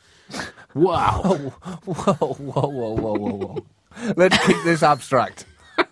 Wow. 0.74 1.22
Whoa, 1.84 2.12
whoa, 2.14 2.32
whoa, 2.34 2.68
whoa, 2.68 3.14
whoa, 3.14 3.36
whoa! 3.36 3.66
Let's 4.16 4.46
keep 4.46 4.62
this 4.64 4.82
abstract. 4.82 5.46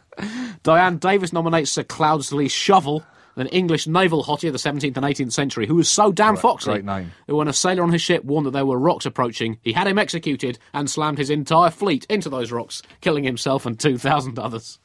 Diane 0.62 0.98
Davis 0.98 1.32
nominates 1.32 1.72
Sir 1.72 1.82
Cloudesley 1.82 2.46
Shovell, 2.46 3.04
an 3.36 3.46
English 3.48 3.86
naval 3.86 4.24
hottie 4.24 4.48
of 4.48 4.52
the 4.52 4.58
17th 4.58 4.96
and 4.96 5.06
18th 5.06 5.32
century, 5.32 5.66
who 5.66 5.76
was 5.76 5.90
so 5.90 6.10
damn 6.10 6.36
foxy 6.36 6.70
great 6.70 6.84
name. 6.84 7.12
that 7.26 7.36
when 7.36 7.48
a 7.48 7.52
sailor 7.52 7.82
on 7.82 7.92
his 7.92 8.02
ship 8.02 8.24
warned 8.24 8.46
that 8.46 8.52
there 8.52 8.66
were 8.66 8.78
rocks 8.78 9.06
approaching, 9.06 9.58
he 9.62 9.72
had 9.72 9.86
him 9.86 9.98
executed 9.98 10.58
and 10.72 10.90
slammed 10.90 11.18
his 11.18 11.30
entire 11.30 11.70
fleet 11.70 12.06
into 12.08 12.28
those 12.28 12.50
rocks, 12.50 12.82
killing 13.00 13.24
himself 13.24 13.66
and 13.66 13.78
2,000 13.78 14.38
others. 14.38 14.78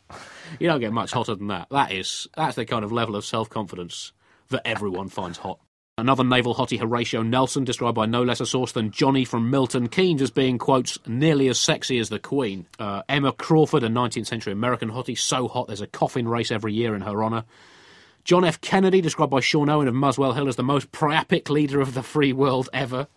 You 0.59 0.67
don't 0.67 0.81
get 0.81 0.91
much 0.93 1.11
hotter 1.11 1.35
than 1.35 1.47
that. 1.47 1.67
That 1.71 1.91
is, 1.91 2.27
that's 2.35 2.55
the 2.55 2.65
kind 2.65 2.83
of 2.83 2.91
level 2.91 3.15
of 3.15 3.25
self-confidence 3.25 4.11
that 4.49 4.67
everyone 4.67 5.07
finds 5.07 5.37
hot. 5.37 5.59
Another 5.97 6.23
naval 6.23 6.55
hottie, 6.55 6.79
Horatio 6.79 7.21
Nelson, 7.21 7.63
described 7.63 7.95
by 7.95 8.05
no 8.05 8.23
less 8.23 8.39
a 8.39 8.45
source 8.45 8.71
than 8.71 8.91
Johnny 8.91 9.23
from 9.23 9.49
Milton 9.49 9.87
Keynes 9.87 10.21
as 10.21 10.31
being, 10.31 10.57
quotes, 10.57 10.97
nearly 11.05 11.47
as 11.47 11.59
sexy 11.59 11.99
as 11.99 12.09
the 12.09 12.17
Queen. 12.17 12.65
Uh, 12.79 13.03
Emma 13.07 13.31
Crawford, 13.33 13.83
a 13.83 13.89
19th 13.89 14.25
century 14.25 14.51
American 14.53 14.89
hottie, 14.89 15.17
so 15.17 15.47
hot 15.47 15.67
there's 15.67 15.81
a 15.81 15.87
coffin 15.87 16.27
race 16.27 16.49
every 16.49 16.73
year 16.73 16.95
in 16.95 17.01
her 17.01 17.23
honour. 17.23 17.43
John 18.23 18.45
F. 18.45 18.61
Kennedy, 18.61 19.01
described 19.01 19.31
by 19.31 19.39
Sean 19.39 19.69
Owen 19.69 19.87
of 19.87 19.95
Muswell 19.95 20.33
Hill 20.33 20.47
as 20.47 20.55
the 20.55 20.63
most 20.63 20.91
priapic 20.91 21.49
leader 21.49 21.81
of 21.81 21.93
the 21.93 22.03
free 22.03 22.33
world 22.33 22.69
ever. 22.73 23.07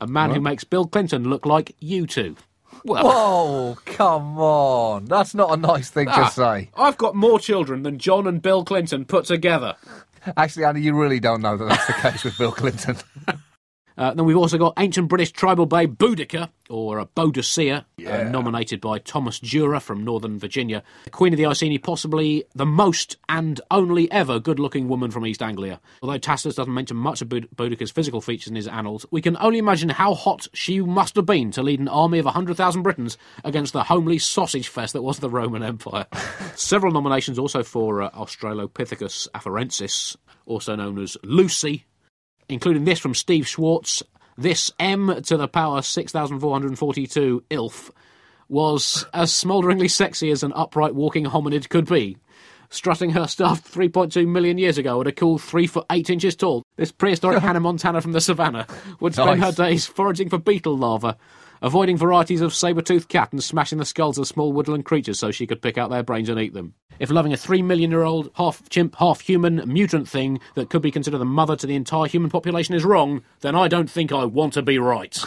A 0.00 0.06
man 0.06 0.30
who 0.30 0.40
makes 0.40 0.64
Bill 0.64 0.86
Clinton 0.86 1.28
look 1.28 1.44
like 1.44 1.74
you 1.78 2.06
two. 2.06 2.36
Well, 2.84 3.04
Oh, 3.06 3.78
come 3.84 4.38
on! 4.38 5.04
That's 5.06 5.34
not 5.34 5.52
a 5.52 5.56
nice 5.56 5.90
thing 5.90 6.08
ah, 6.08 6.24
to 6.28 6.30
say. 6.30 6.70
I've 6.76 6.96
got 6.98 7.14
more 7.14 7.38
children 7.38 7.82
than 7.82 7.98
John 7.98 8.26
and 8.26 8.42
Bill 8.42 8.64
Clinton 8.64 9.04
put 9.04 9.26
together. 9.26 9.76
Actually, 10.36 10.64
Andy, 10.64 10.80
you 10.80 10.94
really 10.98 11.20
don't 11.20 11.42
know 11.42 11.56
that 11.56 11.66
that's 11.68 11.86
the 11.86 11.92
case 11.92 12.24
with 12.24 12.36
Bill 12.38 12.52
Clinton. 12.52 12.96
Uh, 13.96 14.12
then 14.14 14.24
we've 14.24 14.36
also 14.36 14.58
got 14.58 14.74
ancient 14.78 15.08
British 15.08 15.32
tribal 15.32 15.66
babe 15.66 15.96
Boudica, 15.96 16.50
or 16.68 16.98
uh, 16.98 17.04
Boadicea, 17.16 17.84
uh, 18.06 18.30
nominated 18.30 18.80
by 18.80 18.98
Thomas 18.98 19.38
Durer 19.38 19.80
from 19.80 20.04
Northern 20.04 20.38
Virginia. 20.38 20.82
Queen 21.10 21.32
of 21.32 21.36
the 21.36 21.46
Iceni, 21.46 21.78
possibly 21.78 22.44
the 22.54 22.66
most 22.66 23.16
and 23.28 23.60
only 23.70 24.10
ever 24.10 24.40
good 24.40 24.58
looking 24.58 24.88
woman 24.88 25.10
from 25.10 25.26
East 25.26 25.42
Anglia. 25.42 25.80
Although 26.02 26.18
Tacitus 26.18 26.56
doesn't 26.56 26.72
mention 26.72 26.96
much 26.96 27.22
of 27.22 27.28
Boud- 27.28 27.48
Boudica's 27.54 27.90
physical 27.90 28.20
features 28.20 28.48
in 28.48 28.56
his 28.56 28.66
annals, 28.68 29.06
we 29.10 29.20
can 29.20 29.36
only 29.38 29.58
imagine 29.58 29.90
how 29.90 30.14
hot 30.14 30.48
she 30.52 30.80
must 30.80 31.16
have 31.16 31.26
been 31.26 31.50
to 31.52 31.62
lead 31.62 31.80
an 31.80 31.88
army 31.88 32.18
of 32.18 32.24
100,000 32.24 32.82
Britons 32.82 33.16
against 33.44 33.72
the 33.72 33.84
homely 33.84 34.18
sausage 34.18 34.68
fest 34.68 34.94
that 34.94 35.02
was 35.02 35.18
the 35.18 35.30
Roman 35.30 35.62
Empire. 35.62 36.06
Several 36.56 36.92
nominations 36.92 37.38
also 37.38 37.62
for 37.62 38.02
uh, 38.02 38.10
Australopithecus 38.10 39.28
afarensis, 39.34 40.16
also 40.46 40.74
known 40.74 40.98
as 40.98 41.16
Lucy, 41.22 41.84
including 42.48 42.84
this 42.84 42.98
from 42.98 43.14
Steve 43.14 43.46
Schwartz. 43.46 44.02
This 44.36 44.70
M 44.80 45.22
to 45.22 45.36
the 45.36 45.46
power 45.48 45.80
6442 45.82 47.44
ILF 47.50 47.90
was 48.48 49.06
as 49.14 49.32
smoulderingly 49.32 49.88
sexy 49.90 50.30
as 50.30 50.42
an 50.42 50.52
upright 50.54 50.94
walking 50.94 51.24
hominid 51.26 51.68
could 51.68 51.86
be. 51.88 52.16
Strutting 52.70 53.10
her 53.10 53.28
stuff 53.28 53.70
3.2 53.72 54.26
million 54.26 54.58
years 54.58 54.78
ago 54.78 55.00
at 55.00 55.06
a 55.06 55.12
cool 55.12 55.38
3 55.38 55.66
foot 55.68 55.86
8 55.90 56.10
inches 56.10 56.34
tall, 56.34 56.64
this 56.76 56.90
prehistoric 56.90 57.38
Hannah 57.42 57.60
Montana 57.60 58.00
from 58.00 58.12
the 58.12 58.20
savannah 58.20 58.66
would 59.00 59.14
spend 59.14 59.40
Nice. 59.40 59.56
her 59.56 59.64
days 59.64 59.86
foraging 59.86 60.28
for 60.28 60.38
beetle 60.38 60.76
larvae, 60.76 61.14
avoiding 61.64 61.96
varieties 61.96 62.42
of 62.42 62.54
saber-toothed 62.54 63.08
cat 63.08 63.32
and 63.32 63.42
smashing 63.42 63.78
the 63.78 63.84
skulls 63.86 64.18
of 64.18 64.26
small 64.28 64.52
woodland 64.52 64.84
creatures 64.84 65.18
so 65.18 65.30
she 65.30 65.46
could 65.46 65.62
pick 65.62 65.78
out 65.78 65.90
their 65.90 66.02
brains 66.02 66.28
and 66.28 66.38
eat 66.38 66.52
them. 66.52 66.74
If 66.98 67.10
loving 67.10 67.32
a 67.32 67.38
three 67.38 67.62
million 67.62 67.90
year 67.90 68.02
old, 68.02 68.30
half 68.34 68.68
chimp, 68.68 68.96
half 68.96 69.20
human, 69.20 69.62
mutant 69.66 70.08
thing 70.08 70.40
that 70.54 70.68
could 70.68 70.82
be 70.82 70.90
considered 70.90 71.18
the 71.18 71.24
mother 71.24 71.56
to 71.56 71.66
the 71.66 71.74
entire 71.74 72.06
human 72.06 72.30
population 72.30 72.74
is 72.74 72.84
wrong, 72.84 73.22
then 73.40 73.56
I 73.56 73.68
don't 73.68 73.90
think 73.90 74.12
I 74.12 74.26
want 74.26 74.52
to 74.52 74.62
be 74.62 74.78
right. 74.78 75.18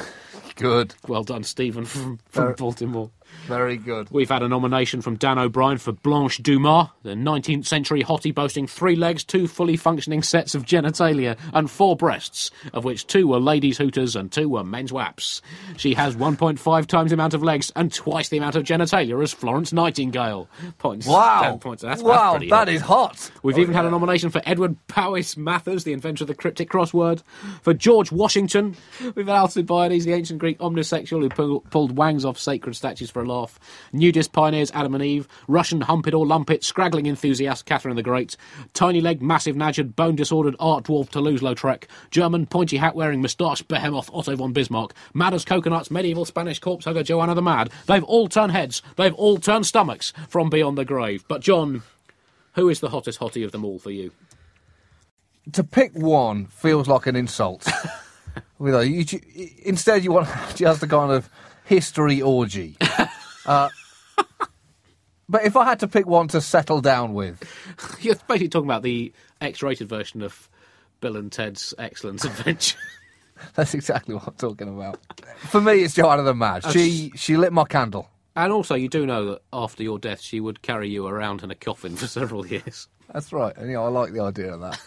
Good. 0.55 0.93
Well 1.07 1.23
done, 1.23 1.43
Stephen 1.43 1.85
from, 1.85 2.19
from 2.29 2.51
uh, 2.51 2.53
Baltimore. 2.53 3.11
Very 3.47 3.77
good. 3.77 4.09
We've 4.11 4.29
had 4.29 4.43
a 4.43 4.47
nomination 4.47 5.01
from 5.01 5.15
Dan 5.15 5.39
O'Brien 5.39 5.77
for 5.77 5.93
Blanche 5.93 6.37
Dumas, 6.43 6.87
the 7.03 7.11
19th 7.11 7.65
century 7.65 8.03
hottie 8.03 8.35
boasting 8.35 8.67
three 8.67 8.95
legs, 8.95 9.23
two 9.23 9.47
fully 9.47 9.77
functioning 9.77 10.21
sets 10.21 10.53
of 10.53 10.65
genitalia, 10.65 11.37
and 11.53 11.71
four 11.71 11.95
breasts, 11.95 12.51
of 12.73 12.83
which 12.83 13.07
two 13.07 13.27
were 13.27 13.39
ladies' 13.39 13.77
hooters 13.77 14.15
and 14.15 14.31
two 14.31 14.49
were 14.49 14.63
men's 14.63 14.91
waps. 14.91 15.41
She 15.77 15.93
has 15.93 16.15
1.5 16.15 16.85
times 16.87 17.11
the 17.11 17.15
amount 17.15 17.33
of 17.33 17.43
legs 17.43 17.71
and 17.75 17.93
twice 17.93 18.29
the 18.29 18.37
amount 18.37 18.55
of 18.55 18.63
genitalia 18.63 19.21
as 19.23 19.31
Florence 19.31 19.71
Nightingale. 19.71 20.49
Points. 20.77 21.07
Wow. 21.07 21.57
points. 21.61 21.83
That's, 21.83 22.01
wow, 22.01 22.37
that's 22.37 22.49
that 22.49 22.67
hot. 22.67 22.69
is 22.69 22.81
hot. 22.81 23.31
We've 23.43 23.57
even 23.59 23.73
had 23.73 23.85
a 23.85 23.91
nomination 23.91 24.29
for 24.29 24.41
Edward 24.45 24.75
Powys 24.87 25.37
Mathers, 25.37 25.83
the 25.83 25.93
inventor 25.93 26.23
of 26.25 26.27
the 26.27 26.35
cryptic 26.35 26.69
crossword, 26.69 27.23
for 27.61 27.73
George 27.73 28.11
Washington. 28.11 28.75
We've 29.15 29.27
had 29.27 29.35
Alcibiades, 29.35 30.05
the 30.05 30.13
ancient 30.13 30.39
Greek 30.39 30.59
omnisexual 30.59 31.21
who 31.21 31.29
pull, 31.29 31.59
pulled 31.61 31.95
wangs 31.97 32.25
off 32.25 32.37
sacred 32.37 32.75
statues 32.75 33.09
for 33.17 33.23
a 33.23 33.27
laugh. 33.27 33.59
Nudist 33.93 34.31
pioneers 34.31 34.71
Adam 34.75 34.93
and 34.93 35.03
Eve, 35.03 35.27
Russian 35.47 35.81
humpit 35.81 36.13
or 36.13 36.23
lumpet, 36.27 36.63
scraggling 36.63 37.07
enthusiast 37.07 37.65
Catherine 37.65 37.95
the 37.95 38.03
Great, 38.03 38.37
tiny 38.75 39.01
legged, 39.01 39.23
massive 39.23 39.55
nadgered, 39.55 39.95
bone 39.95 40.15
disordered 40.15 40.55
art 40.59 40.83
dwarf 40.83 41.09
Toulouse-Lautrec, 41.09 41.85
German 42.11 42.45
pointy 42.45 42.77
hat 42.77 42.95
wearing 42.95 43.19
moustache 43.23 43.63
behemoth 43.63 44.11
Otto 44.13 44.35
von 44.35 44.53
Bismarck, 44.53 44.93
mad 45.15 45.33
as 45.33 45.43
coconuts, 45.43 45.89
medieval 45.89 46.25
Spanish 46.25 46.59
corpse 46.59 46.85
hugger 46.85 47.01
Joanna 47.01 47.33
the 47.33 47.41
Mad. 47.41 47.71
They've 47.87 48.03
all 48.03 48.27
turned 48.27 48.51
heads, 48.51 48.83
they've 48.97 49.15
all 49.15 49.37
turned 49.37 49.65
stomachs 49.65 50.13
from 50.29 50.51
beyond 50.51 50.77
the 50.77 50.85
grave. 50.85 51.25
But 51.27 51.41
John, 51.41 51.81
who 52.53 52.69
is 52.69 52.81
the 52.81 52.89
hottest 52.89 53.19
hottie 53.19 53.43
of 53.43 53.51
them 53.51 53.65
all 53.65 53.79
for 53.79 53.89
you? 53.89 54.11
To 55.53 55.63
pick 55.63 55.93
one 55.93 56.45
feels 56.47 56.87
like 56.87 57.07
an 57.07 57.15
insult. 57.15 57.67
you 58.59 58.67
know, 58.67 58.81
you, 58.81 59.05
you- 59.33 59.49
instead, 59.65 60.03
you 60.03 60.11
want 60.11 60.29
just 60.55 60.83
a 60.83 60.87
kind 60.87 61.11
of 61.11 61.29
history 61.65 62.21
orgy. 62.21 62.77
Uh, 63.47 63.69
but 65.29 65.43
if 65.45 65.55
I 65.55 65.65
had 65.65 65.79
to 65.79 65.87
pick 65.87 66.05
one 66.05 66.27
to 66.29 66.41
settle 66.41 66.81
down 66.81 67.13
with, 67.13 67.41
You're 68.01 68.15
basically 68.27 68.49
talking 68.49 68.67
about 68.69 68.83
the 68.83 69.13
X-rated 69.41 69.89
version 69.89 70.21
of 70.21 70.49
Bill 71.01 71.17
and 71.17 71.31
Ted's 71.31 71.73
Excellent 71.77 72.23
Adventure. 72.25 72.77
that's 73.55 73.73
exactly 73.73 74.15
what 74.15 74.27
I'm 74.27 74.33
talking 74.35 74.67
about. 74.67 74.99
For 75.49 75.61
me, 75.61 75.83
it's 75.83 75.93
Joanna 75.93 76.23
the 76.23 76.33
Mad. 76.33 76.63
She 76.71 77.11
she 77.15 77.37
lit 77.37 77.53
my 77.53 77.65
candle. 77.65 78.09
and 78.35 78.51
also, 78.51 78.75
you 78.75 78.89
do 78.89 79.05
know 79.05 79.25
that 79.31 79.41
after 79.53 79.83
your 79.83 79.99
death, 79.99 80.21
she 80.21 80.39
would 80.39 80.61
carry 80.61 80.89
you 80.89 81.07
around 81.07 81.43
in 81.43 81.51
a 81.51 81.55
coffin 81.55 81.95
for 81.95 82.07
several 82.07 82.45
years. 82.47 82.87
That's 83.13 83.31
right. 83.31 83.55
And, 83.55 83.67
you 83.67 83.75
know, 83.75 83.85
I 83.85 83.87
like 83.87 84.11
the 84.11 84.19
idea 84.21 84.53
of 84.53 84.59
that. 84.61 84.81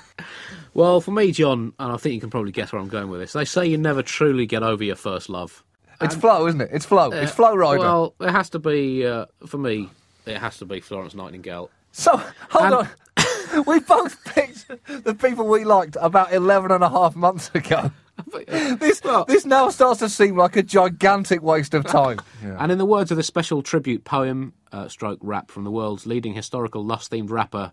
Well, 0.74 1.00
for 1.00 1.10
me, 1.10 1.32
John, 1.32 1.72
and 1.78 1.92
I 1.92 1.96
think 1.96 2.14
you 2.14 2.20
can 2.20 2.28
probably 2.28 2.52
guess 2.52 2.70
where 2.70 2.80
I'm 2.80 2.88
going 2.88 3.08
with 3.08 3.20
this. 3.20 3.32
They 3.32 3.46
say 3.46 3.66
you 3.66 3.78
never 3.78 4.02
truly 4.02 4.44
get 4.44 4.62
over 4.62 4.84
your 4.84 4.96
first 4.96 5.30
love. 5.30 5.64
It's 6.00 6.14
flow, 6.14 6.46
isn't 6.46 6.60
it? 6.60 6.70
It's 6.72 6.86
flow. 6.86 7.10
it's 7.12 7.32
Flo 7.32 7.54
Rida. 7.54 7.78
Well, 7.78 8.14
it 8.20 8.30
has 8.30 8.50
to 8.50 8.58
be 8.58 9.06
uh, 9.06 9.26
for 9.46 9.58
me. 9.58 9.88
It 10.26 10.38
has 10.38 10.58
to 10.58 10.64
be 10.64 10.80
Florence 10.80 11.14
Nightingale. 11.14 11.70
so 11.92 12.16
hold 12.50 12.64
and- 12.64 12.74
on. 12.74 13.64
we 13.66 13.80
both 13.80 14.24
picked 14.24 14.66
the 15.04 15.14
people 15.14 15.46
we 15.46 15.64
liked 15.64 15.96
about 16.00 16.32
11 16.32 16.70
and 16.70 16.84
a 16.84 16.88
half 16.88 17.16
months 17.16 17.50
ago. 17.54 17.90
This, 18.46 19.02
Well- 19.02 19.24
this 19.24 19.46
now 19.46 19.70
starts 19.70 20.00
to 20.00 20.08
seem 20.10 20.36
like 20.36 20.54
a 20.54 20.62
gigantic 20.62 21.42
waste 21.42 21.72
of 21.72 21.86
time. 21.86 22.20
And 22.42 22.70
in 22.70 22.76
the 22.76 22.84
words 22.84 23.10
of 23.10 23.16
the 23.16 23.22
special 23.22 23.62
tribute 23.62 24.04
poem, 24.04 24.52
uh, 24.72 24.88
stroke 24.88 25.18
rap 25.22 25.50
from 25.50 25.64
the 25.64 25.70
world's 25.70 26.06
leading 26.06 26.34
historical 26.34 26.84
lust-themed 26.84 27.30
rapper, 27.30 27.72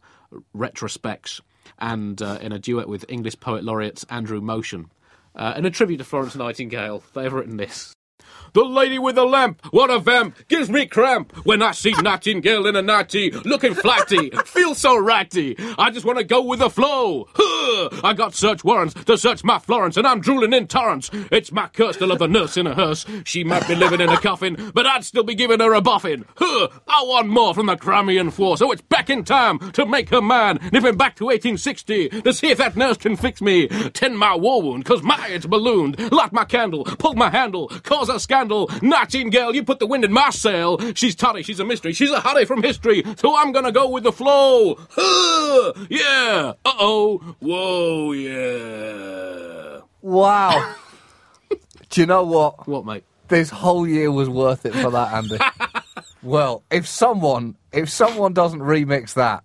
Retrospects, 0.56 1.42
and 1.80 2.22
uh, 2.22 2.38
in 2.42 2.54
a 2.54 2.60
duet 2.60 2.88
with 2.88 3.04
English 3.10 3.40
poet 3.42 3.64
laureate 3.66 4.04
Andrew 4.10 4.40
Motion, 4.40 4.90
uh, 5.36 5.54
in 5.58 5.66
a 5.66 5.70
tribute 5.70 5.98
to 5.98 6.04
Florence 6.06 6.36
Nightingale, 6.36 7.04
they 7.14 7.24
have 7.24 7.34
written 7.34 7.58
this. 7.58 7.94
The 8.54 8.64
lady 8.64 9.00
with 9.00 9.16
the 9.16 9.26
lamp, 9.26 9.62
what 9.72 9.90
a 9.90 10.00
vamp, 10.00 10.48
gives 10.48 10.70
me 10.70 10.86
cramp 10.86 11.34
when 11.46 11.62
I 11.62 11.72
see 11.72 11.92
Nightingale 11.92 12.66
in 12.66 12.76
a 12.76 12.82
nightie, 12.82 13.32
looking 13.32 13.74
flatty, 13.74 14.32
feel 14.46 14.74
so 14.74 14.98
ratty. 14.98 15.56
I 15.78 15.92
just 15.92 16.06
want 16.06 16.18
to 16.18 16.24
go 16.24 16.42
with 16.42 16.60
the 16.60 16.70
flow. 16.70 17.28
Huh! 17.34 17.90
I 18.04 18.14
got 18.14 18.34
search 18.34 18.64
warrants 18.64 18.94
to 19.06 19.18
search 19.18 19.44
my 19.44 19.60
Florence, 19.60 19.98
and 19.98 20.08
I'm 20.08 20.22
drooling 20.22 20.54
in 20.54 20.68
torrents. 20.68 21.10
It's 21.32 21.52
my 21.52 21.68
curse 21.68 21.98
to 21.98 22.08
love 22.08 22.22
a 22.22 22.28
nurse 22.28 22.58
in 22.58 22.66
a 22.68 22.74
hearse. 22.74 23.06
She 23.26 23.44
might 23.44 23.68
be 23.68 23.76
living 23.76 24.02
in 24.02 24.10
a 24.10 24.18
coffin, 24.18 24.72
but 24.74 24.86
I'd 24.86 25.04
still 25.04 25.24
be 25.24 25.36
giving 25.36 25.60
her 25.60 25.74
a 25.74 25.82
boffin. 25.82 26.26
Huh! 26.36 26.70
I 26.88 27.04
want 27.04 27.28
more 27.28 27.54
from 27.54 27.66
the 27.66 27.76
Crimean 27.76 28.32
War, 28.38 28.58
so 28.58 28.72
it's 28.72 28.82
back 28.82 29.10
in 29.10 29.24
time 29.24 29.60
to 29.74 29.86
make 29.86 30.10
her 30.10 30.22
man. 30.22 30.60
Nipping 30.72 30.96
back 30.98 31.16
to 31.18 31.26
1860 31.26 32.10
to 32.22 32.34
see 32.34 32.50
if 32.50 32.58
that 32.60 32.76
nurse 32.76 32.98
can 32.98 33.16
fix 33.16 33.42
me. 33.42 33.68
Tend 33.90 34.18
my 34.18 34.36
war 34.36 34.62
wound, 34.62 34.86
cause 34.86 35.04
my 35.04 35.28
it's 35.28 35.46
ballooned. 35.46 36.12
Light 36.12 36.32
my 36.32 36.46
candle, 36.46 36.86
pull 36.86 37.16
my 37.16 37.30
handle, 37.30 37.68
cause 37.84 38.10
a 38.10 38.20
scandal. 38.20 38.37
Nightingale, 38.46 39.56
you 39.56 39.64
put 39.64 39.80
the 39.80 39.88
wind 39.88 40.06
in 40.06 40.12
my 40.14 40.30
sail. 40.30 40.78
She's 40.94 41.16
toddy, 41.16 41.44
she's 41.44 41.60
a 41.60 41.66
mystery, 41.66 41.94
she's 41.94 42.12
a 42.12 42.20
hottie 42.20 42.46
from 42.48 42.62
history. 42.62 43.04
So 43.18 43.36
I'm 43.38 43.52
gonna 43.52 43.72
go 43.72 43.90
with 43.90 44.04
the 44.04 44.12
flow. 44.12 44.78
Huh! 44.92 45.74
Yeah. 45.90 46.54
Uh 46.66 46.74
oh. 46.80 47.36
Whoa, 47.40 48.12
yeah. 48.14 49.82
Wow. 50.02 50.76
Do 51.90 52.02
you 52.02 52.08
know 52.08 52.24
what? 52.24 52.68
What, 52.68 52.86
mate? 52.86 53.04
This 53.28 53.50
whole 53.50 53.88
year 53.88 54.12
was 54.12 54.30
worth 54.30 54.66
it 54.66 54.74
for 54.74 54.92
that, 54.92 55.14
Andy. 55.14 55.38
well, 56.24 56.64
if 56.72 56.88
someone 56.88 57.56
if 57.74 57.90
someone 57.90 58.34
doesn't 58.34 58.60
remix 58.60 59.14
that, 59.16 59.44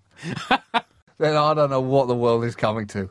then 1.18 1.36
I 1.36 1.54
don't 1.54 1.70
know 1.70 1.80
what 1.80 2.08
the 2.08 2.14
world 2.14 2.44
is 2.44 2.54
coming 2.54 2.86
to. 2.88 3.10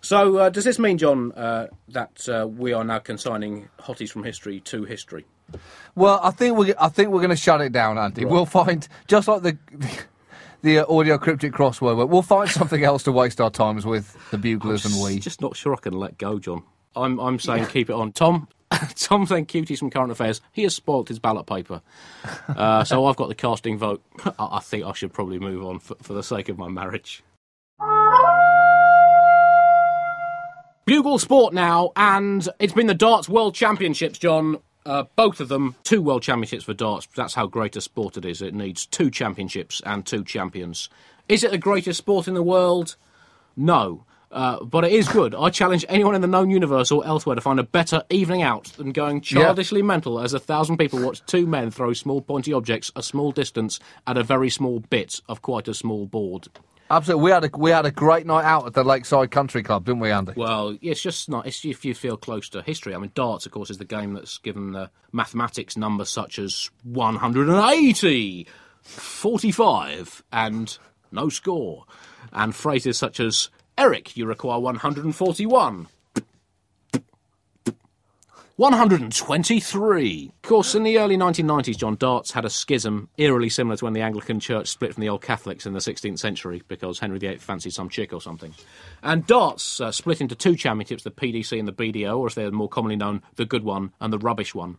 So, 0.00 0.38
uh, 0.38 0.50
does 0.50 0.64
this 0.64 0.78
mean, 0.78 0.98
John, 0.98 1.32
uh, 1.32 1.66
that 1.88 2.28
uh, 2.28 2.46
we 2.46 2.72
are 2.72 2.84
now 2.84 2.98
consigning 2.98 3.68
hotties 3.78 4.10
from 4.10 4.24
history 4.24 4.60
to 4.60 4.84
history? 4.84 5.26
Well, 5.94 6.20
I 6.22 6.30
think 6.30 6.56
we 6.56 6.74
I 6.78 6.88
think 6.88 7.10
we're 7.10 7.20
going 7.20 7.30
to 7.30 7.36
shut 7.36 7.60
it 7.60 7.72
down, 7.72 7.98
Andy. 7.98 8.24
We'll 8.24 8.46
find 8.46 8.86
just 9.08 9.28
like 9.28 9.42
the 9.42 9.58
the 10.62 10.78
uh, 10.80 10.92
audio 10.92 11.18
cryptic 11.18 11.52
crossword. 11.52 12.08
We'll 12.08 12.22
find 12.22 12.48
something 12.48 12.82
else 12.82 13.02
to 13.04 13.12
waste 13.12 13.40
our 13.40 13.50
times 13.50 13.84
with 13.84 14.16
the 14.30 14.38
buglers 14.38 14.84
and 14.84 15.02
we. 15.02 15.18
Just 15.18 15.40
not 15.40 15.56
sure 15.56 15.74
I 15.74 15.78
can 15.78 15.94
let 15.94 16.18
go, 16.18 16.38
John. 16.38 16.62
I'm, 16.94 17.18
I'm 17.18 17.38
saying 17.40 17.66
keep 17.66 17.90
it 17.90 17.94
on. 17.94 18.12
Tom, 18.12 18.48
Tom 18.96 19.26
saying 19.26 19.46
cuties 19.46 19.78
from 19.78 19.90
current 19.90 20.12
affairs. 20.12 20.40
He 20.52 20.62
has 20.62 20.74
spoilt 20.74 21.08
his 21.08 21.18
ballot 21.18 21.46
paper. 21.46 21.82
Uh, 22.48 22.84
so 22.84 23.06
I've 23.06 23.16
got 23.16 23.28
the 23.28 23.34
casting 23.34 23.78
vote. 23.78 24.02
I, 24.24 24.32
I 24.52 24.60
think 24.60 24.84
I 24.84 24.92
should 24.92 25.12
probably 25.12 25.38
move 25.38 25.64
on 25.64 25.78
for, 25.78 25.96
for 26.02 26.12
the 26.12 26.22
sake 26.22 26.48
of 26.48 26.58
my 26.58 26.68
marriage. 26.68 27.22
Bugle 30.86 31.18
Sport 31.18 31.54
now, 31.54 31.92
and 31.94 32.48
it's 32.58 32.72
been 32.72 32.86
the 32.86 32.94
Darts 32.94 33.28
World 33.28 33.54
Championships, 33.54 34.18
John. 34.18 34.58
Uh, 34.86 35.04
both 35.14 35.40
of 35.40 35.48
them, 35.48 35.76
two 35.84 36.00
World 36.00 36.22
Championships 36.22 36.64
for 36.64 36.72
darts. 36.72 37.06
That's 37.14 37.34
how 37.34 37.46
great 37.46 37.76
a 37.76 37.80
sport 37.82 38.16
it 38.16 38.24
is. 38.24 38.40
It 38.40 38.54
needs 38.54 38.86
two 38.86 39.10
championships 39.10 39.82
and 39.84 40.06
two 40.06 40.24
champions. 40.24 40.88
Is 41.28 41.44
it 41.44 41.50
the 41.50 41.58
greatest 41.58 41.98
sport 41.98 42.26
in 42.26 42.34
the 42.34 42.42
world? 42.42 42.96
No. 43.56 44.04
Uh, 44.32 44.64
but 44.64 44.84
it 44.84 44.92
is 44.92 45.08
good. 45.08 45.34
I 45.34 45.50
challenge 45.50 45.84
anyone 45.88 46.14
in 46.14 46.22
the 46.22 46.26
known 46.28 46.50
universe 46.50 46.90
or 46.90 47.04
elsewhere 47.04 47.34
to 47.34 47.42
find 47.42 47.60
a 47.60 47.64
better 47.64 48.02
evening 48.10 48.42
out 48.42 48.64
than 48.76 48.92
going 48.92 49.20
childishly 49.20 49.82
mental 49.82 50.20
as 50.20 50.32
a 50.34 50.38
thousand 50.38 50.78
people 50.78 51.04
watch 51.04 51.24
two 51.26 51.46
men 51.46 51.70
throw 51.70 51.92
small 51.92 52.22
pointy 52.22 52.52
objects 52.52 52.92
a 52.94 53.02
small 53.02 53.32
distance 53.32 53.80
at 54.06 54.16
a 54.16 54.22
very 54.22 54.48
small 54.48 54.80
bit 54.80 55.20
of 55.28 55.42
quite 55.42 55.68
a 55.68 55.74
small 55.74 56.06
board. 56.06 56.48
Absolutely, 56.90 57.22
we 57.22 57.30
had 57.30 57.44
a 57.44 57.50
we 57.56 57.70
had 57.70 57.86
a 57.86 57.92
great 57.92 58.26
night 58.26 58.44
out 58.44 58.66
at 58.66 58.74
the 58.74 58.82
Lakeside 58.82 59.30
Country 59.30 59.62
Club, 59.62 59.84
didn't 59.84 60.00
we, 60.00 60.10
Andy? 60.10 60.32
Well, 60.34 60.76
it's 60.82 61.00
just 61.00 61.28
not. 61.28 61.46
It's 61.46 61.64
if 61.64 61.84
you 61.84 61.94
feel 61.94 62.16
close 62.16 62.48
to 62.48 62.62
history. 62.62 62.96
I 62.96 62.98
mean, 62.98 63.12
darts, 63.14 63.46
of 63.46 63.52
course, 63.52 63.70
is 63.70 63.78
the 63.78 63.84
game 63.84 64.14
that's 64.14 64.38
given 64.38 64.72
the 64.72 64.90
mathematics 65.12 65.76
numbers 65.76 66.10
such 66.10 66.40
as 66.40 66.68
180, 66.82 68.48
45, 68.82 70.24
and 70.32 70.78
no 71.12 71.28
score, 71.28 71.84
and 72.32 72.56
phrases 72.56 72.98
such 72.98 73.20
as 73.20 73.50
Eric, 73.78 74.16
you 74.16 74.26
require 74.26 74.58
141. 74.58 75.86
123. 78.60 80.32
Of 80.34 80.42
course, 80.46 80.74
in 80.74 80.82
the 80.82 80.98
early 80.98 81.16
1990s, 81.16 81.78
John 81.78 81.96
Darts 81.96 82.32
had 82.32 82.44
a 82.44 82.50
schism 82.50 83.08
eerily 83.16 83.48
similar 83.48 83.78
to 83.78 83.86
when 83.86 83.94
the 83.94 84.02
Anglican 84.02 84.38
Church 84.38 84.68
split 84.68 84.92
from 84.92 85.00
the 85.00 85.08
Old 85.08 85.22
Catholics 85.22 85.64
in 85.64 85.72
the 85.72 85.78
16th 85.78 86.18
century 86.18 86.62
because 86.68 86.98
Henry 86.98 87.18
VIII 87.18 87.38
fancied 87.38 87.72
some 87.72 87.88
chick 87.88 88.12
or 88.12 88.20
something. 88.20 88.52
And 89.02 89.26
Darts 89.26 89.80
uh, 89.80 89.90
split 89.92 90.20
into 90.20 90.34
two 90.34 90.56
championships, 90.56 91.04
the 91.04 91.10
PDC 91.10 91.58
and 91.58 91.66
the 91.66 91.72
BDO, 91.72 92.18
or 92.18 92.26
as 92.26 92.34
they're 92.34 92.50
more 92.50 92.68
commonly 92.68 92.96
known, 92.96 93.22
the 93.36 93.46
good 93.46 93.64
one 93.64 93.94
and 93.98 94.12
the 94.12 94.18
rubbish 94.18 94.54
one. 94.54 94.76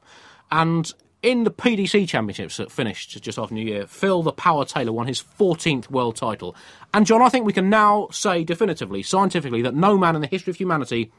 And 0.52 0.94
in 1.24 1.44
the 1.44 1.52
PDC 1.52 2.08
championships 2.08 2.58
that 2.58 2.72
finished 2.72 3.20
just 3.22 3.40
after 3.40 3.56
New 3.56 3.66
Year, 3.66 3.88
Phil 3.88 4.22
the 4.22 4.32
Power 4.32 4.64
Taylor 4.64 4.92
won 4.92 5.08
his 5.08 5.24
14th 5.24 5.90
world 5.90 6.16
title. 6.16 6.56
And 6.94 7.08
John, 7.08 7.22
I 7.24 7.30
think 7.30 7.48
we 7.48 7.54
can 7.54 7.72
now 7.72 8.10
say 8.12 8.44
definitively, 8.44 9.02
scientifically, 9.02 9.64
that 9.64 9.74
no 9.74 9.98
man 9.98 10.16
in 10.16 10.22
the 10.22 10.28
history 10.28 10.52
of 10.52 10.58
humanity 10.58 11.12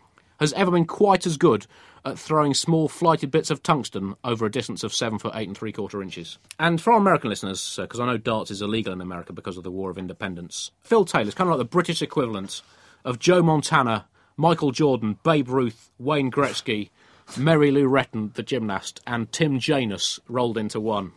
has 0.42 0.52
ever 0.54 0.70
been 0.70 0.84
quite 0.84 1.26
as 1.26 1.36
good 1.36 1.66
at 2.04 2.18
throwing 2.18 2.52
small 2.52 2.88
flighted 2.88 3.30
bits 3.30 3.50
of 3.50 3.62
tungsten 3.62 4.14
over 4.24 4.44
a 4.44 4.50
distance 4.50 4.82
of 4.82 4.92
seven 4.92 5.18
foot 5.18 5.32
eight 5.34 5.48
and 5.48 5.56
three 5.56 5.72
quarter 5.72 6.02
inches. 6.02 6.38
And 6.58 6.80
for 6.80 6.92
our 6.92 6.98
American 6.98 7.30
listeners, 7.30 7.78
because 7.80 8.00
I 8.00 8.06
know 8.06 8.18
darts 8.18 8.50
is 8.50 8.62
illegal 8.62 8.92
in 8.92 9.00
America 9.00 9.32
because 9.32 9.56
of 9.56 9.64
the 9.64 9.70
War 9.70 9.90
of 9.90 9.98
Independence, 9.98 10.70
Phil 10.82 11.04
Taylor's 11.04 11.34
kind 11.34 11.48
of 11.48 11.56
like 11.56 11.64
the 11.64 11.70
British 11.70 12.02
equivalent 12.02 12.62
of 13.04 13.18
Joe 13.18 13.42
Montana, 13.42 14.06
Michael 14.36 14.72
Jordan, 14.72 15.18
Babe 15.22 15.48
Ruth, 15.48 15.90
Wayne 15.98 16.30
Gretzky, 16.30 16.90
Mary 17.36 17.70
Lou 17.70 17.88
Retton, 17.88 18.34
the 18.34 18.42
gymnast, 18.42 19.00
and 19.06 19.30
Tim 19.30 19.58
Janus 19.58 20.18
rolled 20.28 20.58
into 20.58 20.80
one. 20.80 21.12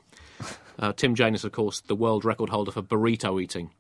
Uh, 0.77 0.93
Tim 0.93 1.15
Janus, 1.15 1.43
of 1.43 1.51
course, 1.51 1.81
the 1.81 1.95
world 1.95 2.25
record 2.25 2.49
holder 2.49 2.71
for 2.71 2.81
burrito 2.81 3.41
eating. 3.41 3.71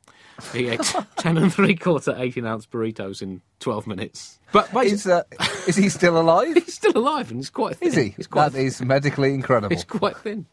He 0.53 0.67
ate 0.69 0.81
10 1.17 1.37
and 1.37 1.53
three 1.53 1.75
quarter 1.75 2.13
18 2.17 2.45
ounce 2.45 2.65
burritos 2.65 3.21
in 3.21 3.41
12 3.59 3.87
minutes. 3.87 4.39
But 4.51 4.73
Is, 4.85 5.07
uh, 5.07 5.23
is 5.67 5.75
he 5.75 5.89
still 5.89 6.19
alive? 6.19 6.55
he's 6.65 6.73
still 6.73 6.97
alive 6.97 7.29
and 7.31 7.39
he's 7.39 7.49
quite 7.49 7.77
thin. 7.77 7.87
Is 7.89 7.95
he? 7.95 8.09
He's 8.09 8.27
quite, 8.27 8.51
That 8.51 8.59
is 8.59 8.81
medically 8.81 9.33
incredible. 9.33 9.75
he's 9.75 9.83
quite 9.85 10.17
thin. 10.17 10.45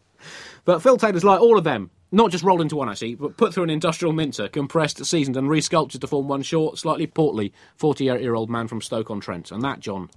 But 0.64 0.82
Phil 0.82 0.96
Taylor's 0.96 1.24
like 1.24 1.40
all 1.40 1.58
of 1.58 1.64
them. 1.64 1.90
Not 2.14 2.30
just 2.30 2.44
rolled 2.44 2.60
into 2.60 2.76
one, 2.76 2.90
actually, 2.90 3.14
but 3.14 3.38
put 3.38 3.54
through 3.54 3.64
an 3.64 3.70
industrial 3.70 4.12
mincer, 4.12 4.46
compressed, 4.46 5.02
seasoned, 5.04 5.36
and 5.36 5.48
resculpted 5.48 6.00
to 6.00 6.06
form 6.06 6.28
one 6.28 6.42
short, 6.42 6.76
slightly 6.78 7.06
portly, 7.06 7.54
48 7.76 8.20
year 8.20 8.34
old 8.34 8.50
man 8.50 8.68
from 8.68 8.82
Stoke-on-Trent. 8.82 9.50
And 9.50 9.62
that, 9.62 9.80
John, 9.80 10.10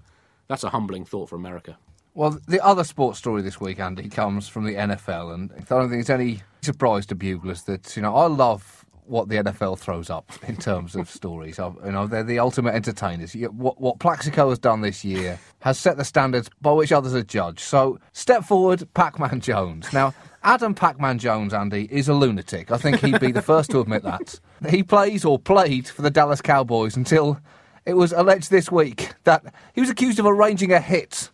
that's 0.49 0.65
a 0.65 0.69
humbling 0.71 1.05
thought 1.05 1.29
for 1.29 1.37
America. 1.37 1.77
Well, 2.13 2.37
the 2.47 2.63
other 2.63 2.83
sports 2.83 3.17
story 3.19 3.41
this 3.41 3.61
week, 3.61 3.79
Andy, 3.79 4.09
comes 4.09 4.47
from 4.49 4.65
the 4.65 4.73
NFL, 4.75 5.33
and 5.33 5.51
I 5.57 5.61
don't 5.63 5.89
think 5.89 6.01
it's 6.01 6.09
any 6.09 6.41
surprise 6.61 7.05
to 7.07 7.15
buglers 7.15 7.63
that 7.63 7.95
you 7.95 8.01
know 8.01 8.15
I 8.15 8.27
love 8.27 8.84
what 9.07 9.29
the 9.29 9.35
NFL 9.35 9.79
throws 9.79 10.09
up 10.09 10.31
in 10.47 10.57
terms 10.57 10.95
of 10.95 11.09
stories. 11.09 11.57
You 11.57 11.91
know, 11.91 12.07
they're 12.07 12.23
the 12.23 12.39
ultimate 12.39 12.75
entertainers. 12.75 13.33
What, 13.33 13.79
what 13.79 13.99
Plaxico 13.99 14.49
has 14.49 14.59
done 14.59 14.81
this 14.81 15.03
year 15.03 15.39
has 15.59 15.79
set 15.79 15.97
the 15.97 16.05
standards 16.05 16.49
by 16.61 16.71
which 16.71 16.91
others 16.91 17.13
are 17.13 17.23
judged. 17.23 17.61
So, 17.61 17.99
step 18.13 18.43
forward, 18.43 18.87
Pac-Man 18.93 19.39
Jones. 19.41 19.91
Now, 19.93 20.13
Adam 20.43 20.75
Pac-Man 20.75 21.17
Jones, 21.17 21.53
Andy, 21.53 21.87
is 21.91 22.07
a 22.07 22.13
lunatic. 22.13 22.71
I 22.71 22.77
think 22.77 22.99
he'd 22.99 23.19
be 23.19 23.31
the 23.31 23.41
first 23.41 23.71
to 23.71 23.79
admit 23.79 24.03
that. 24.03 24.39
He 24.69 24.83
plays 24.83 25.25
or 25.25 25.37
played 25.37 25.87
for 25.87 26.01
the 26.01 26.09
Dallas 26.09 26.41
Cowboys 26.41 26.95
until 26.95 27.39
it 27.85 27.93
was 27.93 28.13
alleged 28.13 28.49
this 28.49 28.71
week 28.71 29.13
that 29.25 29.43
he 29.73 29.81
was 29.81 29.89
accused 29.89 30.17
of 30.17 30.25
arranging 30.25 30.71
a 30.71 30.79
hit 30.79 31.29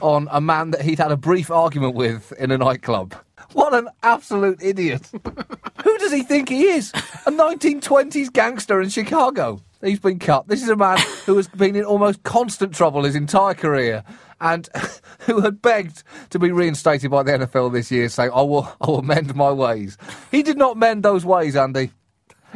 on 0.00 0.28
a 0.30 0.40
man 0.40 0.70
that 0.72 0.82
he'd 0.82 0.98
had 0.98 1.10
a 1.10 1.16
brief 1.16 1.50
argument 1.50 1.94
with 1.94 2.32
in 2.32 2.50
a 2.50 2.58
nightclub. 2.58 3.14
What 3.52 3.74
an 3.74 3.88
absolute 4.02 4.62
idiot. 4.62 5.08
Who 5.84 5.98
does 5.98 6.12
he 6.12 6.22
think 6.22 6.48
he 6.48 6.64
is? 6.64 6.90
A 7.26 7.30
1920s 7.30 8.32
gangster 8.32 8.80
in 8.80 8.88
Chicago. 8.90 9.60
He's 9.82 10.00
been 10.00 10.18
cut. 10.18 10.48
This 10.48 10.62
is 10.62 10.68
a 10.68 10.76
man 10.76 10.98
who 11.24 11.36
has 11.36 11.46
been 11.48 11.76
in 11.76 11.84
almost 11.84 12.24
constant 12.24 12.74
trouble 12.74 13.04
his 13.04 13.14
entire 13.14 13.54
career 13.54 14.02
and 14.40 14.68
who 15.20 15.40
had 15.40 15.62
begged 15.62 16.02
to 16.30 16.38
be 16.38 16.50
reinstated 16.50 17.10
by 17.10 17.22
the 17.22 17.32
NFL 17.32 17.72
this 17.72 17.90
year, 17.90 18.08
saying, 18.08 18.30
I 18.34 18.42
will, 18.42 18.70
I 18.80 18.90
will 18.90 19.02
mend 19.02 19.34
my 19.34 19.52
ways. 19.52 19.96
He 20.30 20.42
did 20.42 20.58
not 20.58 20.76
mend 20.76 21.04
those 21.04 21.24
ways, 21.24 21.54
Andy. 21.56 21.92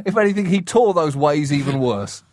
If 0.05 0.17
anything, 0.17 0.47
he 0.47 0.63
tore 0.63 0.95
those 0.95 1.17
ways 1.17 1.53
even 1.53 1.79
worse. 1.79 2.25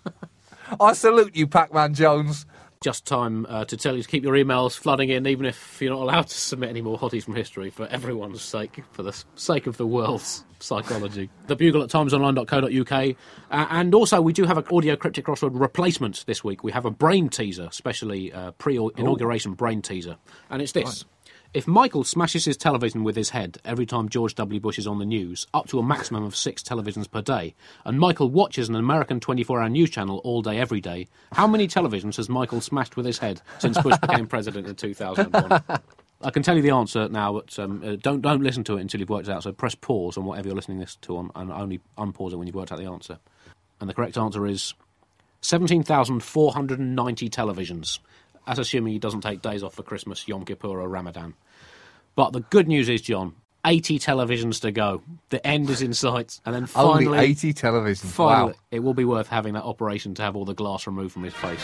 I 0.79 0.93
salute 0.93 1.35
you, 1.35 1.47
Pac 1.47 1.73
Man 1.73 1.93
Jones. 1.93 2.45
Just 2.81 3.05
time 3.05 3.45
uh, 3.49 3.65
to 3.65 3.75
tell 3.75 3.97
you 3.97 4.03
to 4.03 4.07
keep 4.07 4.23
your 4.23 4.35
emails 4.35 4.77
flooding 4.77 5.09
in, 5.09 5.27
even 5.27 5.45
if 5.45 5.81
you're 5.81 5.91
not 5.91 6.01
allowed 6.01 6.27
to 6.27 6.33
submit 6.33 6.69
any 6.69 6.81
more 6.81 6.97
hotties 6.97 7.23
from 7.23 7.35
history, 7.35 7.69
for 7.69 7.85
everyone's 7.87 8.41
sake, 8.41 8.81
for 8.91 9.03
the 9.03 9.11
sake 9.35 9.67
of 9.67 9.75
the 9.75 9.85
world's 9.85 10.45
psychology. 10.59 11.29
The 11.47 11.57
Bugle 11.57 11.83
at 11.83 11.89
timesonline.co.uk. 11.89 13.15
Uh, 13.51 13.67
and 13.69 13.93
also, 13.93 14.21
we 14.21 14.31
do 14.31 14.45
have 14.45 14.57
an 14.57 14.63
audio 14.71 14.95
cryptic 14.95 15.25
crossword 15.25 15.59
replacement 15.59 16.23
this 16.25 16.41
week. 16.41 16.63
We 16.63 16.71
have 16.71 16.85
a 16.85 16.91
brain 16.91 17.27
teaser, 17.27 17.67
especially 17.69 18.31
uh, 18.31 18.51
pre 18.51 18.77
inauguration 18.95 19.55
brain 19.55 19.81
teaser. 19.81 20.15
And 20.49 20.61
it's 20.61 20.71
this. 20.71 21.03
If 21.51 21.67
Michael 21.67 22.03
smashes 22.03 22.45
his 22.45 22.57
television 22.57 23.03
with 23.03 23.15
his 23.15 23.31
head 23.31 23.57
every 23.65 23.87
time 23.87 24.07
George 24.07 24.35
W. 24.35 24.59
Bush 24.59 24.77
is 24.77 24.85
on 24.85 24.99
the 24.99 25.05
news, 25.05 25.47
up 25.51 25.67
to 25.69 25.79
a 25.79 25.83
maximum 25.83 26.23
of 26.23 26.35
six 26.35 26.61
televisions 26.61 27.09
per 27.09 27.23
day, 27.23 27.55
and 27.83 27.99
Michael 27.99 28.29
watches 28.29 28.69
an 28.69 28.75
American 28.75 29.19
24 29.19 29.59
hour 29.59 29.67
news 29.67 29.89
channel 29.89 30.19
all 30.19 30.43
day, 30.43 30.59
every 30.59 30.79
day, 30.79 31.07
how 31.31 31.47
many 31.47 31.67
televisions 31.67 32.17
has 32.17 32.29
Michael 32.29 32.61
smashed 32.61 32.95
with 32.95 33.07
his 33.07 33.17
head 33.17 33.41
since 33.57 33.81
Bush 33.81 33.97
became 33.97 34.27
president 34.27 34.67
in 34.67 34.75
2001? 34.75 35.63
I 36.21 36.29
can 36.29 36.43
tell 36.43 36.55
you 36.55 36.61
the 36.61 36.69
answer 36.69 37.09
now, 37.09 37.33
but 37.33 37.57
um, 37.57 37.81
uh, 37.83 37.95
don't 37.95 38.21
don't 38.21 38.43
listen 38.43 38.63
to 38.65 38.77
it 38.77 38.81
until 38.81 38.99
you've 38.99 39.09
worked 39.09 39.27
it 39.27 39.31
out. 39.31 39.41
So 39.41 39.51
press 39.51 39.73
pause 39.73 40.17
on 40.17 40.25
whatever 40.25 40.49
you're 40.49 40.55
listening 40.55 40.77
this 40.77 40.97
to, 40.97 41.17
on, 41.17 41.31
and 41.33 41.51
only 41.51 41.79
unpause 41.97 42.31
it 42.31 42.35
when 42.35 42.45
you've 42.45 42.55
worked 42.55 42.71
out 42.71 42.77
the 42.77 42.85
answer. 42.85 43.17
And 43.81 43.89
the 43.89 43.95
correct 43.95 44.17
answer 44.19 44.45
is 44.45 44.75
17,490 45.41 47.29
televisions. 47.29 47.97
That's 48.49 48.59
assuming 48.59 48.93
he 48.93 48.99
doesn't 48.99 49.21
take 49.21 49.43
days 49.43 49.61
off 49.61 49.75
for 49.75 49.83
Christmas, 49.83 50.27
Yom 50.27 50.43
Kippur, 50.43 50.67
or 50.81 50.89
Ramadan. 50.89 51.35
But 52.15 52.33
the 52.33 52.39
good 52.39 52.67
news 52.67 52.89
is, 52.89 52.99
John, 52.99 53.35
80 53.63 53.99
televisions 53.99 54.59
to 54.61 54.71
go. 54.71 55.03
The 55.29 55.45
end 55.45 55.69
is 55.69 55.83
in 55.83 55.93
sight. 55.93 56.39
And 56.47 56.55
then 56.55 56.65
finally, 56.65 57.05
Only 57.05 57.19
80 57.19 57.53
televisions. 57.53 58.05
finally 58.07 58.53
Wow. 58.53 58.59
it 58.71 58.79
will 58.79 58.95
be 58.95 59.05
worth 59.05 59.27
having 59.27 59.53
that 59.53 59.63
operation 59.65 60.15
to 60.15 60.23
have 60.23 60.35
all 60.35 60.45
the 60.45 60.55
glass 60.55 60.87
removed 60.87 61.13
from 61.13 61.25
his 61.25 61.33
face. 61.35 61.61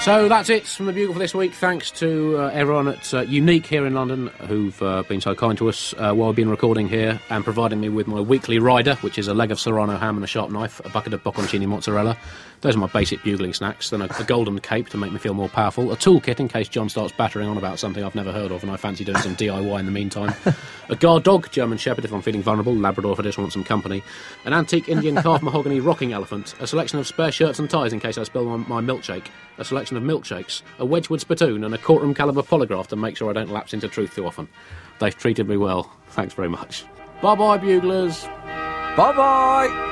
So 0.00 0.30
that's 0.30 0.48
it 0.48 0.66
from 0.66 0.86
the 0.86 0.94
Bugle 0.94 1.12
for 1.12 1.18
this 1.18 1.34
week. 1.34 1.52
Thanks 1.52 1.90
to 1.92 2.38
uh, 2.38 2.50
everyone 2.54 2.88
at 2.88 3.12
uh, 3.12 3.20
Unique 3.20 3.66
here 3.66 3.84
in 3.84 3.92
London 3.92 4.28
who've 4.48 4.82
uh, 4.82 5.02
been 5.02 5.20
so 5.20 5.34
kind 5.34 5.58
to 5.58 5.68
us 5.68 5.92
uh, 5.98 6.14
while 6.14 6.30
we've 6.30 6.36
been 6.36 6.48
recording 6.48 6.88
here 6.88 7.20
and 7.28 7.44
providing 7.44 7.80
me 7.80 7.90
with 7.90 8.06
my 8.06 8.18
weekly 8.18 8.58
rider, 8.58 8.94
which 9.02 9.18
is 9.18 9.28
a 9.28 9.34
leg 9.34 9.50
of 9.50 9.60
Serrano 9.60 9.98
ham 9.98 10.16
and 10.16 10.24
a 10.24 10.26
sharp 10.26 10.50
knife, 10.50 10.80
a 10.86 10.88
bucket 10.88 11.12
of 11.12 11.22
bocconcini 11.22 11.66
mozzarella. 11.66 12.16
Those 12.62 12.76
are 12.76 12.78
my 12.78 12.86
basic 12.88 13.22
bugling 13.22 13.54
snacks. 13.54 13.90
Then 13.90 14.00
a, 14.00 14.08
a 14.18 14.24
golden 14.24 14.58
cape 14.58 14.88
to 14.90 14.96
make 14.96 15.12
me 15.12 15.18
feel 15.18 15.34
more 15.34 15.50
powerful, 15.50 15.92
a 15.92 15.96
toolkit 15.96 16.40
in 16.40 16.48
case 16.48 16.68
John 16.68 16.88
starts 16.88 17.12
battering 17.12 17.48
on 17.48 17.58
about 17.58 17.78
something 17.78 18.02
I've 18.02 18.14
never 18.14 18.32
heard 18.32 18.52
of 18.52 18.62
and 18.62 18.72
I 18.72 18.76
fancy 18.76 19.04
doing 19.04 19.18
some 19.18 19.36
DIY 19.36 19.78
in 19.80 19.84
the 19.84 19.92
meantime, 19.92 20.34
a 20.88 20.96
guard 20.96 21.24
dog, 21.24 21.50
German 21.50 21.76
Shepherd 21.76 22.06
if 22.06 22.12
I'm 22.12 22.22
feeling 22.22 22.42
vulnerable, 22.42 22.74
Labrador 22.74 23.12
if 23.12 23.20
I 23.20 23.22
just 23.22 23.36
want 23.36 23.52
some 23.52 23.64
company, 23.64 24.02
an 24.46 24.54
antique 24.54 24.88
Indian 24.88 25.16
calf 25.16 25.42
mahogany 25.42 25.80
rocking 25.80 26.14
elephant, 26.14 26.54
a 26.58 26.66
selection 26.66 26.98
of 26.98 27.06
spare 27.06 27.32
shirts 27.32 27.58
and 27.58 27.68
ties 27.68 27.92
in 27.92 28.00
case 28.00 28.16
I 28.16 28.22
spill 28.22 28.56
my, 28.56 28.80
my 28.80 28.80
milkshake, 28.80 29.26
a 29.58 29.64
selection 29.64 29.89
of 29.96 30.02
milkshakes, 30.02 30.62
a 30.78 30.84
Wedgwood 30.84 31.20
spittoon, 31.20 31.64
and 31.64 31.74
a 31.74 31.78
courtroom 31.78 32.14
caliber 32.14 32.42
polygraph 32.42 32.86
to 32.88 32.96
make 32.96 33.16
sure 33.16 33.30
I 33.30 33.32
don't 33.32 33.50
lapse 33.50 33.74
into 33.74 33.88
truth 33.88 34.14
too 34.14 34.26
often. 34.26 34.48
They've 34.98 35.16
treated 35.16 35.48
me 35.48 35.56
well. 35.56 35.90
Thanks 36.08 36.34
very 36.34 36.48
much. 36.48 36.84
Bye 37.22 37.34
bye, 37.34 37.58
buglers. 37.58 38.24
Bye 38.96 39.12
bye. 39.16 39.86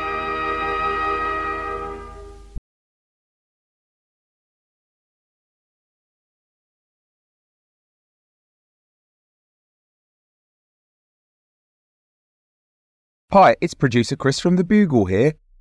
Hi, 13.31 13.57
it's 13.61 13.75
producer 13.75 14.17
Chris 14.17 14.41
from 14.41 14.57
The 14.57 14.65
Bugle 14.65 15.05
here. 15.05 15.35